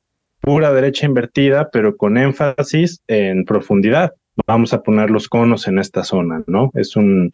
pura 0.41 0.73
derecha 0.73 1.07
invertida, 1.07 1.71
pero 1.71 1.97
con 1.97 2.19
énfasis 2.19 3.03
en 3.07 3.45
profundidad. 3.45 4.13
Vamos 4.47 4.73
a 4.73 4.83
poner 4.83 5.11
los 5.11 5.29
conos 5.29 5.69
en 5.69 5.79
esta 5.79 6.05
zona, 6.05 6.43
¿no? 6.47 6.71
Es 6.75 6.97
un 6.97 7.31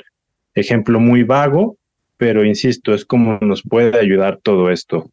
ejemplo 0.55 1.01
muy 1.01 1.23
vago, 1.23 1.77
pero 2.17 2.45
insisto, 2.45 2.93
es 2.93 3.05
como 3.05 3.39
nos 3.41 3.63
puede 3.63 3.99
ayudar 3.99 4.39
todo 4.43 4.71
esto. 4.71 5.11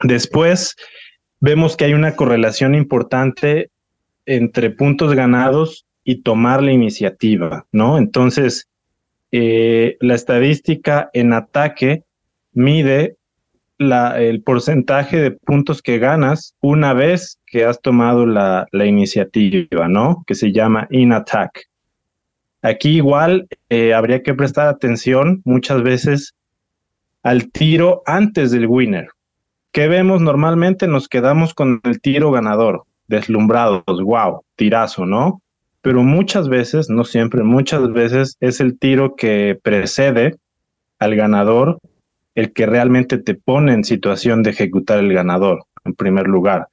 Después, 0.00 0.76
vemos 1.40 1.76
que 1.76 1.84
hay 1.84 1.94
una 1.94 2.16
correlación 2.16 2.74
importante 2.74 3.70
entre 4.26 4.70
puntos 4.70 5.14
ganados 5.14 5.86
y 6.04 6.22
tomar 6.22 6.62
la 6.62 6.72
iniciativa, 6.72 7.66
¿no? 7.72 7.98
Entonces, 7.98 8.68
eh, 9.32 9.96
la 10.00 10.14
estadística 10.14 11.10
en 11.12 11.32
ataque 11.32 12.04
mide 12.52 13.15
la, 13.78 14.20
el 14.20 14.42
porcentaje 14.42 15.18
de 15.18 15.30
puntos 15.30 15.82
que 15.82 15.98
ganas 15.98 16.54
una 16.60 16.94
vez 16.94 17.38
que 17.46 17.64
has 17.64 17.80
tomado 17.80 18.26
la, 18.26 18.66
iniciativa, 18.72 19.88
¿no? 19.88 20.24
Que 20.26 20.34
se 20.34 20.52
llama 20.52 20.86
in 20.90 21.12
attack. 21.12 21.62
Aquí 22.62 22.96
igual 22.96 23.46
eh, 23.68 23.94
habría 23.94 24.22
que 24.22 24.34
prestar 24.34 24.68
atención 24.68 25.42
muchas 25.44 25.82
veces 25.82 26.34
al 27.22 27.50
tiro 27.50 28.02
antes 28.06 28.50
del 28.50 28.66
winner. 28.66 29.08
¿Qué 29.72 29.88
vemos 29.88 30.22
normalmente? 30.22 30.88
Nos 30.88 31.08
quedamos 31.08 31.52
con 31.52 31.80
el 31.84 32.00
tiro 32.00 32.30
ganador, 32.30 32.84
deslumbrados, 33.08 33.84
wow, 33.86 34.42
tirazo, 34.56 35.04
¿no? 35.04 35.42
Pero 35.82 36.02
muchas 36.02 36.48
veces, 36.48 36.88
no 36.88 37.04
siempre, 37.04 37.42
muchas 37.44 37.92
veces 37.92 38.36
es 38.40 38.60
el 38.60 38.78
tiro 38.78 39.14
que 39.16 39.58
precede 39.62 40.36
al 40.98 41.14
ganador 41.14 41.78
el 42.36 42.52
que 42.52 42.66
realmente 42.66 43.18
te 43.18 43.34
pone 43.34 43.72
en 43.72 43.82
situación 43.82 44.44
de 44.44 44.50
ejecutar 44.50 45.00
el 45.00 45.12
ganador, 45.12 45.64
en 45.84 45.94
primer 45.94 46.28
lugar. 46.28 46.68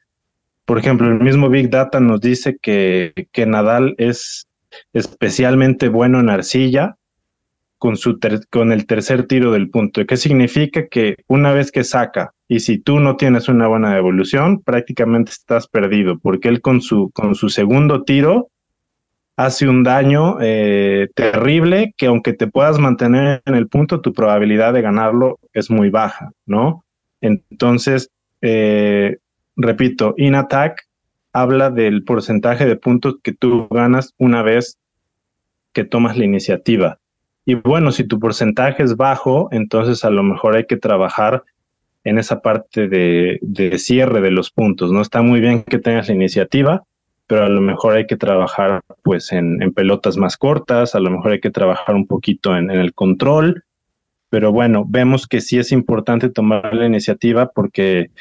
Por 0.66 0.78
ejemplo, 0.78 1.08
el 1.08 1.20
mismo 1.20 1.50
Big 1.50 1.70
Data 1.70 2.00
nos 2.00 2.22
dice 2.22 2.58
que, 2.62 3.28
que 3.32 3.46
Nadal 3.46 3.96
es 3.98 4.48
especialmente 4.92 5.88
bueno 5.88 6.20
en 6.20 6.30
arcilla 6.30 6.98
con, 7.78 7.98
su 7.98 8.20
con 8.50 8.72
el 8.72 8.86
tercer 8.86 9.26
tiro 9.26 9.52
del 9.52 9.70
punto. 9.70 10.06
¿Qué 10.06 10.18
significa? 10.18 10.88
Que 10.88 11.18
una 11.28 11.54
vez 11.54 11.72
que 11.72 11.84
saca, 11.84 12.34
y 12.48 12.60
si 12.60 12.78
tú 12.78 13.00
no 13.00 13.16
tienes 13.16 13.48
una 13.50 13.68
buena 13.68 13.94
devolución, 13.94 14.62
prácticamente 14.62 15.32
estás 15.32 15.68
perdido, 15.68 16.20
porque 16.20 16.50
él 16.50 16.62
con 16.62 16.82
su, 16.82 17.10
con 17.12 17.36
su 17.36 17.50
segundo 17.50 18.04
tiro 18.04 18.50
hace 19.36 19.68
un 19.68 19.84
daño 19.84 20.38
eh, 20.42 21.10
terrible 21.16 21.94
que 21.98 22.08
aunque 22.08 22.34
te 22.34 22.48
puedas 22.48 22.80
mantener 22.80 23.42
en 23.46 23.56
el 23.56 23.68
punto, 23.68 24.02
tu 24.02 24.14
probabilidad 24.14 24.74
de 24.74 24.82
ganarlo 24.82 25.40
es 25.54 25.70
muy 25.70 25.90
baja, 25.90 26.32
¿no? 26.46 26.84
Entonces, 27.22 28.10
eh, 28.42 29.18
repito, 29.56 30.14
in 30.18 30.36
attack 30.36 30.88
habla 31.32 31.72
del 31.72 32.04
porcentaje 32.04 32.66
de 32.66 32.76
puntos 32.76 33.16
que 33.24 33.34
tú 33.34 33.68
ganas 33.70 34.14
una 34.18 34.44
vez 34.44 34.78
que 35.74 35.84
tomas 35.84 36.18
la 36.18 36.26
iniciativa. 36.26 37.00
Y 37.46 37.56
bueno, 37.56 37.92
si 37.92 38.06
tu 38.06 38.20
porcentaje 38.20 38.84
es 38.84 38.96
bajo, 38.96 39.50
entonces 39.52 40.06
a 40.06 40.10
lo 40.10 40.24
mejor 40.24 40.56
hay 40.56 40.66
que 40.66 40.78
trabajar 40.78 41.44
en 42.04 42.18
esa 42.18 42.42
parte 42.42 42.88
de, 42.88 43.40
cierre 43.78 44.22
de 44.22 44.32
los 44.32 44.52
puntos. 44.52 44.92
No 44.92 45.02
está 45.02 45.22
muy 45.22 45.40
bien 45.40 45.64
que 45.64 45.80
tengas 45.80 46.08
la 46.08 46.16
iniciativa, 46.16 46.84
pero 47.28 47.46
a 47.46 47.50
lo 47.50 47.62
mejor 47.62 47.96
hay 47.96 48.06
que 48.06 48.18
trabajar 48.18 48.82
pues 49.02 49.32
en, 49.32 49.60
pelotas 49.74 50.18
más 50.18 50.38
cortas, 50.38 50.96
a 50.96 51.00
lo 51.00 51.10
mejor 51.10 51.34
hay 51.34 51.40
que 51.40 51.52
trabajar 51.52 51.96
un 51.96 52.08
poquito 52.08 52.56
en, 52.56 52.70
el 52.70 52.94
control, 52.94 53.64
pero 54.30 54.52
bueno, 54.52 54.86
vemos 54.88 55.28
que 55.28 55.42
sí 55.42 55.58
es 55.58 55.72
importante 55.72 56.30
tomar 56.30 56.74
la 56.74 56.86
iniciativa 56.86 57.52
porque 57.52 58.12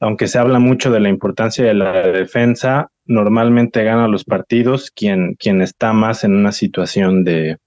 aunque 0.00 0.26
se 0.26 0.38
habla 0.38 0.58
mucho 0.58 0.90
de 0.90 1.00
la 1.00 1.08
importancia 1.08 1.64
de 1.64 1.74
la 1.74 1.92
defensa, 2.08 2.90
normalmente 3.06 3.84
gana 3.84 4.08
los 4.08 4.24
partidos 4.24 4.90
quien, 4.90 5.34
quien 5.34 5.62
está 5.62 5.92
más 5.92 6.24
en 6.24 6.34
una 6.34 6.52
situación 6.52 7.24
de, 7.24 7.58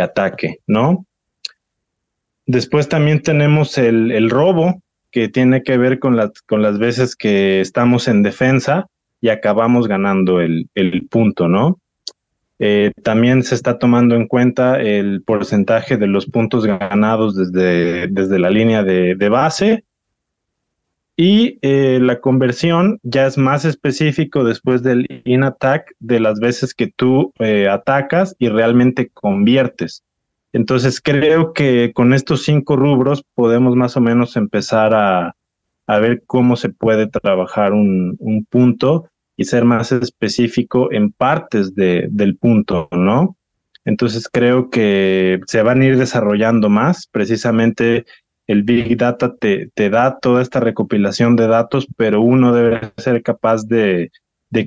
ataque, 0.00 0.58
¿no? 0.66 1.04
Después 2.46 2.88
también 2.88 3.22
tenemos 3.22 3.78
el, 3.78 4.30
robo, 4.30 4.82
que 5.10 5.28
tiene 5.28 5.62
que 5.62 5.76
ver 5.76 5.98
con, 5.98 6.18
con 6.46 6.62
las 6.62 6.78
veces 6.78 7.14
que 7.14 7.60
estamos 7.60 8.08
en 8.08 8.22
defensa 8.22 8.86
y 9.20 9.28
acabamos 9.28 9.86
ganando 9.86 10.40
el, 10.40 10.68
punto, 11.10 11.48
¿no? 11.48 11.80
Eh, 12.58 12.92
también 13.02 13.42
se 13.42 13.54
está 13.54 13.78
tomando 13.78 14.14
en 14.14 14.26
cuenta 14.26 14.80
el 14.80 15.22
porcentaje 15.22 15.96
de 15.96 16.06
los 16.06 16.26
puntos 16.26 16.66
ganados 16.66 17.34
desde, 17.34 18.06
desde 18.08 18.38
la 18.38 18.50
línea 18.50 18.82
de, 18.82 19.28
base 19.30 19.84
y 21.16 21.58
eh, 21.62 21.98
la 22.02 22.20
conversión 22.20 22.98
ya 23.02 23.26
es 23.26 23.38
más 23.38 23.64
específico 23.64 24.44
después 24.44 24.82
del 24.82 25.06
in 25.24 25.42
attack 25.42 25.94
de 26.00 26.20
las 26.20 26.38
veces 26.38 26.74
que 26.74 26.88
tú 26.88 27.32
eh, 27.38 27.68
atacas 27.68 28.36
y 28.38 28.48
realmente 28.48 29.10
conviertes. 29.12 30.02
Entonces 30.52 31.00
creo 31.00 31.52
que 31.52 31.92
con 31.94 32.12
estos 32.12 32.42
cinco 32.42 32.76
rubros 32.76 33.24
podemos 33.34 33.76
más 33.76 33.96
o 33.96 34.00
menos 34.00 34.36
empezar 34.36 34.94
a, 34.94 35.34
ver 35.98 36.22
cómo 36.26 36.56
se 36.56 36.68
puede 36.68 37.06
trabajar 37.06 37.72
un, 37.72 38.16
punto 38.48 39.08
y 39.36 39.44
ser 39.44 39.64
más 39.64 39.92
específico 39.92 40.92
en 40.92 41.12
partes 41.12 41.74
del 41.74 42.36
punto, 42.36 42.88
¿no? 42.92 43.36
Entonces 43.84 44.28
creo 44.30 44.70
que 44.70 45.40
se 45.46 45.62
van 45.62 45.80
a 45.80 45.86
ir 45.86 45.96
desarrollando 45.96 46.68
más 46.68 47.08
precisamente 47.10 48.04
el 48.50 48.64
Big 48.64 48.96
Data 48.96 49.34
te, 49.36 49.70
te, 49.74 49.90
da 49.90 50.18
toda 50.18 50.42
esta 50.42 50.58
recopilación 50.58 51.36
de 51.36 51.46
datos, 51.46 51.86
pero 51.96 52.20
uno 52.20 52.52
debe 52.52 52.80
ser 52.96 53.22
capaz 53.22 53.64
de, 53.66 54.10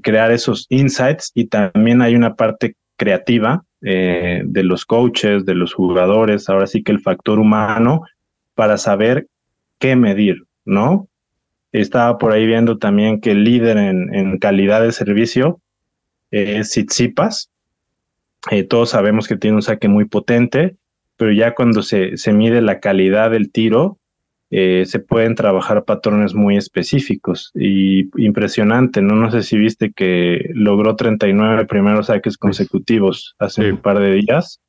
crear 0.02 0.32
esos 0.32 0.68
insights 0.70 1.32
y 1.36 1.48
también 1.48 2.02
hay 2.02 2.16
una 2.16 2.36
parte 2.36 2.78
creativa 2.98 3.66
eh, 3.82 4.42
de 4.46 4.64
los 4.64 4.86
coaches, 4.86 5.46
de 5.46 5.56
los 5.56 5.74
jugadores, 5.74 6.48
ahora 6.48 6.68
sí 6.68 6.82
que 6.82 6.94
el 6.94 7.02
factor 7.02 7.40
humano 7.40 8.04
para 8.56 8.78
saber 8.78 9.28
qué 9.80 9.98
medir, 9.98 10.44
¿no? 10.64 11.10
Estaba 11.74 12.18
por 12.18 12.32
ahí 12.32 12.46
viendo 12.46 12.78
también 12.78 13.20
que 13.20 13.32
el 13.32 13.44
líder 13.44 13.78
en, 13.78 14.38
calidad 14.38 14.82
de 14.82 14.92
servicio 14.92 15.60
es 16.32 16.70
Tsitsipas. 16.70 17.50
Eh, 18.52 18.64
todos 18.64 18.92
sabemos 18.92 19.28
que 19.28 19.38
tiene 19.38 19.56
un 19.56 19.62
saque 19.62 19.88
muy 19.88 20.06
potente, 20.06 20.78
pero 21.18 21.32
ya 21.32 21.54
cuando 21.54 21.82
se, 21.82 22.18
se 22.18 22.32
mide 22.32 22.62
la 22.62 22.80
calidad 22.80 23.32
del 23.32 23.52
tiro, 23.52 23.98
eh, 24.56 24.86
se 24.86 25.00
pueden 25.00 25.34
trabajar 25.34 25.84
patrones 25.84 26.36
muy 26.36 26.58
específicos 26.58 27.50
y 27.56 28.02
impresionante, 28.24 29.02
¿no? 29.02 29.16
No 29.16 29.32
sé 29.32 29.42
si 29.42 29.58
viste 29.58 29.92
que 29.92 30.52
logró 30.54 30.96
39 30.96 31.66
primeros 31.66 32.06
saques 32.06 32.38
consecutivos 32.38 33.34
hace 33.40 33.72
un 33.72 33.78
par 33.80 33.98
de 33.98 34.14
días. 34.14 34.62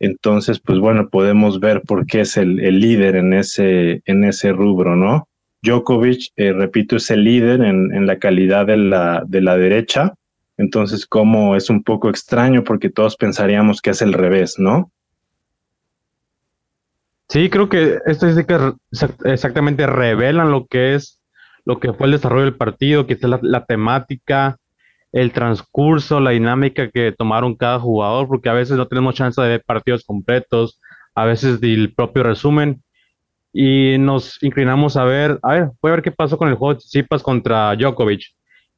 Entonces, 0.00 0.58
pues 0.58 0.80
bueno, 0.80 1.10
podemos 1.10 1.60
ver 1.60 1.82
por 1.82 2.06
qué 2.06 2.22
es 2.22 2.36
el, 2.36 2.56
líder 2.56 3.14
en 3.14 3.34
ese, 3.34 4.02
en 4.04 4.24
ese 4.24 4.50
rubro, 4.50 4.96
¿no? 4.96 5.28
Djokovic, 5.62 6.32
eh, 6.36 6.52
repito, 6.52 6.96
es 6.96 7.10
el 7.10 7.24
líder 7.24 7.62
en, 7.62 8.06
la 8.06 8.18
calidad 8.18 8.66
de 8.66 8.76
la, 8.76 9.22
de 9.26 9.40
la 9.40 9.56
derecha. 9.56 10.14
Entonces, 10.56 11.06
como 11.06 11.56
es 11.56 11.70
un 11.70 11.82
poco 11.82 12.08
extraño 12.08 12.64
porque 12.64 12.90
todos 12.90 13.16
pensaríamos 13.16 13.80
que 13.80 13.90
es 13.90 14.02
el 14.02 14.12
revés, 14.12 14.58
¿no? 14.58 14.90
Sí, 17.28 17.50
creo 17.50 17.68
que 17.68 17.98
estadísticas 18.06 18.74
exactamente 19.24 19.86
revelan 19.86 20.52
lo 20.52 20.66
que 20.66 20.94
es, 20.94 21.20
lo 21.64 21.80
que 21.80 21.92
fue 21.92 22.06
el 22.06 22.12
desarrollo 22.12 22.44
del 22.44 22.56
partido, 22.56 23.06
que 23.06 23.14
es 23.14 23.22
la, 23.22 23.64
temática, 23.64 24.56
el 25.12 25.32
transcurso, 25.32 26.20
la 26.20 26.30
dinámica 26.30 26.88
que 26.88 27.12
tomaron 27.12 27.56
cada 27.56 27.80
jugador, 27.80 28.28
porque 28.28 28.48
a 28.48 28.52
veces 28.52 28.76
no 28.76 28.86
tenemos 28.86 29.16
chance 29.16 29.42
de 29.42 29.48
ver 29.48 29.64
partidos 29.66 30.04
completos, 30.04 30.80
a 31.16 31.24
veces 31.24 31.60
del 31.60 31.92
propio 31.94 32.22
resumen, 32.22 32.82
y 33.58 33.96
nos 33.96 34.42
inclinamos 34.42 34.98
a 34.98 35.04
ver, 35.04 35.38
a 35.42 35.54
ver, 35.54 35.70
voy 35.80 35.90
a 35.90 35.94
ver 35.94 36.02
qué 36.02 36.12
pasó 36.12 36.36
con 36.36 36.48
el 36.48 36.56
juego 36.56 36.74
de 36.74 36.80
Tsitsipas 36.80 37.22
contra 37.22 37.74
Djokovic. 37.74 38.20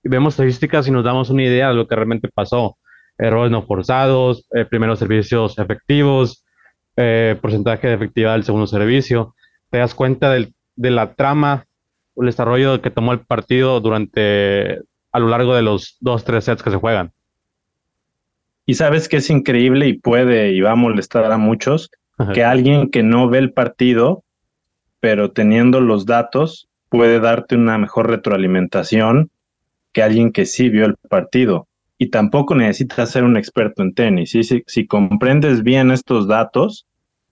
Y 0.05 0.09
vemos 0.09 0.35
estadísticas 0.35 0.87
y 0.87 0.93
nos 0.93 1.03
damos 1.03 1.31
una 1.31 1.43
idea 1.43 1.71
de 1.71 1.75
lo 1.75 1.89
que 1.89 1.97
realmente 1.97 2.29
pasó. 2.33 2.79
Errores 3.19 3.51
no 3.51 3.67
forzados, 3.67 4.47
eh, 4.55 4.65
primeros 4.67 5.01
servicios 5.01 5.59
efectivos, 5.59 6.45
eh, 6.97 7.37
porcentaje 7.43 7.89
de 7.89 7.95
efectividad 7.95 8.35
del 8.35 8.45
segundo 8.45 8.69
servicio, 8.69 9.35
te 9.69 9.79
das 9.79 9.97
cuenta 9.97 10.31
del, 10.31 10.55
de 10.77 10.93
la 10.93 11.13
trama 11.15 11.65
o 12.15 12.23
el 12.23 12.27
desarrollo 12.27 12.81
que 12.81 12.93
tomó 12.93 13.11
el 13.13 13.27
partido 13.27 13.81
durante 13.81 14.79
a 15.11 15.19
lo 15.19 15.27
largo 15.27 15.57
de 15.57 15.63
los 15.63 15.97
dos, 15.99 16.23
tres 16.23 16.45
sets 16.45 16.63
que 16.63 16.71
se 16.71 16.77
juegan. 16.77 17.11
Y 18.65 18.75
sabes 18.75 19.09
que 19.09 19.17
es 19.17 19.29
increíble 19.29 19.89
y 19.89 19.95
puede 19.95 20.53
y 20.53 20.61
va 20.61 20.71
a 20.71 20.77
molestar 20.77 21.25
a 21.33 21.37
muchos 21.37 21.91
que 22.33 22.45
alguien 22.45 22.91
que 22.93 23.03
no 23.03 23.29
ve 23.29 23.39
el 23.39 23.53
partido, 23.53 24.23
pero 25.01 25.31
teniendo 25.31 25.81
los 25.81 26.07
datos, 26.07 26.69
puede 26.89 27.21
darte 27.21 27.57
una 27.57 27.79
mejor 27.79 28.09
retroalimentación 28.09 29.31
que 29.93 30.03
alguien 30.03 30.33
que 30.33 30.47
sí 30.47 30.69
vio 30.69 30.87
el 30.87 30.97
partido. 31.09 31.67
Y 31.99 32.11
tampoco 32.11 32.55
necesitas 32.55 33.11
ser 33.11 33.25
un 33.25 33.37
experto 33.37 33.83
en 33.83 33.95
tenis. 33.95 34.31
Si, 34.31 34.43
si 34.67 34.87
comprendes 34.87 35.63
bien 35.63 35.91
estos 35.91 36.29
datos, 36.29 36.87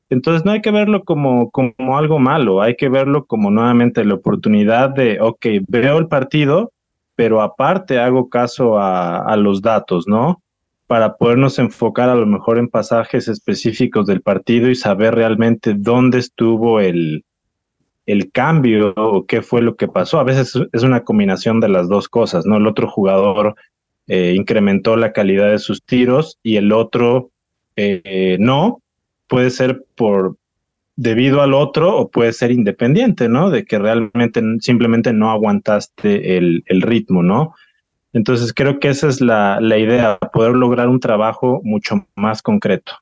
entonces 0.08 0.44
no 0.44 0.52
hay 0.52 0.60
que 0.60 0.70
verlo 0.70 1.02
como, 1.04 1.50
como 1.50 1.98
algo 1.98 2.18
malo, 2.18 2.62
hay 2.62 2.76
que 2.76 2.88
verlo 2.88 3.26
como 3.26 3.50
nuevamente 3.50 4.04
la 4.04 4.14
oportunidad 4.14 4.90
de, 4.90 5.20
ok, 5.20 5.46
veo 5.68 5.98
el 5.98 6.06
partido, 6.06 6.72
pero 7.16 7.42
aparte 7.42 7.98
hago 7.98 8.28
caso 8.28 8.78
a, 8.78 9.34
los 9.36 9.62
datos, 9.62 10.06
¿no? 10.06 10.42
Para 10.86 11.16
podernos 11.16 11.58
enfocar 11.58 12.08
a 12.08 12.14
lo 12.14 12.26
mejor 12.26 12.58
en 12.58 12.68
pasajes 12.68 13.26
específicos 13.26 14.06
del 14.06 14.20
partido 14.20 14.70
y 14.70 14.76
saber 14.76 15.14
realmente 15.14 15.74
dónde 15.74 16.18
estuvo 16.18 16.78
el, 16.78 17.24
el 18.07 18.30
cambio 18.30 18.94
o 18.96 19.26
qué 19.26 19.42
fue 19.42 19.61
lo 19.61 19.76
que 19.76 19.88
pasó. 19.88 20.18
A 20.18 20.24
veces 20.24 20.54
es 20.72 20.82
una 20.82 21.04
combinación 21.04 21.61
de 21.61 21.68
las 21.68 21.88
dos 21.88 22.09
cosas, 22.09 22.46
¿no? 22.46 22.57
El 22.57 22.66
otro 22.66 22.88
jugador 22.88 23.57
eh, 24.07 24.34
incrementó 24.36 24.96
la 24.96 25.12
calidad 25.12 25.50
de 25.50 25.59
sus 25.59 25.82
tiros 25.82 26.38
y 26.42 26.57
el 26.57 26.72
otro 26.72 27.30
eh, 27.74 28.36
no, 28.38 28.80
puede 29.26 29.50
ser 29.50 29.84
por 29.96 30.36
debido 30.94 31.42
al 31.42 31.52
otro 31.52 31.94
o 31.96 32.09
puede 32.09 32.32
ser 32.32 32.52
independiente, 32.52 33.28
¿no? 33.28 33.50
De 33.50 33.64
que 33.64 33.78
realmente 33.78 34.40
simplemente 34.61 35.12
no 35.12 35.30
aguantaste 35.30 36.38
el, 36.38 36.62
ritmo, 36.68 37.22
¿no? 37.22 37.54
Entonces 38.12 38.54
creo 38.54 38.78
que 38.78 38.88
esa 38.88 39.09
es 39.09 39.20
la, 39.20 39.61
la, 39.61 39.76
idea, 39.76 40.16
poder 40.32 40.52
lograr 40.52 40.88
un 40.88 41.00
trabajo 41.00 41.61
mucho 41.64 42.07
más 42.14 42.40
concreto. 42.40 42.92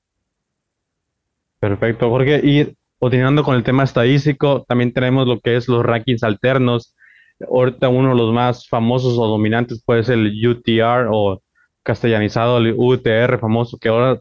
Perfecto, 1.60 2.10
Jorge. 2.10 2.40
Y 2.42 2.74
continuando 3.04 3.44
con 3.44 3.54
el 3.54 3.64
tema 3.64 3.84
estadístico, 3.84 4.64
también 4.66 4.90
tenemos 4.94 5.26
lo 5.26 5.38
que 5.38 5.56
es 5.56 5.68
los 5.68 5.84
rankings 5.84 6.22
alternos. 6.22 6.96
Ahorita 7.38 7.90
uno 7.90 8.08
de 8.08 8.14
los 8.14 8.32
más 8.32 8.66
famosos 8.66 9.18
o 9.18 9.26
dominantes 9.26 9.82
puede 9.84 10.04
ser 10.04 10.20
el 10.20 10.48
UTR 10.48 11.08
o 11.12 11.42
castellanizado 11.82 12.56
el 12.56 12.72
UTR 12.74 13.38
famoso, 13.38 13.76
que 13.76 13.90
ahora 13.90 14.20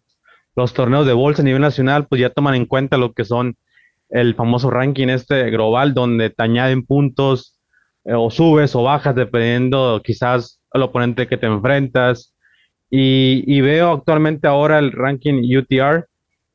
los 0.58 0.74
torneos 0.74 1.08
de 1.08 1.14
bolsa 1.14 1.44
a 1.44 1.46
nivel 1.46 1.62
nacional, 1.62 2.08
pues 2.08 2.20
ya 2.20 2.30
toman 2.30 2.56
en 2.56 2.66
cuenta 2.66 2.98
lo 2.98 3.14
que 3.14 3.24
son 3.24 3.56
el 4.10 4.36
famoso 4.36 4.70
ranking 4.70 5.08
este 5.08 5.50
global, 5.50 5.94
donde 5.94 6.30
te 6.30 6.44
añaden 6.44 6.86
puntos 6.86 7.58
eh, 8.04 8.12
o 8.14 8.30
subes 8.30 8.76
o 8.76 8.84
bajas 8.84 9.16
dependiendo 9.16 10.02
quizás 10.04 10.60
al 10.72 10.82
oponente 10.82 11.30
que 11.30 11.38
te 11.38 11.46
enfrentas. 11.46 12.36
Y, 12.90 13.62
veo 13.62 13.94
actualmente 13.94 14.46
ahora 14.46 14.78
el 14.78 14.92
ranking 14.92 15.42
UTR 15.58 16.06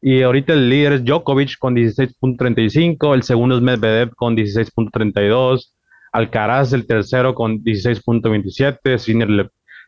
y 0.00 0.22
ahorita 0.22 0.52
el 0.52 0.68
líder 0.68 0.92
es 0.94 1.04
Djokovic 1.04 1.58
con 1.58 1.74
16.35, 1.74 3.14
el 3.14 3.22
segundo 3.22 3.56
es 3.56 3.62
Medvedev 3.62 4.14
con 4.14 4.36
16.32, 4.36 5.72
Alcaraz 6.12 6.72
el 6.72 6.86
tercero 6.86 7.34
con 7.34 7.62
16.27, 7.62 8.98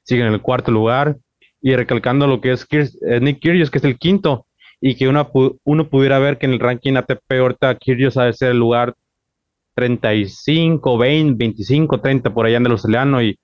sigue 0.05 0.23
en 0.27 0.33
el 0.33 0.41
cuarto 0.41 0.71
lugar 0.71 1.17
y 1.63 1.75
recalcando 1.75 2.27
lo 2.27 2.41
que 2.41 2.53
es 2.53 2.67
eh, 2.73 3.21
Nick 3.21 3.41
Kyrgios, 3.41 3.71
que 3.71 3.79
es 3.79 3.85
el 3.85 3.99
quinto, 3.99 4.47
y 4.81 4.95
que 4.95 5.09
uno, 5.09 5.31
uno 5.65 5.89
pudiera 5.89 6.19
ver 6.19 6.39
que 6.39 6.47
en 6.47 6.53
el 6.53 6.61
ranking 6.61 6.95
ATP 6.97 7.33
ahorita 7.33 7.75
Kyrgios 7.77 8.17
ha 8.17 8.25
de 8.25 8.33
ser 8.33 8.53
el 8.53 8.59
lugar 8.59 8.95
35, 9.75 10.99
20, 10.99 11.37
25, 11.39 12.01
30 12.01 12.35
por 12.35 12.47
allá 12.47 12.57
en 12.57 12.67
el 12.67 12.73
australiano 12.73 13.23
y, 13.23 13.39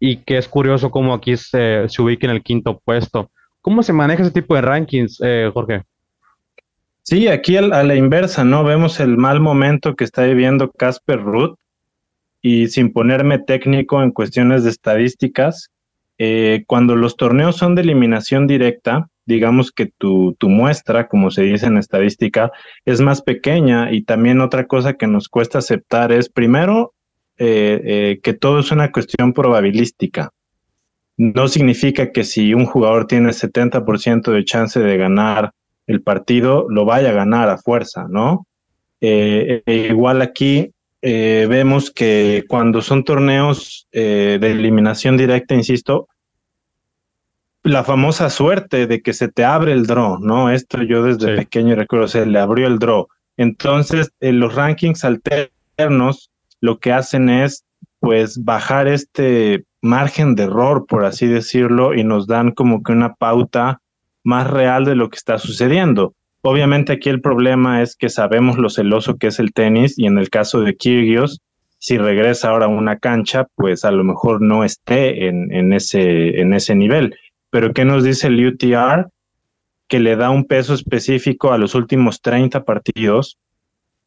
y 0.00 0.16
que 0.16 0.38
es 0.38 0.48
curioso 0.48 0.90
cómo 0.90 1.14
aquí 1.14 1.36
se, 1.36 1.88
se 1.88 2.02
ubica 2.02 2.26
en 2.26 2.32
el 2.32 2.42
quinto 2.42 2.80
puesto. 2.84 3.30
¿Cómo 3.64 3.82
se 3.82 3.94
maneja 3.94 4.22
ese 4.22 4.30
tipo 4.30 4.54
de 4.54 4.60
rankings, 4.60 5.22
eh, 5.24 5.50
Jorge? 5.50 5.84
Sí, 7.02 7.28
aquí 7.28 7.56
a 7.56 7.62
la 7.62 7.94
inversa, 7.94 8.44
¿no? 8.44 8.62
Vemos 8.62 9.00
el 9.00 9.16
mal 9.16 9.40
momento 9.40 9.96
que 9.96 10.04
está 10.04 10.24
viviendo 10.24 10.70
Casper 10.70 11.22
Ruth 11.22 11.56
y 12.42 12.68
sin 12.68 12.92
ponerme 12.92 13.38
técnico 13.38 14.02
en 14.02 14.10
cuestiones 14.10 14.64
de 14.64 14.70
estadísticas, 14.70 15.70
eh, 16.18 16.64
cuando 16.66 16.94
los 16.94 17.16
torneos 17.16 17.56
son 17.56 17.74
de 17.74 17.80
eliminación 17.80 18.46
directa, 18.46 19.08
digamos 19.24 19.72
que 19.72 19.86
tu, 19.96 20.34
tu, 20.34 20.50
muestra, 20.50 21.08
como 21.08 21.30
se 21.30 21.44
dice 21.44 21.64
en 21.64 21.78
estadística, 21.78 22.52
es 22.84 23.00
más 23.00 23.22
pequeña 23.22 23.90
y 23.92 24.02
también 24.02 24.42
otra 24.42 24.66
cosa 24.66 24.92
que 24.92 25.06
nos 25.06 25.30
cuesta 25.30 25.60
aceptar 25.60 26.12
es, 26.12 26.28
primero, 26.28 26.92
eh, 27.38 27.80
eh, 27.82 28.20
que 28.22 28.34
todo 28.34 28.58
es 28.58 28.70
una 28.72 28.92
cuestión 28.92 29.32
probabilística. 29.32 30.32
No 31.16 31.48
significa 31.48 32.10
que 32.12 32.24
si 32.24 32.54
un 32.54 32.66
jugador 32.66 33.06
tiene 33.06 33.30
70% 33.30 34.32
de 34.32 34.44
chance 34.44 34.80
de 34.80 34.96
ganar 34.96 35.52
el 35.86 36.02
partido, 36.02 36.66
lo 36.68 36.84
vaya 36.84 37.10
a 37.10 37.14
ganar 37.14 37.48
a 37.50 37.58
fuerza, 37.58 38.06
¿no? 38.08 38.46
igual 39.06 40.22
aquí 40.22 40.72
eh, 41.06 41.46
vemos 41.50 41.90
que 41.90 42.44
cuando 42.48 42.80
son 42.80 43.04
torneos 43.04 43.86
eh, 43.92 44.38
de 44.40 44.50
eliminación 44.50 45.18
directa, 45.18 45.54
insisto, 45.54 46.08
la 47.62 47.84
famosa 47.84 48.30
suerte 48.30 48.86
de 48.86 49.02
que 49.02 49.12
se 49.12 49.28
te 49.28 49.44
abre 49.44 49.72
el 49.72 49.86
draw, 49.86 50.18
¿no? 50.18 50.50
Esto 50.50 50.82
yo 50.82 51.02
desde 51.02 51.36
pequeño 51.36 51.74
recuerdo, 51.74 52.08
se 52.08 52.24
le 52.24 52.38
abrió 52.38 52.66
el 52.66 52.78
draw. 52.78 53.08
Entonces, 53.36 54.12
en 54.20 54.40
los 54.40 54.54
rankings 54.54 55.04
alternos 55.04 56.30
lo 56.62 56.78
que 56.78 56.92
hacen 56.92 57.28
es, 57.28 57.66
pues, 58.00 58.42
bajar 58.42 58.88
este 58.88 59.64
margen 59.84 60.34
de 60.34 60.44
error, 60.44 60.86
por 60.88 61.04
así 61.04 61.26
decirlo, 61.26 61.94
y 61.94 62.04
nos 62.04 62.26
dan 62.26 62.52
como 62.52 62.82
que 62.82 62.92
una 62.92 63.14
pauta 63.14 63.80
más 64.22 64.50
real 64.50 64.86
de 64.86 64.94
lo 64.94 65.10
que 65.10 65.16
está 65.16 65.38
sucediendo. 65.38 66.14
Obviamente 66.40 66.94
aquí 66.94 67.10
el 67.10 67.20
problema 67.20 67.82
es 67.82 67.94
que 67.94 68.08
sabemos 68.08 68.56
lo 68.56 68.70
celoso 68.70 69.16
que 69.16 69.26
es 69.26 69.38
el 69.38 69.52
tenis 69.52 69.98
y 69.98 70.06
en 70.06 70.16
el 70.16 70.30
caso 70.30 70.62
de 70.62 70.74
Kyrgios, 70.74 71.40
si 71.78 71.98
regresa 71.98 72.48
ahora 72.48 72.64
a 72.64 72.68
una 72.68 72.98
cancha, 72.98 73.46
pues 73.56 73.84
a 73.84 73.90
lo 73.90 74.04
mejor 74.04 74.40
no 74.40 74.64
esté 74.64 75.28
en, 75.28 75.72
ese, 75.74 76.40
en 76.40 76.54
ese 76.54 76.74
nivel. 76.74 77.14
Pero 77.50 77.74
¿qué 77.74 77.84
nos 77.84 78.04
dice 78.04 78.28
el 78.28 78.46
UTR? 78.46 79.10
Que 79.86 80.00
le 80.00 80.16
da 80.16 80.30
un 80.30 80.46
peso 80.46 80.72
específico 80.72 81.52
a 81.52 81.58
los 81.58 81.74
últimos 81.74 82.22
30 82.22 82.64
partidos, 82.64 83.36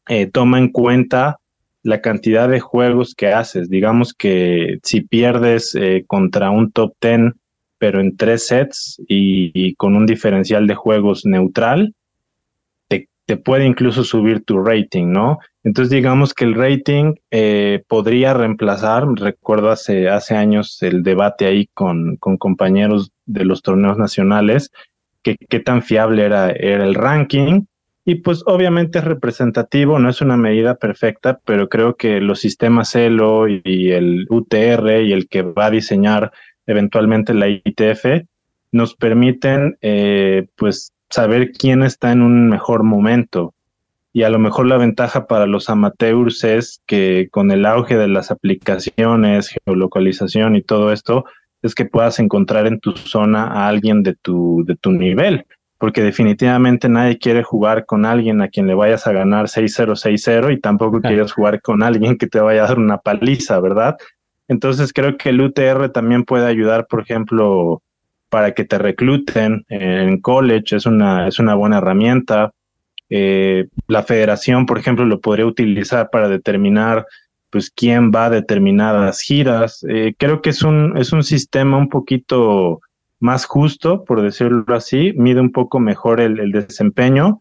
eh, 0.08 0.26
toma 0.26 0.58
en 0.58 0.70
cuenta 0.70 1.38
la 1.88 2.00
cantidad 2.00 2.48
de 2.48 2.60
juegos 2.60 3.14
que 3.14 3.28
haces. 3.28 3.68
Digamos 3.68 4.14
que 4.14 4.78
si 4.82 5.00
pierdes 5.00 5.74
eh, 5.74 6.04
contra 6.06 6.50
un 6.50 6.70
top 6.70 6.94
10, 7.00 7.32
pero 7.78 8.00
en 8.00 8.16
tres 8.16 8.46
sets 8.46 9.00
y 9.08 9.74
con 9.74 9.96
un 9.96 10.06
diferencial 10.06 10.66
de 10.66 10.74
juegos 10.74 11.24
neutral, 11.24 11.94
te 13.28 13.36
puede 13.36 13.66
incluso 13.66 14.04
subir 14.04 14.42
tu 14.42 14.64
rating, 14.64 15.12
¿no? 15.12 15.38
Entonces 15.62 15.90
digamos 15.90 16.32
que 16.32 16.46
el 16.46 16.54
rating 16.54 17.12
eh, 17.30 17.82
podría 17.86 18.32
reemplazar, 18.32 19.06
recuerdo 19.06 19.68
hace, 19.68 20.08
hace 20.08 20.34
años 20.34 20.82
el 20.82 21.02
debate 21.02 21.44
ahí 21.44 21.68
con, 21.74 22.16
con 22.16 22.38
compañeros 22.38 23.12
de 23.26 23.44
los 23.44 23.60
torneos 23.60 23.98
nacionales, 23.98 24.70
que 25.22 25.36
qué 25.36 25.60
tan 25.60 25.82
fiable 25.82 26.22
era, 26.24 26.52
era 26.52 26.84
el 26.84 26.94
ranking 26.94 27.66
Y 28.08 28.14
pues 28.14 28.42
obviamente 28.46 29.00
es 29.00 29.04
representativo, 29.04 29.98
no 29.98 30.08
es 30.08 30.22
una 30.22 30.38
medida 30.38 30.76
perfecta, 30.76 31.40
pero 31.44 31.68
creo 31.68 31.96
que 31.96 32.22
los 32.22 32.40
sistemas 32.40 32.96
ELO 32.96 33.48
y 33.48 33.92
el 33.92 34.26
UTR 34.30 35.02
y 35.02 35.12
el 35.12 35.28
que 35.28 35.42
va 35.42 35.66
a 35.66 35.70
diseñar 35.70 36.32
eventualmente 36.64 37.34
la 37.34 37.48
ITF 37.48 38.24
nos 38.72 38.94
permiten 38.94 39.76
eh, 39.82 40.46
pues 40.56 40.94
saber 41.10 41.52
quién 41.52 41.82
está 41.82 42.10
en 42.10 42.22
un 42.22 42.48
mejor 42.48 42.82
momento. 42.82 43.52
Y 44.14 44.22
a 44.22 44.30
lo 44.30 44.38
mejor 44.38 44.68
la 44.68 44.78
ventaja 44.78 45.26
para 45.26 45.44
los 45.44 45.68
amateurs 45.68 46.44
es 46.44 46.80
que 46.86 47.28
con 47.30 47.50
el 47.50 47.66
auge 47.66 47.98
de 47.98 48.08
las 48.08 48.30
aplicaciones, 48.30 49.54
geolocalización 49.66 50.56
y 50.56 50.62
todo 50.62 50.94
esto, 50.94 51.26
es 51.60 51.74
que 51.74 51.84
puedas 51.84 52.20
encontrar 52.20 52.66
en 52.68 52.80
tu 52.80 52.92
zona 52.92 53.48
a 53.48 53.68
alguien 53.68 54.02
de 54.02 54.14
tu, 54.14 54.64
de 54.64 54.76
tu 54.76 54.92
nivel, 54.92 55.44
porque 55.78 56.02
definitivamente 56.02 56.88
nadie 56.88 57.18
quiere 57.18 57.42
jugar 57.42 57.86
con 57.86 58.04
alguien 58.04 58.42
a 58.42 58.48
quien 58.48 58.66
le 58.66 58.74
vayas 58.74 59.06
a 59.06 59.12
ganar 59.12 59.46
6-0, 59.46 59.94
6-0 59.94 60.52
y 60.52 60.60
tampoco 60.60 61.00
quieres 61.00 61.32
jugar 61.32 61.62
con 61.62 61.82
alguien 61.82 62.18
que 62.18 62.26
te 62.26 62.40
vaya 62.40 62.64
a 62.64 62.68
dar 62.68 62.78
una 62.78 62.98
paliza, 62.98 63.60
¿verdad? 63.60 63.96
Entonces 64.48 64.92
creo 64.92 65.16
que 65.16 65.28
el 65.28 65.40
UTR 65.40 65.90
también 65.90 66.24
puede 66.24 66.46
ayudar, 66.46 66.86
por 66.88 67.00
ejemplo, 67.00 67.82
para 68.28 68.52
que 68.52 68.64
te 68.64 68.78
recluten 68.78 69.64
en 69.68 70.20
college, 70.20 70.76
es 70.76 70.86
una, 70.86 71.28
es 71.28 71.38
una 71.38 71.54
buena 71.54 71.78
herramienta. 71.78 72.52
Eh, 73.08 73.68
la 73.86 74.02
federación, 74.02 74.66
por 74.66 74.78
ejemplo, 74.78 75.04
lo 75.04 75.20
podría 75.20 75.46
utilizar 75.46 76.10
para 76.10 76.28
determinar 76.28 77.06
pues 77.50 77.70
quién 77.70 78.10
va 78.10 78.26
a 78.26 78.30
determinadas 78.30 79.20
giras. 79.20 79.84
Eh, 79.88 80.14
creo 80.18 80.42
que 80.42 80.50
es 80.50 80.62
un, 80.62 80.98
es 80.98 81.12
un 81.12 81.22
sistema 81.22 81.78
un 81.78 81.88
poquito 81.88 82.80
más 83.20 83.44
justo, 83.44 84.04
por 84.04 84.22
decirlo 84.22 84.64
así, 84.74 85.12
mide 85.16 85.40
un 85.40 85.52
poco 85.52 85.80
mejor 85.80 86.20
el, 86.20 86.52
desempeño, 86.52 87.40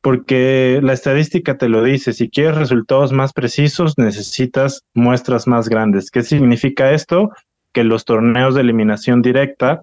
porque 0.00 0.80
la 0.82 0.92
estadística 0.92 1.58
te 1.58 1.68
lo 1.68 1.82
dice, 1.82 2.12
si 2.12 2.30
quieres 2.30 2.56
resultados 2.56 3.12
más 3.12 3.32
precisos, 3.32 3.98
necesitas 3.98 4.84
muestras 4.94 5.46
más 5.46 5.68
grandes. 5.68 6.10
¿Qué 6.10 6.22
significa 6.22 6.92
esto? 6.92 7.30
Que 7.72 7.84
los 7.84 8.04
torneos 8.04 8.54
de 8.54 8.60
eliminación 8.60 9.22
directa 9.22 9.82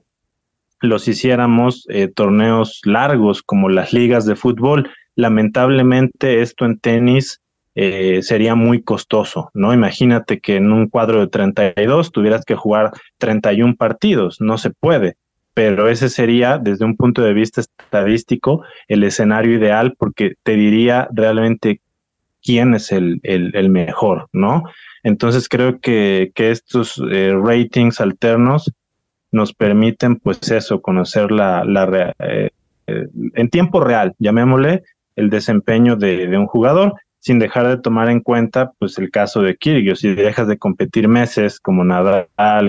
los 0.82 1.08
hiciéramos 1.08 1.86
eh, 1.90 2.08
torneos 2.08 2.82
largos 2.86 3.42
como 3.44 3.70
las 3.70 3.94
ligas 3.94 4.26
de 4.26 4.36
fútbol. 4.36 4.90
Lamentablemente 5.16 6.42
esto 6.42 6.66
en 6.66 6.80
tenis 6.80 7.42
eh, 7.76 8.22
sería 8.22 8.56
muy 8.56 8.82
costoso, 8.82 9.52
¿no? 9.54 9.74
Imagínate 9.74 10.40
que 10.40 10.56
en 10.56 10.72
un 10.72 10.88
cuadro 10.88 11.20
de 11.20 11.28
32 11.28 12.12
tuvieras 12.12 12.46
que 12.46 12.56
jugar 12.56 12.92
31 13.18 13.76
partidos, 13.76 14.42
no 14.42 14.58
se 14.58 14.72
puede, 14.72 15.18
pero 15.54 15.90
ese 15.90 16.10
sería 16.10 16.58
desde 16.58 16.86
un 16.86 16.96
punto 16.96 17.22
de 17.22 17.34
vista 17.34 17.62
estadístico 17.62 18.64
el 18.88 19.04
escenario 19.04 19.58
ideal 19.58 19.96
porque 19.98 20.36
te 20.44 20.56
diría 20.56 21.08
realmente 21.14 21.82
quién 22.44 22.76
es 22.76 22.92
el, 22.92 23.20
el, 23.24 23.70
mejor, 23.70 24.28
¿no? 24.32 24.64
Entonces 25.04 25.50
creo 25.50 25.80
que, 25.80 26.32
que 26.36 26.52
estos 26.52 27.02
eh, 27.12 27.34
ratings 27.34 28.00
alternos 28.00 28.72
nos 29.32 29.54
permiten, 29.54 30.18
pues 30.18 30.52
eso, 30.52 30.82
conocer 30.82 31.32
la, 31.32 31.66
la 31.66 32.14
eh, 32.20 32.50
eh, 32.88 33.08
en 33.34 33.50
tiempo 33.50 33.82
real, 33.82 34.14
llamémosle, 34.20 34.84
el 35.16 35.30
desempeño 35.30 35.96
de, 35.96 36.28
de, 36.28 36.38
un 36.38 36.46
jugador, 36.46 36.94
sin 37.26 37.40
dejar 37.40 37.68
de 37.68 37.78
tomar 37.78 38.12
en 38.12 38.20
cuenta, 38.20 38.74
pues 38.78 39.00
el 39.00 39.10
caso 39.10 39.42
de 39.42 39.58
Kyrgios. 39.58 40.02
Si 40.02 40.14
dejas 40.14 40.48
de 40.48 40.60
competir 40.60 41.08
meses 41.08 41.60
como 41.60 41.84
Nadal, 41.84 42.28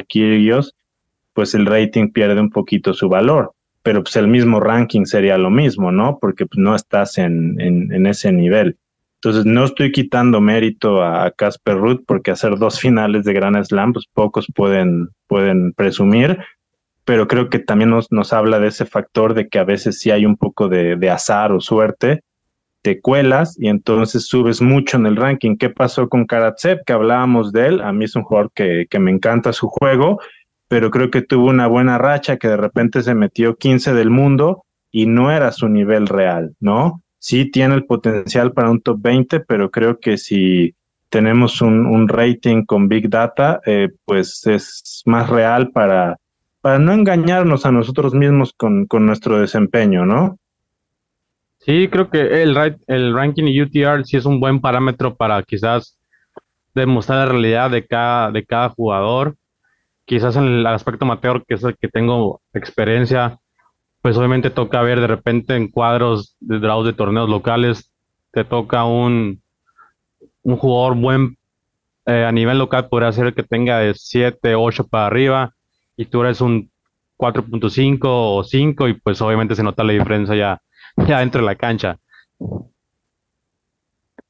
Kyrgios, 0.08 0.74
pues 1.34 1.54
el 1.54 1.66
rating 1.66 2.10
pierde 2.10 2.40
un 2.40 2.48
poquito 2.48 2.94
su 2.94 3.10
valor. 3.10 3.52
Pero 3.82 4.02
pues 4.02 4.16
el 4.16 4.28
mismo 4.28 4.58
ranking 4.58 5.04
sería 5.04 5.36
lo 5.36 5.50
mismo, 5.50 5.92
¿no? 5.92 6.16
Porque 6.18 6.46
pues, 6.46 6.58
no 6.58 6.74
estás 6.74 7.18
en, 7.18 7.60
en, 7.60 8.06
ese 8.06 8.32
nivel. 8.32 8.78
Entonces, 9.16 9.44
no 9.44 9.62
estoy 9.62 9.92
quitando 9.92 10.40
mérito 10.40 11.04
a 11.04 11.30
Casper 11.32 11.76
Ruth 11.76 12.04
porque 12.06 12.30
hacer 12.30 12.56
dos 12.56 12.80
finales 12.80 13.24
de 13.26 13.34
Grand 13.34 13.62
Slam, 13.62 13.92
pues 13.92 14.06
pocos 14.10 14.46
pueden, 14.54 15.10
pueden 15.26 15.74
presumir, 15.74 16.38
pero 17.04 17.28
creo 17.28 17.50
que 17.50 17.58
también 17.58 17.90
nos, 17.90 18.10
nos 18.10 18.32
habla 18.32 18.58
de 18.58 18.68
ese 18.68 18.86
factor 18.86 19.34
de 19.34 19.48
que 19.48 19.58
a 19.58 19.64
veces 19.64 19.98
sí 19.98 20.10
hay 20.10 20.24
un 20.24 20.38
poco 20.38 20.70
de 20.70 21.10
azar 21.10 21.52
o 21.52 21.60
suerte, 21.60 22.22
cuelas 22.94 23.56
y 23.58 23.68
entonces 23.68 24.26
subes 24.26 24.62
mucho 24.62 24.96
en 24.96 25.06
el 25.06 25.16
ranking. 25.16 25.56
¿Qué 25.56 25.70
pasó 25.70 26.08
con 26.08 26.26
Karatsev? 26.26 26.84
Que 26.84 26.92
hablábamos 26.92 27.52
de 27.52 27.66
él, 27.66 27.80
a 27.80 27.92
mí 27.92 28.04
es 28.04 28.16
un 28.16 28.22
jugador 28.22 28.50
que, 28.54 28.86
que 28.88 28.98
me 28.98 29.10
encanta 29.10 29.52
su 29.52 29.68
juego, 29.68 30.20
pero 30.68 30.90
creo 30.90 31.10
que 31.10 31.22
tuvo 31.22 31.48
una 31.48 31.66
buena 31.66 31.98
racha 31.98 32.36
que 32.36 32.48
de 32.48 32.56
repente 32.56 33.02
se 33.02 33.14
metió 33.14 33.56
15 33.56 33.92
del 33.92 34.10
mundo 34.10 34.64
y 34.92 35.06
no 35.06 35.30
era 35.30 35.52
su 35.52 35.68
nivel 35.68 36.06
real, 36.06 36.54
¿no? 36.60 37.02
Sí 37.18 37.50
tiene 37.50 37.74
el 37.74 37.84
potencial 37.84 38.52
para 38.52 38.70
un 38.70 38.80
top 38.80 38.98
20, 39.00 39.40
pero 39.40 39.70
creo 39.70 39.98
que 39.98 40.16
si 40.16 40.74
tenemos 41.08 41.60
un, 41.60 41.86
un 41.86 42.08
rating 42.08 42.64
con 42.64 42.88
Big 42.88 43.08
Data, 43.08 43.60
eh, 43.66 43.88
pues 44.04 44.46
es 44.46 45.02
más 45.06 45.28
real 45.28 45.70
para, 45.70 46.18
para 46.60 46.78
no 46.78 46.92
engañarnos 46.92 47.64
a 47.66 47.72
nosotros 47.72 48.14
mismos 48.14 48.52
con, 48.56 48.86
con 48.86 49.06
nuestro 49.06 49.40
desempeño, 49.40 50.04
¿no? 50.04 50.38
Sí, 51.66 51.88
creo 51.88 52.08
que 52.10 52.42
el, 52.42 52.56
el 52.86 53.14
ranking 53.14 53.44
y 53.48 53.60
UTR 53.60 54.04
sí 54.04 54.16
es 54.16 54.24
un 54.24 54.38
buen 54.40 54.60
parámetro 54.60 55.16
para 55.16 55.42
quizás 55.42 55.98
demostrar 56.74 57.26
la 57.26 57.32
realidad 57.32 57.70
de 57.70 57.86
cada, 57.86 58.30
de 58.32 58.44
cada 58.46 58.70
jugador. 58.70 59.36
Quizás 60.06 60.36
en 60.36 60.44
el 60.44 60.66
aspecto 60.66 61.04
amateur, 61.04 61.44
que 61.46 61.54
es 61.54 61.64
el 61.64 61.76
que 61.76 61.88
tengo 61.88 62.40
experiencia, 62.54 63.38
pues 64.02 64.16
obviamente 64.16 64.50
toca 64.50 64.82
ver 64.82 65.00
de 65.00 65.08
repente 65.08 65.56
en 65.56 65.68
cuadros 65.70 66.36
de 66.40 66.60
draws 66.60 66.86
de 66.86 66.94
torneos 66.94 67.28
locales, 67.30 67.92
te 68.32 68.44
toca 68.44 68.84
un, 68.84 69.42
un 70.42 70.56
jugador 70.56 70.96
buen 70.96 71.36
eh, 72.06 72.24
a 72.24 72.32
nivel 72.32 72.58
local, 72.58 72.88
podría 72.88 73.12
ser 73.12 73.34
que 73.34 73.42
tenga 73.42 73.78
de 73.80 73.94
7, 73.94 74.54
8 74.54 74.86
para 74.88 75.06
arriba, 75.06 75.54
y 75.96 76.06
tú 76.06 76.22
eres 76.22 76.40
un 76.40 76.70
4.5 77.16 78.00
o 78.04 78.44
5 78.44 78.88
y 78.88 78.94
pues 78.94 79.20
obviamente 79.22 79.54
se 79.54 79.62
nota 79.62 79.84
la 79.84 79.92
diferencia 79.94 80.36
ya, 80.36 80.60
ya 81.08 81.20
dentro 81.20 81.40
de 81.40 81.46
la 81.46 81.56
cancha. 81.56 81.98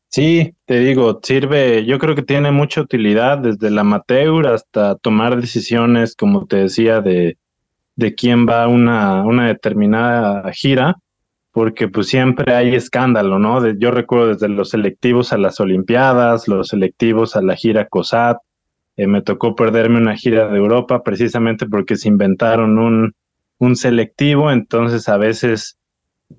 Sí, 0.08 0.54
te 0.64 0.78
digo, 0.78 1.20
sirve, 1.22 1.84
yo 1.84 1.98
creo 1.98 2.14
que 2.14 2.22
tiene 2.22 2.50
mucha 2.50 2.80
utilidad 2.80 3.38
desde 3.38 3.68
el 3.68 3.78
amateur 3.78 4.46
hasta 4.46 4.96
tomar 4.96 5.38
decisiones, 5.38 6.14
como 6.16 6.46
te 6.46 6.56
decía, 6.56 7.00
de, 7.00 7.36
de 7.96 8.14
quién 8.14 8.46
va 8.48 8.62
a 8.62 8.68
una, 8.68 9.24
una 9.24 9.48
determinada 9.48 10.50
gira, 10.52 10.96
porque 11.50 11.88
pues 11.88 12.08
siempre 12.08 12.54
hay 12.54 12.74
escándalo, 12.74 13.38
¿no? 13.38 13.66
yo 13.78 13.90
recuerdo 13.90 14.28
desde 14.28 14.48
los 14.48 14.70
selectivos 14.70 15.32
a 15.32 15.38
las 15.38 15.60
Olimpiadas, 15.60 16.48
los 16.48 16.68
selectivos 16.68 17.36
a 17.36 17.42
la 17.42 17.56
gira 17.56 17.86
COSAT, 17.86 18.38
eh, 18.96 19.06
me 19.06 19.22
tocó 19.22 19.54
perderme 19.54 19.98
una 19.98 20.16
gira 20.16 20.48
de 20.48 20.56
Europa 20.56 21.02
precisamente 21.02 21.66
porque 21.66 21.96
se 21.96 22.08
inventaron 22.08 22.78
un, 22.78 23.14
un 23.58 23.76
selectivo, 23.76 24.50
entonces 24.50 25.08
a 25.08 25.18
veces 25.18 25.76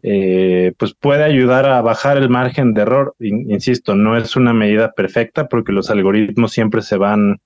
eh, 0.03 0.73
pues 0.77 0.93
puede 0.93 1.23
ayudar 1.23 1.67
a 1.67 1.81
bajar 1.81 2.17
el 2.17 2.29
margen 2.29 2.73
de 2.73 2.81
error. 2.81 3.15
Insisto, 3.19 3.95
no 3.95 4.17
es 4.17 4.35
una 4.35 4.53
medida 4.53 4.91
perfecta 4.93 5.47
porque 5.47 5.71
los 5.71 5.89
algoritmos 5.89 6.51
siempre 6.51 6.81
se 6.81 6.97
van 6.97 7.37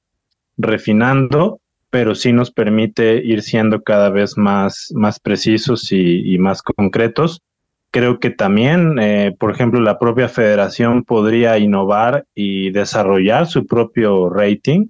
refinando, 0.58 1.60
pero 1.89 2.16
sí 2.16 2.34
nos 2.34 2.52
permite 2.52 3.24
ir 3.24 3.42
siendo 3.42 3.84
cada 3.84 4.10
vez 4.10 4.38
más, 4.38 4.92
más 4.96 5.20
precisos 5.20 5.92
y, 5.92 6.38
más 6.39 6.62
concretos. 6.62 7.42
Creo 7.92 8.20
que 8.20 8.30
también, 8.30 9.00
eh, 9.00 9.36
por 9.38 9.52
ejemplo, 9.52 9.82
la 9.82 10.00
propia 10.00 10.30
federación 10.30 11.04
podría 11.04 11.58
innovar 11.58 12.26
y 12.34 12.72
desarrollar 12.72 13.48
su 13.48 13.66
propio 13.66 14.30
rating 14.30 14.88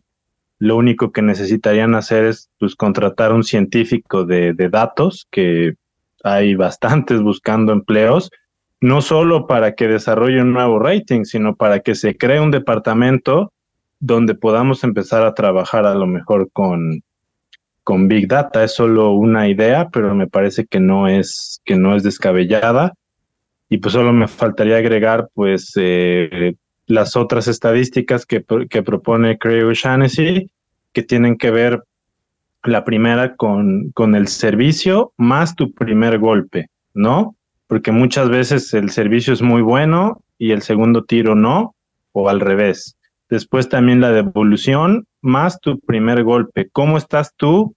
lo 0.62 0.78
único 0.78 1.12
que 1.12 1.24
necesitarían 1.24 1.95
hacer 1.95 2.26
es 2.26 2.52
pues, 2.60 2.76
contratar 2.76 3.34
un 3.34 3.43
científico 3.43 4.26
de, 4.26 4.54
datos, 4.70 5.28
que 5.32 5.74
hay 6.24 6.55
bastantes 6.55 7.22
buscando 7.22 7.74
empleos, 7.74 8.30
no 8.80 9.01
solo 9.01 9.47
para 9.47 9.76
que 9.76 9.88
desarrolle 9.88 10.41
un 10.41 10.53
nuevo 10.53 10.80
rating, 10.80 11.24
sino 11.24 11.55
para 11.55 11.82
que 11.82 11.95
se 11.95 12.17
cree 12.17 12.39
un 12.39 12.51
departamento 12.51 13.53
donde 13.99 14.34
podamos 14.34 14.84
empezar 14.84 15.24
a 15.24 15.36
trabajar 15.36 15.86
a 15.86 15.93
lo 15.93 16.07
mejor 16.07 16.49
con, 16.51 17.03
con 17.84 18.07
Big 18.07 18.28
Data. 18.28 18.63
Es 18.63 18.74
solo 18.74 19.11
una 19.11 19.47
idea, 19.47 19.89
pero 19.89 20.15
me 20.15 20.28
parece 20.28 20.65
que 20.65 20.80
no 20.80 21.07
es, 21.07 21.61
que 21.63 21.76
no 21.76 21.95
es 21.95 22.03
descabellada. 22.03 22.93
Y 23.69 23.78
pues 23.78 23.93
solo 23.93 24.11
me 24.11 24.28
faltaría 24.28 24.78
agregar 24.78 25.30
pues 25.34 25.72
eh, 25.76 26.55
las 26.88 27.15
otras 27.15 27.47
estadísticas 27.47 28.26
que, 28.26 28.43
que 28.69 28.84
propone 28.84 29.38
Craig 29.38 29.63
O'Shaughnessy, 29.63 30.51
que 30.91 31.03
tienen 31.03 31.38
que 31.38 31.51
ver 31.51 31.84
la 32.64 32.84
primera 32.84 33.36
con, 33.36 33.91
con 33.91 34.16
el 34.16 34.28
servicio 34.28 35.14
más 35.18 35.55
tu 35.55 35.74
primer 35.74 36.20
golpe, 36.20 36.70
¿no? 36.93 37.36
Porque 37.68 37.91
muchas 37.91 38.30
veces 38.30 38.74
el 38.74 38.89
servicio 38.89 39.34
es 39.34 39.41
muy 39.41 39.62
bueno 39.62 40.22
y 40.38 40.51
el 40.51 40.62
segundo 40.62 41.03
tiro 41.03 41.36
no, 41.36 41.76
o 42.12 42.30
al 42.30 42.39
revés. 42.39 42.97
Después 43.30 43.70
también 43.70 44.01
la 44.01 44.12
devolución 44.12 45.05
más 45.22 45.59
tu 45.62 45.80
primer 45.80 46.24
golpe. 46.24 46.70
¿Cómo 46.72 46.97
estás 46.97 47.34
tú 47.36 47.76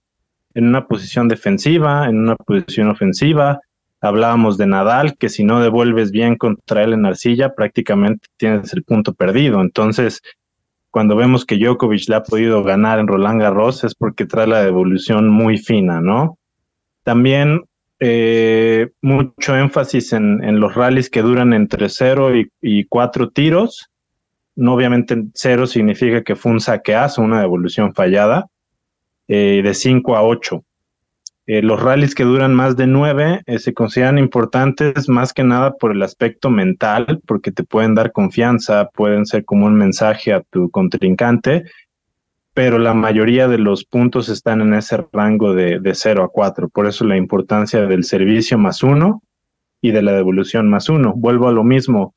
en 0.53 0.67
una 0.67 0.87
posición 0.87 1.27
defensiva, 1.27 2.09
en 2.09 2.19
una 2.19 2.35
posición 2.35 2.89
ofensiva? 2.89 3.61
Hablábamos 4.01 4.57
de 4.57 4.67
Nadal, 4.67 5.17
que 5.17 5.29
si 5.29 5.45
no 5.45 5.61
devuelves 5.61 6.11
bien 6.11 6.35
contra 6.35 6.83
él 6.83 6.93
en 6.93 7.05
arcilla, 7.05 7.55
prácticamente 7.55 8.27
tienes 8.37 8.73
el 8.73 8.83
punto 8.83 9.13
perdido. 9.13 9.61
Entonces, 9.61 10.21
cuando 10.95 11.17
vemos 11.17 11.43
que 11.43 11.57
Djokovic 11.57 12.07
le 12.07 12.15
ha 12.15 12.23
podido 12.23 12.63
ganar 12.63 12.99
en 12.99 13.07
Roland 13.07 13.41
Garros 13.41 13.83
es 13.83 13.93
porque 13.93 14.25
trae 14.25 14.47
la 14.47 14.63
devolución 14.63 15.27
muy 15.27 15.57
fina, 15.57 15.99
¿no? 15.99 16.39
También 17.03 17.65
eh, 17.99 18.91
mucho 19.01 19.57
énfasis 19.57 20.13
en, 20.13 20.57
los 20.61 20.73
rallies 20.73 21.09
que 21.09 21.21
duran 21.21 21.51
entre 21.51 21.89
0 21.89 22.31
y, 22.61 22.85
4 22.85 23.29
tiros. 23.31 23.89
No, 24.55 24.73
obviamente, 24.73 25.21
0 25.33 25.67
significa 25.67 26.23
que 26.23 26.37
fue 26.37 26.53
un 26.53 26.61
saqueazo, 26.61 27.21
una 27.21 27.41
devolución 27.41 27.93
fallada, 27.93 28.45
eh, 29.27 29.59
de 29.61 29.73
5 29.73 30.15
a 30.15 30.23
8. 30.23 30.63
Eh, 31.47 31.61
los 31.61 31.81
rallies 31.81 32.15
que 32.15 32.23
duran 32.23 32.53
más 32.55 32.75
de 32.75 32.87
9 32.87 33.43
se 33.57 33.73
consideran 33.73 34.17
importantes 34.17 35.07
más 35.07 35.31
que 35.31 35.43
nada 35.43 35.75
por 35.75 35.91
el 35.91 36.01
aspecto 36.01 36.49
mental, 36.49 37.21
porque 37.27 37.51
te 37.51 37.63
pueden 37.63 37.93
dar 37.93 38.11
confianza, 38.11 38.89
pueden 38.93 39.25
ser 39.25 39.45
como 39.45 39.67
un 39.67 39.75
mensaje 39.75 40.33
a 40.33 40.41
tu 40.41 40.69
contrincante 40.71 41.65
pero 42.55 42.79
la 42.79 42.93
mayoría 42.93 43.49
de 43.49 43.57
los 43.57 43.83
puntos 43.83 44.29
están 44.29 44.61
en 44.61 44.73
ese 44.75 45.05
rango 45.11 45.53
de, 45.53 45.77
de 45.81 45.93
0 45.93 46.23
a 46.23 46.29
4. 46.29 46.69
Por 46.69 46.87
eso 46.87 47.03
la 47.03 47.17
importancia 47.17 47.85
del 47.85 48.05
servicio 48.05 48.57
más 48.57 48.81
uno 48.81 49.21
y 49.81 49.91
de 49.91 50.01
la 50.01 50.13
devolución 50.13 50.69
más 50.69 50.87
uno. 50.87 51.13
Vuelvo 51.17 51.49
a 51.49 51.51
lo 51.51 51.65
mismo. 51.65 52.15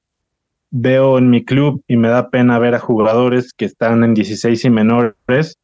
Veo 0.71 1.19
en 1.19 1.29
mi 1.29 1.45
club 1.45 1.83
y 1.89 1.97
me 1.97 2.09
da 2.09 2.31
pena 2.31 2.61
ver 2.61 2.77
a 2.77 2.79
jugadores 2.79 3.53
que 3.53 3.65
están 3.65 4.05
en 4.05 4.15
16 4.15 4.65
y 4.65 4.71
menores 4.71 5.59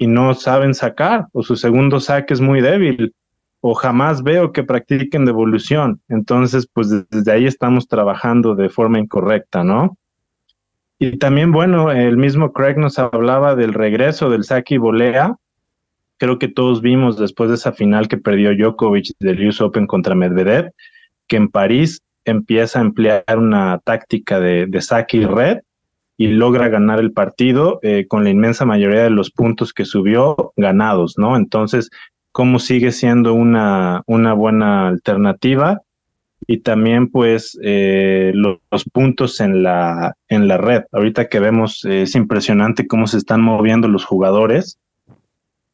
y 0.00 0.06
no 0.06 0.32
saben 0.32 0.72
sacar 0.72 1.26
o 1.32 1.42
su 1.42 1.56
segundo 1.56 2.00
saque 2.00 2.32
es 2.32 2.40
muy 2.40 2.62
débil 2.62 3.14
o 3.60 3.74
jamás 3.74 4.22
veo 4.22 4.50
que 4.50 4.64
practiquen 4.64 5.26
devolución. 5.26 6.00
Entonces, 6.08 6.66
pues 6.72 7.06
desde 7.10 7.30
ahí 7.30 7.44
estamos 7.44 7.86
trabajando 7.86 8.54
de 8.54 8.70
forma 8.70 8.98
incorrecta, 8.98 9.62
¿no? 9.62 9.98
Y 10.98 11.18
también, 11.18 11.52
bueno, 11.52 11.92
el 11.92 12.16
mismo 12.16 12.54
Craig 12.54 12.78
nos 12.78 12.98
hablaba 12.98 13.54
del 13.54 13.74
regreso 13.74 14.30
del 14.30 14.44
saque 14.44 14.76
y 14.76 14.78
volea. 14.78 15.36
Creo 16.16 16.38
que 16.38 16.48
todos 16.48 16.80
vimos 16.80 17.18
después 17.18 17.50
de 17.50 17.56
esa 17.56 17.72
final 17.72 18.08
que 18.08 18.16
perdió 18.16 18.56
Djokovic 18.56 19.12
del 19.20 19.48
US 19.48 19.60
Open 19.60 19.86
contra 19.86 20.14
Medvedev, 20.14 20.70
que 21.28 21.36
en 21.36 21.48
París 21.48 22.00
empieza 22.24 22.78
a 22.78 22.82
emplear 22.82 23.36
una 23.36 23.78
táctica 23.84 24.40
de, 24.40 24.80
saque 24.80 25.18
y 25.18 25.26
red 25.26 25.58
y 26.20 26.26
logra 26.26 26.68
ganar 26.68 27.00
el 27.00 27.12
partido 27.12 27.78
eh, 27.82 28.04
con 28.06 28.24
la 28.24 28.30
inmensa 28.30 28.66
mayoría 28.66 29.04
de 29.04 29.08
los 29.08 29.30
puntos 29.30 29.72
que 29.72 29.86
subió 29.86 30.52
ganados, 30.54 31.14
¿no? 31.16 31.34
Entonces, 31.34 31.88
¿cómo 32.30 32.58
sigue 32.58 32.92
siendo 32.92 33.32
una, 33.32 34.02
una 34.06 34.34
buena 34.34 34.88
alternativa? 34.88 35.80
y 36.46 36.58
también 36.58 37.08
pues 37.08 37.58
eh, 37.62 38.32
los, 38.34 38.58
puntos 38.92 39.40
en 39.40 39.62
la, 39.62 40.16
en 40.28 40.48
la 40.48 40.56
red. 40.56 40.82
Ahorita 40.90 41.28
que 41.28 41.38
vemos 41.38 41.84
eh, 41.84 42.02
es 42.02 42.14
impresionante 42.14 42.86
cómo 42.86 43.06
se 43.06 43.18
están 43.18 43.40
moviendo 43.40 43.88
los 43.88 44.04
jugadores, 44.04 44.78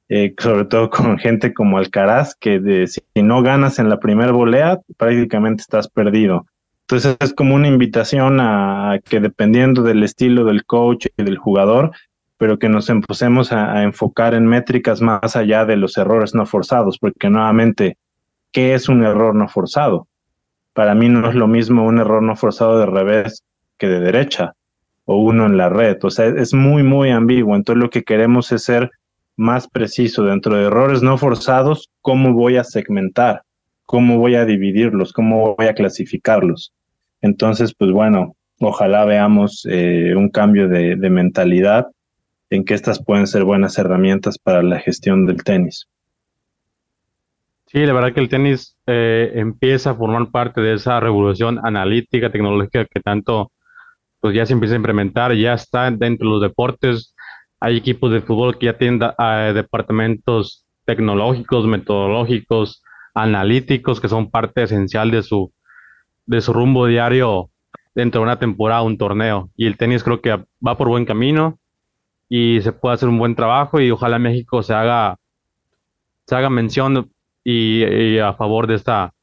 eh, 0.09 0.34
sobre 0.38 0.66
todo 0.66 0.90
con 0.90 1.18
gente 1.18 1.55
como 1.55 1.78
Alcaraz, 1.78 2.36
que 2.38 2.61
de, 2.61 2.86
si 2.86 3.01
no 3.16 3.42
ganas 3.42 3.78
en 3.78 3.88
la 3.88 3.99
primera 3.99 4.32
volea, 4.32 4.78
prácticamente 4.97 5.62
estás 5.62 5.88
perdido. 5.88 6.47
Entonces 6.89 7.16
es 7.20 7.34
como 7.34 7.55
una 7.55 7.68
invitación 7.68 8.39
a, 8.41 8.99
que 9.05 9.20
dependiendo 9.20 9.82
del 9.82 10.03
estilo 10.03 10.45
del 10.45 10.64
coach 10.64 11.07
y 11.16 11.22
del 11.22 11.37
jugador, 11.37 11.93
pero 12.39 12.59
que 12.59 12.68
nos 12.68 12.89
empecemos 12.91 13.53
a 13.53 13.82
enfocar 13.82 14.34
en 14.34 14.47
métricas 14.47 15.01
más 15.01 15.37
allá 15.37 15.64
de 15.64 15.76
los 15.76 15.97
errores 15.97 16.34
no 16.34 16.47
forzados, 16.47 16.99
porque 16.99 17.28
nuevamente, 17.28 17.99
¿qué 18.53 18.74
es 18.74 18.89
un 18.89 19.05
error 19.05 19.34
no 19.34 19.49
forzado? 19.49 20.07
para 20.76 20.95
mí 20.95 21.09
no 21.09 21.26
es 21.26 21.34
lo 21.34 21.49
mismo 21.49 21.87
un 21.87 21.99
error 21.99 22.22
no 22.22 22.37
forzado 22.37 22.78
de 22.78 22.84
revés 22.84 23.43
que 23.78 23.89
de 23.89 23.99
derecha 23.99 24.53
o 25.07 25.16
uno 25.16 25.47
en 25.47 25.57
la 25.57 25.70
red. 25.70 25.97
O 26.03 26.11
sea, 26.11 26.26
es 26.26 26.53
muy, 26.53 26.82
muy 26.82 27.09
ambiguo. 27.09 27.57
Entonces 27.57 27.82
lo 27.82 27.89
que 27.89 28.05
queremos 28.05 28.53
es 28.53 28.64
ser 28.64 28.91
más 29.37 29.68
preciso 29.68 30.22
dentro 30.24 30.55
de 30.55 30.66
errores 30.66 31.03
no 31.03 31.16
forzados, 31.16 31.89
cómo 32.03 32.34
voy 32.34 32.59
a 32.59 32.64
segmentar, 32.64 33.43
cómo 33.87 34.18
voy 34.18 34.34
a 34.34 34.45
dividirlos, 34.45 35.12
cómo 35.12 35.55
voy 35.57 35.66
a 35.66 35.74
clasificarlos. 35.74 36.74
Entonces, 37.22 37.72
pues 37.74 37.93
bueno, 37.93 38.37
ojalá 38.61 39.05
veamos 39.05 39.66
eh, 39.70 40.14
un 40.16 40.28
cambio 40.28 40.68
de, 40.68 40.97
mentalidad 41.09 41.87
en 42.51 42.64
que 42.64 42.74
estas 42.74 43.03
pueden 43.03 43.26
ser 43.26 43.45
buenas 43.45 43.78
herramientas 43.78 44.39
para 44.39 44.62
la 44.62 44.80
gestión 44.80 45.26
del 45.26 45.43
tenis. 45.43 45.89
Sí, 47.66 47.84
la 47.84 47.93
verdad 47.93 48.12
que 48.12 48.20
el 48.20 48.28
tenis 48.28 48.76
eh, 48.87 49.32
empieza 49.34 49.91
a 49.91 49.95
formar 49.95 50.30
parte 50.30 50.61
de 50.61 50.74
esa 50.74 51.01
revolución 51.01 51.59
analítica, 51.64 52.30
tecnológica 52.30 52.84
que 52.84 53.01
tanto 53.01 53.51
pues 54.20 54.34
ya 54.34 54.47
se 54.47 54.53
empieza 54.53 54.74
a 54.74 54.78
implementar, 54.78 55.34
ya 55.34 55.55
está 55.55 55.91
dentro 55.91 56.28
de 56.28 56.32
los 56.34 56.43
deportes. 56.43 57.14
Hay 57.61 57.76
equipos 57.76 58.12
de 58.12 58.20
fútbol 58.20 58.59
que 58.59 58.66
ya 58.66 58.78
tienen 58.78 59.01
eh, 59.03 59.53
departamentos 59.55 60.64
tecnológicos, 60.84 61.66
metodológicos, 61.66 62.82
analíticos, 63.16 64.00
que 64.00 64.08
son 64.08 64.30
parte 64.30 64.62
esencial 64.62 65.10
de 65.10 65.22
su, 65.22 65.52
de 66.26 66.40
su 66.42 66.52
rumbo 66.52 66.86
diario 66.86 67.50
dentro 67.94 68.20
de 68.20 68.24
una 68.24 68.38
temporada, 68.38 68.82
un 68.82 68.98
torneo. 68.98 69.50
Y 69.56 69.66
el 69.66 69.78
tenis 69.78 70.04
creo 70.04 70.20
que 70.20 70.44
va 70.64 70.76
por 70.76 70.88
buen 70.88 71.06
camino 71.06 71.58
y 72.28 72.60
se 72.60 72.72
puede 72.72 72.94
hacer 72.94 73.08
un 73.08 73.18
buen 73.18 73.34
trabajo 73.34 73.80
y 73.80 73.90
ojalá 73.90 74.18
México 74.18 74.62
se 74.62 74.74
haga, 74.74 75.16
se 76.26 76.36
haga 76.36 76.50
mención 76.50 77.10
y, 77.42 78.18
a 78.18 78.34
favor 78.34 78.66
de 78.66 78.74
esta, 78.74 79.14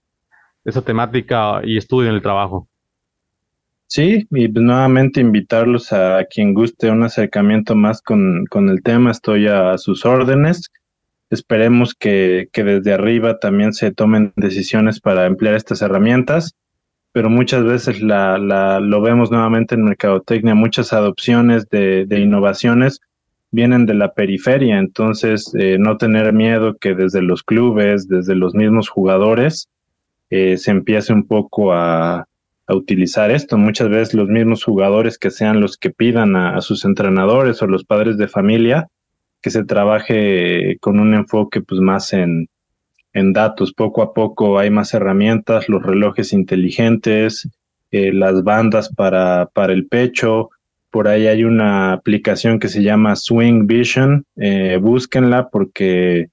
esta 0.65 0.81
temática 0.81 1.61
y 1.63 1.77
estudio 1.77 2.09
en 2.09 2.15
el 2.15 2.21
trabajo. 2.23 2.67
Sí, 3.85 4.25
y 4.31 4.47
pues 4.47 4.65
nuevamente 4.65 5.21
invitarlos 5.21 5.93
a 5.93 6.25
quien 6.27 6.55
guste 6.55 6.89
un 6.89 7.03
acercamiento 7.03 7.75
más 7.75 8.01
con, 8.01 8.45
con 8.49 8.69
el 8.69 8.81
tema, 8.81 9.11
estoy 9.11 9.45
a, 9.47 9.77
sus 9.77 10.03
órdenes. 10.03 10.71
Esperemos 11.33 11.95
que, 11.95 12.47
que, 12.53 12.63
desde 12.63 12.93
arriba 12.93 13.39
también 13.39 13.73
se 13.73 13.91
tomen 13.91 14.33
decisiones 14.35 14.99
para 14.99 15.25
emplear 15.25 15.55
estas 15.55 15.81
herramientas, 15.81 16.53
pero 17.11 17.27
muchas 17.27 17.63
veces 17.63 18.03
la, 18.03 18.37
la, 18.37 18.79
lo 18.79 19.01
vemos 19.01 19.31
nuevamente 19.31 19.73
en 19.73 19.83
Mercadotecnia, 19.83 20.53
muchas 20.53 20.93
adopciones 20.93 21.67
de, 21.69 22.05
de 22.05 22.19
innovaciones 22.19 23.01
vienen 23.49 23.87
de 23.87 23.95
la 23.95 24.13
periferia, 24.13 24.77
entonces 24.77 25.51
eh, 25.57 25.77
no 25.79 25.97
tener 25.97 26.33
miedo 26.33 26.75
que 26.75 26.93
desde 26.93 27.23
los 27.23 27.41
clubes, 27.41 28.07
desde 28.07 28.35
los 28.35 28.53
mismos 28.53 28.89
jugadores, 28.89 29.69
eh, 30.29 30.57
se 30.57 30.69
empiece 30.69 31.13
un 31.13 31.25
poco 31.25 31.73
a, 31.73 32.27
utilizar 32.69 33.29
esto. 33.29 33.57
Muchas 33.57 33.89
veces 33.89 34.13
los 34.13 34.29
mismos 34.29 34.63
jugadores 34.63 35.17
que 35.17 35.29
sean 35.31 35.59
los 35.59 35.77
que 35.77 35.89
pidan 35.89 36.35
a, 36.35 36.61
sus 36.61 36.85
entrenadores 36.85 37.61
o 37.61 37.67
los 37.67 37.83
padres 37.83 38.17
de 38.17 38.27
familia 38.27 38.87
que 39.43 39.51
se 39.51 39.65
trabaje 39.65 40.77
con 40.79 40.99
un 40.99 41.13
enfoque 41.13 41.61
pues 41.61 41.81
más 41.81 42.13
en, 42.13 42.47
en 43.11 43.33
datos. 43.33 43.73
Poco 43.73 44.01
a 44.01 44.13
poco 44.13 44.57
hay 44.57 44.71
más 44.71 44.93
herramientas, 44.93 45.69
los 45.69 45.83
relojes 45.83 46.33
inteligentes, 46.33 47.49
eh, 47.91 48.13
las 48.13 48.43
bandas 48.43 48.89
para, 48.89 49.49
para 49.53 49.73
el 49.73 49.85
pecho, 49.87 50.49
por 50.89 51.07
ahí 51.07 51.27
hay 51.27 51.43
una 51.43 51.91
aplicación 51.91 52.59
que 52.59 52.69
se 52.69 52.83
llama 52.83 53.15
Swing 53.15 53.67
Vision. 53.67 54.25
Eh, 54.37 54.77
búsquenla 54.81 55.49
porque 55.49 56.27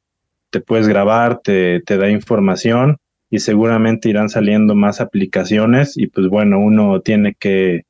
te 0.50 0.60
puedes 0.60 0.86
grabar, 0.86 1.40
te, 1.42 1.80
te 1.80 1.96
da 1.96 2.10
información 2.10 2.98
y 3.28 3.40
seguramente 3.40 4.08
irán 4.08 4.28
saliendo 4.28 4.74
más 4.74 5.00
aplicaciones 5.00 5.96
y 5.96 6.06
pues 6.06 6.28
bueno, 6.28 6.60
uno 6.60 7.00
tiene 7.00 7.34
que 7.38 7.82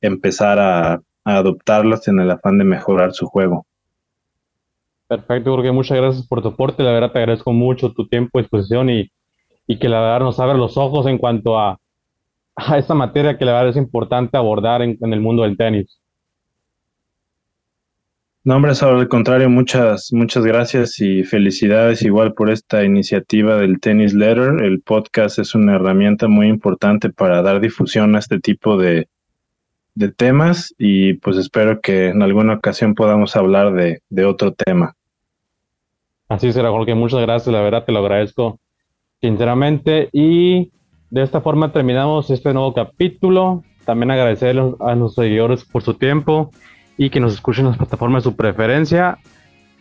empezar 0.00 0.58
a, 0.58 0.92
a 0.94 1.02
adoptarlas 1.24 2.08
en 2.08 2.20
el 2.20 2.30
afán 2.30 2.58
de 2.58 2.64
mejorar 2.64 3.12
su 3.12 3.26
juego. 3.26 3.66
Perfecto, 5.14 5.52
Jorge, 5.52 5.70
muchas 5.70 5.96
gracias 5.96 6.26
por 6.26 6.42
tu 6.42 6.48
aporte. 6.48 6.82
La 6.82 6.90
verdad 6.90 7.12
te 7.12 7.20
agradezco 7.20 7.52
mucho 7.52 7.92
tu 7.92 8.08
tiempo, 8.08 8.40
disposición 8.40 8.90
y, 8.90 9.12
y 9.68 9.78
que 9.78 9.88
la 9.88 10.00
verdad 10.00 10.20
nos 10.20 10.40
abre 10.40 10.58
los 10.58 10.76
ojos 10.76 11.06
en 11.06 11.18
cuanto 11.18 11.56
a, 11.56 11.78
a 12.56 12.78
esta 12.78 12.94
materia 12.94 13.38
que 13.38 13.44
la 13.44 13.52
verdad 13.52 13.68
es 13.68 13.76
importante 13.76 14.36
abordar 14.36 14.82
en, 14.82 14.98
en 15.00 15.12
el 15.12 15.20
mundo 15.20 15.44
del 15.44 15.56
tenis. 15.56 16.00
No, 18.42 18.56
hombre, 18.56 18.72
al 18.78 19.08
contrario, 19.08 19.48
muchas, 19.48 20.12
muchas 20.12 20.44
gracias 20.44 21.00
y 21.00 21.22
felicidades 21.22 22.02
igual 22.02 22.34
por 22.34 22.50
esta 22.50 22.82
iniciativa 22.82 23.56
del 23.56 23.78
Tennis 23.78 24.14
Letter. 24.14 24.62
El 24.64 24.82
podcast 24.82 25.38
es 25.38 25.54
una 25.54 25.76
herramienta 25.76 26.26
muy 26.26 26.48
importante 26.48 27.08
para 27.08 27.40
dar 27.40 27.60
difusión 27.60 28.16
a 28.16 28.18
este 28.18 28.40
tipo 28.40 28.76
de, 28.76 29.08
de 29.94 30.10
temas 30.10 30.74
y 30.76 31.14
pues 31.14 31.36
espero 31.36 31.80
que 31.80 32.08
en 32.08 32.20
alguna 32.20 32.54
ocasión 32.54 32.94
podamos 32.94 33.36
hablar 33.36 33.72
de, 33.72 34.02
de 34.10 34.24
otro 34.24 34.52
tema. 34.52 34.96
Así 36.28 36.52
será, 36.52 36.70
Jorge. 36.70 36.94
Muchas 36.94 37.20
gracias, 37.20 37.52
la 37.52 37.60
verdad 37.60 37.84
te 37.84 37.92
lo 37.92 38.00
agradezco 38.00 38.58
sinceramente 39.20 40.10
y 40.12 40.72
de 41.10 41.22
esta 41.22 41.40
forma 41.40 41.72
terminamos 41.72 42.30
este 42.30 42.52
nuevo 42.52 42.74
capítulo. 42.74 43.62
También 43.84 44.10
agradecer 44.10 44.58
a 44.58 44.94
nuestros 44.94 45.14
seguidores 45.14 45.64
por 45.64 45.82
su 45.82 45.94
tiempo 45.94 46.50
y 46.96 47.10
que 47.10 47.20
nos 47.20 47.34
escuchen 47.34 47.64
en 47.64 47.70
las 47.70 47.78
plataformas 47.78 48.24
de 48.24 48.30
su 48.30 48.36
preferencia. 48.36 49.18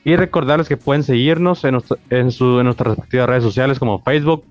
Y 0.05 0.15
recordarles 0.15 0.67
que 0.67 0.75
pueden 0.75 1.03
seguirnos 1.03 1.63
en, 1.63 1.79
en, 2.09 2.31
su, 2.31 2.59
en 2.59 2.65
nuestras 2.65 2.95
respectivas 2.95 3.29
redes 3.29 3.43
sociales 3.43 3.79
como 3.79 4.01
Facebook, 4.01 4.43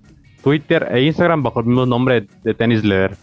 Twitter 0.42 0.88
e 0.90 1.02
Instagram 1.02 1.42
bajo 1.42 1.60
el 1.60 1.66
mismo 1.66 1.84
nombre 1.84 2.26
de 2.42 2.54
Tennis 2.54 2.84
Leer. 2.84 3.16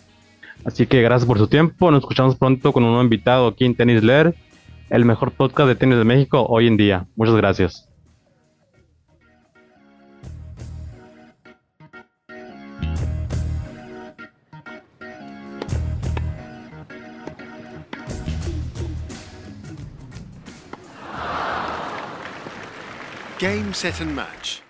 Así 0.63 0.85
que 0.85 1.01
gracias 1.01 1.27
por 1.27 1.39
su 1.39 1.47
tiempo. 1.47 1.89
Nos 1.89 2.01
escuchamos 2.01 2.35
pronto 2.35 2.71
con 2.71 2.83
un 2.83 2.89
nuevo 2.89 3.03
invitado 3.03 3.47
aquí 3.47 3.65
en 3.65 3.75
Tennis 3.75 4.03
Leer, 4.03 4.35
el 4.89 5.05
mejor 5.05 5.31
podcast 5.31 5.67
de 5.67 5.75
tenis 5.75 5.97
de 5.97 6.03
México 6.03 6.45
hoy 6.47 6.67
en 6.67 6.77
día. 6.77 7.07
Muchas 7.15 7.35
gracias. 7.35 7.88
Game, 23.39 23.73
set 23.73 24.01
and 24.01 24.13
match. 24.13 24.61